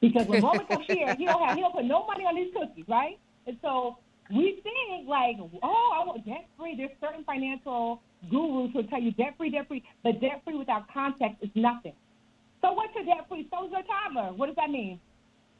Because 0.00 0.26
when 0.26 0.42
Roman 0.42 0.66
comes 0.66 0.86
here, 0.88 1.14
he 1.14 1.24
don't 1.24 1.46
have 1.46 1.54
he 1.54 1.62
don't 1.62 1.72
put 1.72 1.84
no 1.84 2.04
money 2.04 2.24
on 2.24 2.34
these 2.34 2.52
cookies, 2.52 2.84
right? 2.88 3.16
And 3.46 3.56
so 3.62 3.98
we 4.34 4.60
think 4.64 5.08
like, 5.08 5.36
oh, 5.62 5.92
I 5.94 6.04
want 6.04 6.26
debt 6.26 6.48
free. 6.58 6.74
There's 6.76 6.90
certain 7.00 7.22
financial 7.22 8.02
gurus 8.28 8.70
who 8.72 8.82
tell 8.84 9.00
you 9.00 9.12
debt 9.12 9.34
free, 9.36 9.50
debt 9.50 9.68
free, 9.68 9.82
but 10.02 10.20
debt 10.20 10.42
free 10.44 10.56
without 10.56 10.92
context 10.92 11.36
is 11.42 11.50
nothing. 11.54 11.94
So 12.60 12.72
what's 12.72 12.94
your 12.94 13.04
debt 13.04 13.26
free? 13.28 13.48
So 13.50 13.66
is 13.66 13.72
your 13.72 13.82
toddler. 13.82 14.34
What 14.34 14.46
does 14.46 14.56
that 14.56 14.70
mean? 14.70 15.00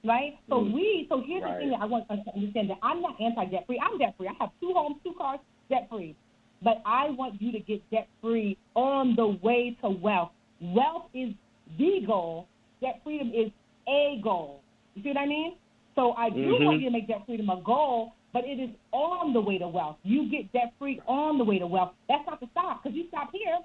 Right? 0.05 0.39
So 0.49 0.57
mm. 0.57 0.73
we 0.73 1.07
so 1.09 1.23
here's 1.25 1.43
right. 1.43 1.55
the 1.55 1.61
thing 1.61 1.71
that 1.71 1.81
I 1.81 1.87
want 1.87 2.11
us 2.11 2.19
to 2.27 2.35
understand 2.35 2.71
that 2.71 2.79
I'm 2.83 3.01
not 3.01 3.21
anti 3.21 3.47
debt 3.47 3.65
free. 3.67 3.81
I'm 3.81 3.99
debt 3.99 4.15
free. 4.17 4.29
I 4.29 4.35
have 4.41 4.51
two 4.61 4.73
homes, 4.75 4.97
two 5.05 5.15
cars, 5.17 5.41
debt 5.69 5.89
free. 5.91 6.17
But 6.63 6.83
I 6.85 7.11
want 7.11 7.41
you 7.41 7.53
to 7.53 7.61
get 7.61 7.83
debt 7.91 8.09
free 8.21 8.59
on 8.75 9.15
the 9.17 9.39
way 9.43 9.77
to 9.83 9.89
wealth. 9.89 10.33
Wealth 10.61 11.07
is 11.15 11.33
the 11.79 12.01
goal. 12.07 12.49
Debt 12.83 13.01
freedom 13.03 13.33
is 13.35 13.51
a 13.89 14.21
goal. 14.23 14.61
You 14.95 15.03
see 15.03 15.09
what 15.11 15.19
I 15.19 15.27
mean? 15.27 15.55
So 15.95 16.13
I 16.13 16.31
do 16.31 16.37
mm-hmm. 16.37 16.65
want 16.65 16.81
you 16.81 16.89
to 16.89 16.93
make 16.93 17.09
debt 17.09 17.23
freedom 17.27 17.49
a 17.49 17.61
goal, 17.63 18.15
but 18.33 18.45
it 18.45 18.61
is 18.61 18.71
on 18.93 19.33
the 19.33 19.41
way 19.41 19.59
to 19.59 19.69
wealth. 19.69 19.97
You 20.03 20.31
get 20.31 20.53
debt 20.53 20.73
free 20.79 21.01
on 21.07 21.39
the 21.39 21.45
way 21.45 21.59
to 21.59 21.67
wealth. 21.67 21.93
That's 22.09 22.25
not 22.27 22.41
the 22.41 22.49
stop 22.53 22.83
because 22.83 22.97
you 22.97 23.07
stop 23.09 23.31
here, 23.33 23.59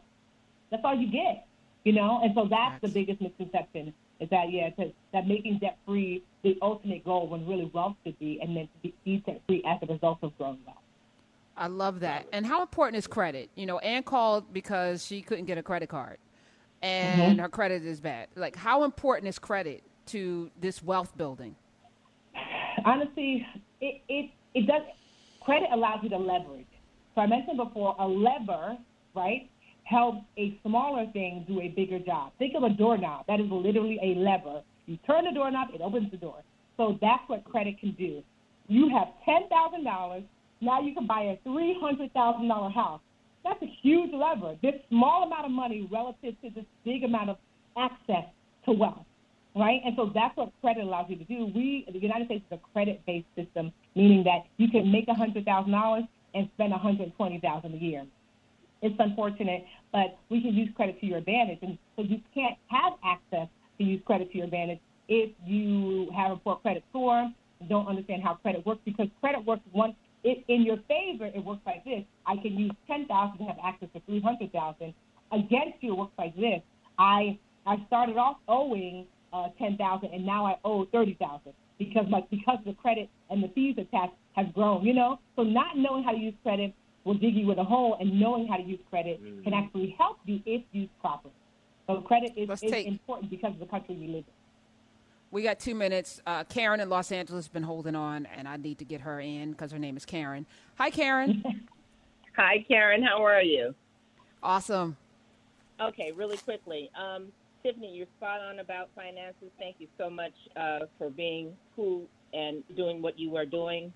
that's 0.71 0.83
all 0.83 0.95
you 0.95 1.11
get, 1.11 1.47
you 1.83 1.93
know. 1.93 2.21
And 2.23 2.33
so 2.35 2.47
that's, 2.49 2.81
the 2.81 2.87
biggest 2.87 3.21
misconception 3.21 3.93
is 4.19 4.29
that 4.29 4.51
yeah, 4.51 4.69
to, 4.71 4.91
that 5.13 5.27
making 5.27 5.59
debt 5.59 5.77
free 5.85 6.23
the 6.43 6.57
ultimate 6.61 7.03
goal 7.03 7.27
when 7.27 7.45
really 7.47 7.69
wealth 7.73 7.95
should 8.05 8.17
be, 8.19 8.39
and 8.41 8.55
then 8.55 8.69
to 8.83 8.91
be 9.03 9.17
debt 9.25 9.41
free 9.47 9.63
as 9.67 9.77
a 9.87 9.91
result 9.91 10.19
of 10.21 10.37
growing 10.37 10.59
wealth. 10.65 10.77
I 11.57 11.67
love 11.67 12.01
that. 12.01 12.27
And 12.33 12.45
how 12.45 12.61
important 12.61 12.97
is 12.97 13.07
credit? 13.07 13.49
You 13.55 13.65
know, 13.65 13.79
Ann 13.79 14.03
called 14.03 14.51
because 14.53 15.05
she 15.05 15.21
couldn't 15.21 15.45
get 15.45 15.57
a 15.57 15.63
credit 15.63 15.89
card, 15.89 16.17
and 16.81 17.21
mm-hmm. 17.21 17.39
her 17.39 17.49
credit 17.49 17.85
is 17.85 17.99
bad. 17.99 18.27
Like, 18.35 18.55
how 18.55 18.83
important 18.83 19.29
is 19.29 19.39
credit 19.39 19.83
to 20.07 20.51
this 20.59 20.83
wealth 20.83 21.15
building? 21.17 21.55
Honestly, 22.85 23.45
it, 23.81 24.01
it 24.07 24.31
it 24.55 24.65
does 24.65 24.81
credit 25.41 25.69
allows 25.71 25.99
you 26.01 26.09
to 26.09 26.17
leverage. 26.17 26.65
So 27.13 27.21
I 27.21 27.27
mentioned 27.27 27.57
before, 27.57 27.95
a 27.99 28.07
lever, 28.07 28.77
right, 29.13 29.49
helps 29.83 30.25
a 30.37 30.59
smaller 30.63 31.05
thing 31.13 31.45
do 31.47 31.61
a 31.61 31.67
bigger 31.67 31.99
job. 31.99 32.31
Think 32.39 32.53
of 32.55 32.63
a 32.63 32.69
doorknob. 32.69 33.25
That 33.27 33.39
is 33.39 33.45
literally 33.51 33.99
a 34.01 34.17
lever. 34.19 34.63
You 34.87 34.97
turn 35.05 35.25
the 35.25 35.31
doorknob, 35.31 35.69
it 35.73 35.81
opens 35.81 36.09
the 36.09 36.17
door. 36.17 36.41
So 36.77 36.97
that's 37.01 37.21
what 37.27 37.43
credit 37.43 37.79
can 37.79 37.91
do. 37.91 38.23
You 38.67 38.89
have 38.89 39.09
ten 39.23 39.47
thousand 39.49 39.83
dollars. 39.83 40.23
Now 40.61 40.81
you 40.81 40.93
can 40.95 41.05
buy 41.05 41.21
a 41.21 41.37
three 41.43 41.77
hundred 41.79 42.11
thousand 42.13 42.47
dollar 42.47 42.69
house. 42.69 43.01
That's 43.43 43.61
a 43.61 43.71
huge 43.83 44.11
lever. 44.11 44.55
This 44.61 44.73
small 44.89 45.23
amount 45.23 45.45
of 45.45 45.51
money 45.51 45.87
relative 45.91 46.33
to 46.41 46.49
this 46.49 46.65
big 46.83 47.03
amount 47.03 47.29
of 47.29 47.37
access 47.77 48.25
to 48.65 48.71
wealth 48.71 49.05
right? 49.55 49.81
And 49.85 49.95
so 49.95 50.11
that's 50.13 50.35
what 50.37 50.51
credit 50.61 50.83
allows 50.83 51.05
you 51.09 51.15
to 51.17 51.23
do. 51.23 51.51
We, 51.53 51.85
the 51.91 51.99
United 51.99 52.27
States, 52.27 52.43
is 52.51 52.59
a 52.59 52.73
credit-based 52.73 53.27
system, 53.35 53.71
meaning 53.95 54.23
that 54.25 54.45
you 54.57 54.69
can 54.69 54.91
make 54.91 55.07
$100,000 55.07 56.07
and 56.33 56.49
spend 56.55 56.73
$120,000 56.73 57.73
a 57.73 57.77
year. 57.77 58.05
It's 58.81 58.95
unfortunate, 58.99 59.65
but 59.91 60.17
we 60.29 60.41
can 60.41 60.53
use 60.53 60.69
credit 60.75 60.99
to 60.99 61.05
your 61.05 61.19
advantage. 61.19 61.59
And 61.61 61.77
so 61.95 62.03
you 62.03 62.19
can't 62.33 62.57
have 62.67 62.93
access 63.03 63.47
to 63.77 63.83
use 63.83 64.01
credit 64.05 64.31
to 64.31 64.37
your 64.37 64.45
advantage 64.45 64.79
if 65.07 65.31
you 65.45 66.09
have 66.15 66.31
a 66.31 66.35
poor 66.37 66.55
credit 66.57 66.83
score, 66.89 67.31
don't 67.69 67.87
understand 67.87 68.23
how 68.23 68.35
credit 68.35 68.65
works, 68.65 68.81
because 68.85 69.07
credit 69.21 69.45
works 69.45 69.61
once 69.73 69.93
it, 70.23 70.43
in 70.47 70.63
your 70.63 70.77
favor, 70.87 71.25
it 71.25 71.43
works 71.43 71.61
like 71.65 71.83
this. 71.85 72.03
I 72.25 72.37
can 72.37 72.57
use 72.57 72.71
10000 72.87 73.37
to 73.37 73.43
have 73.43 73.57
access 73.63 73.89
to 73.93 74.01
300000 74.07 74.93
Against 75.31 75.77
you, 75.81 75.93
it 75.93 75.97
works 75.97 76.13
like 76.17 76.35
this. 76.35 76.61
I 76.97 77.37
I 77.65 77.83
started 77.87 78.15
off 78.17 78.37
owing 78.47 79.07
uh, 79.35 79.49
ten 79.57 79.77
thousand, 79.77 80.09
and 80.13 80.25
now 80.25 80.45
I 80.45 80.57
owe 80.63 80.85
thirty 80.85 81.17
thousand 81.19 81.53
because 81.77 82.05
my 82.09 82.21
because 82.31 82.59
the 82.65 82.73
credit 82.73 83.09
and 83.29 83.43
the 83.43 83.49
fees 83.49 83.75
attached 83.77 84.13
have 84.33 84.53
grown. 84.53 84.85
You 84.85 84.93
know, 84.93 85.19
so 85.35 85.43
not 85.43 85.77
knowing 85.77 86.03
how 86.03 86.11
to 86.11 86.17
use 86.17 86.33
credit 86.43 86.73
will 87.03 87.15
dig 87.15 87.35
you 87.35 87.45
with 87.45 87.57
a 87.57 87.63
hole, 87.63 87.97
and 87.99 88.19
knowing 88.19 88.47
how 88.47 88.57
to 88.57 88.63
use 88.63 88.79
credit 88.89 89.23
mm-hmm. 89.23 89.43
can 89.43 89.53
actually 89.53 89.95
help 89.97 90.17
you 90.25 90.39
if 90.45 90.63
used 90.71 90.91
properly. 91.01 91.33
So 91.87 92.01
credit 92.01 92.33
is, 92.35 92.49
is 92.49 92.71
take, 92.71 92.87
important 92.87 93.29
because 93.29 93.53
of 93.53 93.59
the 93.59 93.67
country 93.67 93.95
we 93.95 94.07
live 94.07 94.23
in. 94.27 94.33
We 95.29 95.43
got 95.43 95.59
two 95.59 95.75
minutes. 95.75 96.21
Uh, 96.25 96.45
Karen 96.45 96.79
in 96.79 96.89
Los 96.89 97.11
Angeles 97.11 97.45
has 97.45 97.51
been 97.51 97.63
holding 97.63 97.95
on, 97.95 98.25
and 98.25 98.47
I 98.47 98.57
need 98.57 98.79
to 98.79 98.85
get 98.85 99.01
her 99.01 99.19
in 99.19 99.51
because 99.51 99.71
her 99.71 99.77
name 99.77 99.97
is 99.97 100.05
Karen. 100.05 100.45
Hi, 100.77 100.89
Karen. 100.89 101.43
Hi, 102.37 102.65
Karen. 102.67 103.03
How 103.03 103.23
are 103.23 103.41
you? 103.41 103.75
Awesome. 104.41 104.97
Okay, 105.79 106.11
really 106.11 106.37
quickly. 106.37 106.89
Um, 106.99 107.27
Tiffany, 107.65 107.91
you're 107.95 108.05
spot 108.17 108.41
on 108.41 108.59
about 108.59 108.89
finances. 108.95 109.49
Thank 109.57 109.77
you 109.79 109.87
so 109.97 110.07
much 110.07 110.33
uh, 110.55 110.81
for 110.99 111.09
being 111.09 111.53
who 111.75 112.03
and 112.31 112.63
doing 112.75 113.01
what 113.01 113.17
you 113.17 113.35
are 113.37 113.45
doing. 113.45 113.91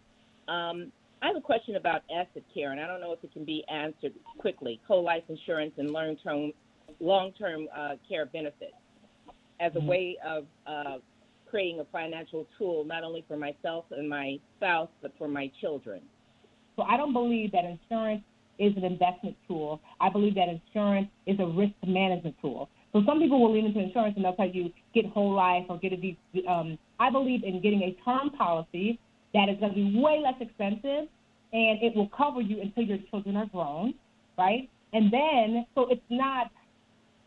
Um, 0.47 0.91
I 1.21 1.27
have 1.27 1.35
a 1.35 1.41
question 1.41 1.75
about 1.75 2.01
asset 2.09 2.41
care, 2.51 2.71
and 2.71 2.81
I 2.81 2.87
don't 2.87 2.99
know 2.99 3.13
if 3.13 3.23
it 3.23 3.31
can 3.31 3.45
be 3.45 3.63
answered 3.71 4.13
quickly. 4.39 4.81
Whole 4.87 5.03
life 5.03 5.21
insurance 5.29 5.73
and 5.77 5.91
long-term 5.91 6.51
long-term 6.99 7.67
uh, 7.77 7.91
care 8.07 8.25
benefits 8.25 8.73
as 9.59 9.71
a 9.75 9.77
mm-hmm. 9.77 9.87
way 9.87 10.17
of 10.25 10.45
uh, 10.65 10.97
creating 11.47 11.79
a 11.79 11.85
financial 11.91 12.47
tool 12.57 12.83
not 12.83 13.03
only 13.03 13.23
for 13.27 13.37
myself 13.37 13.85
and 13.91 14.09
my 14.09 14.39
spouse, 14.57 14.89
but 15.03 15.11
for 15.19 15.27
my 15.27 15.51
children. 15.61 16.01
So 16.75 16.81
I 16.81 16.97
don't 16.97 17.13
believe 17.13 17.51
that 17.51 17.65
insurance 17.65 18.23
is 18.57 18.75
an 18.75 18.83
investment 18.83 19.35
tool. 19.47 19.79
I 20.01 20.09
believe 20.09 20.33
that 20.35 20.47
insurance 20.49 21.09
is 21.27 21.39
a 21.39 21.45
risk 21.45 21.73
management 21.85 22.35
tool. 22.41 22.67
So 22.93 23.03
some 23.05 23.19
people 23.19 23.41
will 23.41 23.53
lean 23.53 23.65
into 23.65 23.79
insurance 23.79 24.13
and 24.15 24.25
they'll 24.25 24.35
tell 24.35 24.49
you 24.49 24.71
get 24.93 25.05
whole 25.05 25.33
life 25.33 25.65
or 25.69 25.77
get 25.77 25.93
a. 25.93 26.49
Um, 26.49 26.77
I 26.99 27.09
believe 27.09 27.43
in 27.43 27.61
getting 27.61 27.83
a 27.83 27.95
term 28.03 28.31
policy 28.31 28.99
that 29.33 29.47
is 29.49 29.59
going 29.59 29.73
to 29.73 29.75
be 29.75 29.99
way 29.99 30.21
less 30.23 30.35
expensive 30.41 31.07
and 31.53 31.81
it 31.81 31.95
will 31.95 32.09
cover 32.15 32.41
you 32.41 32.61
until 32.61 32.83
your 32.83 32.97
children 33.09 33.35
are 33.37 33.45
grown, 33.47 33.93
right? 34.37 34.69
And 34.93 35.13
then, 35.13 35.65
so 35.75 35.87
it's 35.89 36.01
not 36.09 36.51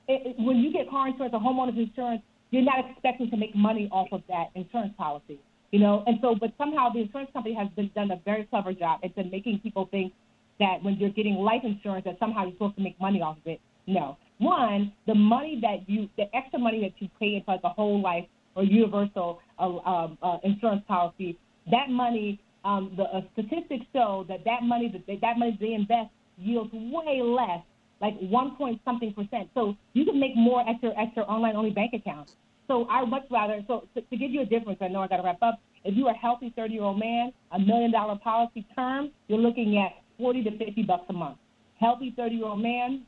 it, 0.08 0.36
when 0.38 0.58
you 0.58 0.72
get 0.72 0.90
car 0.90 1.08
insurance 1.08 1.34
or 1.34 1.40
homeowners 1.40 1.78
insurance, 1.78 2.22
you're 2.50 2.62
not 2.62 2.84
expecting 2.90 3.30
to 3.30 3.36
make 3.36 3.54
money 3.54 3.88
off 3.92 4.08
of 4.12 4.22
that 4.28 4.48
insurance 4.54 4.92
policy, 4.98 5.38
you 5.70 5.78
know. 5.78 6.02
And 6.06 6.18
so, 6.20 6.34
but 6.38 6.52
somehow 6.58 6.92
the 6.92 7.00
insurance 7.00 7.30
company 7.32 7.54
has 7.54 7.68
been 7.76 7.90
done 7.94 8.10
a 8.10 8.20
very 8.24 8.44
clever 8.44 8.72
job. 8.72 9.00
It's 9.02 9.14
been 9.14 9.30
making 9.30 9.60
people 9.60 9.88
think 9.90 10.12
that 10.58 10.82
when 10.82 10.96
you're 10.96 11.10
getting 11.10 11.36
life 11.36 11.62
insurance, 11.64 12.04
that 12.04 12.18
somehow 12.18 12.42
you're 12.44 12.52
supposed 12.52 12.76
to 12.76 12.82
make 12.82 13.00
money 13.00 13.22
off 13.22 13.38
of 13.38 13.46
it. 13.46 13.60
No. 13.86 14.16
One, 14.38 14.92
the 15.06 15.14
money 15.14 15.58
that 15.62 15.88
you, 15.88 16.08
the 16.16 16.24
extra 16.34 16.58
money 16.58 16.80
that 16.80 17.00
you 17.00 17.08
pay 17.20 17.36
into 17.36 17.50
like 17.50 17.60
a 17.64 17.68
whole 17.68 18.00
life 18.00 18.24
or 18.54 18.64
universal 18.64 19.40
uh, 19.58 19.76
um, 19.78 20.18
uh, 20.22 20.38
insurance 20.42 20.82
policy, 20.88 21.38
that 21.70 21.90
money, 21.90 22.40
um, 22.64 22.92
the 22.96 23.04
uh, 23.04 23.20
statistics 23.32 23.86
show 23.92 24.24
that 24.28 24.44
that 24.44 24.62
money 24.62 24.88
that 25.06 25.20
that 25.20 25.38
money 25.38 25.56
they 25.60 25.74
invest 25.74 26.10
yields 26.38 26.70
way 26.72 27.20
less 27.22 27.60
like 28.00 28.18
one 28.18 28.56
point 28.56 28.80
something 28.84 29.12
percent. 29.12 29.48
So 29.54 29.76
you 29.94 30.04
can 30.04 30.18
make 30.18 30.36
more 30.36 30.68
at 30.68 30.82
your 30.82 30.98
at 30.98 31.14
your 31.16 31.30
online 31.30 31.56
only 31.56 31.70
bank 31.70 31.92
account. 31.94 32.30
So 32.68 32.86
I 32.88 33.04
much 33.04 33.22
rather 33.30 33.62
so 33.66 33.88
to, 33.94 34.00
to 34.00 34.16
give 34.16 34.30
you 34.30 34.42
a 34.42 34.44
difference. 34.44 34.78
I 34.80 34.88
know 34.88 35.00
I 35.00 35.08
got 35.08 35.18
to 35.18 35.22
wrap 35.22 35.42
up. 35.42 35.60
If 35.84 35.96
you're 35.96 36.10
a 36.10 36.16
healthy 36.16 36.52
30 36.54 36.74
year 36.74 36.82
old 36.82 36.98
man, 36.98 37.32
a 37.52 37.58
million 37.58 37.90
dollar 37.92 38.16
policy 38.16 38.66
term, 38.74 39.10
you're 39.28 39.38
looking 39.38 39.78
at 39.78 40.02
40 40.18 40.44
to 40.44 40.58
50 40.58 40.82
bucks 40.82 41.04
a 41.08 41.12
month. 41.12 41.38
Healthy 41.80 42.14
30 42.16 42.34
year 42.36 42.46
old 42.46 42.60
man, 42.60 43.02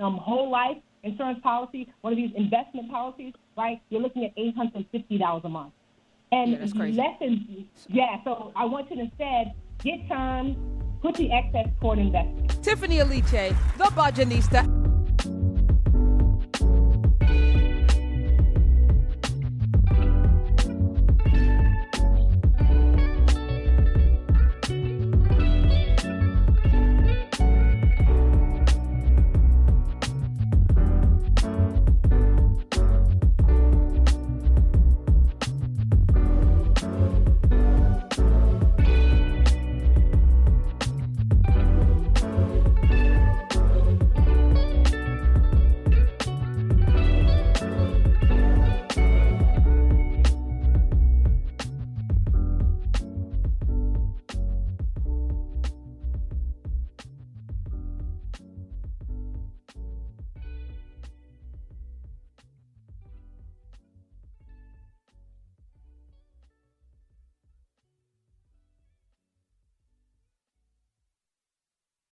um, 0.00 0.16
whole 0.16 0.50
life 0.50 0.76
insurance 1.02 1.40
policy, 1.42 1.92
one 2.00 2.12
of 2.12 2.16
these 2.16 2.30
investment 2.36 2.90
policies, 2.90 3.32
right? 3.56 3.80
You're 3.88 4.02
looking 4.02 4.24
at 4.24 4.36
$850 4.36 5.44
a 5.44 5.48
month. 5.48 5.72
And 6.32 6.52
yeah, 6.52 6.58
that's 6.58 6.72
crazy. 6.72 6.96
less 6.96 7.18
than 7.20 7.66
yeah. 7.88 8.22
So 8.22 8.52
I 8.54 8.64
want 8.64 8.88
you 8.90 8.96
to 8.96 9.02
instead 9.02 9.52
get 9.82 10.06
term, 10.08 10.56
put 11.02 11.16
the 11.16 11.32
excess 11.32 11.66
toward 11.80 11.98
investing. 11.98 12.48
Tiffany 12.62 12.98
Aliche, 12.98 13.56
the 13.78 13.84
Budgetnista. 13.84 14.89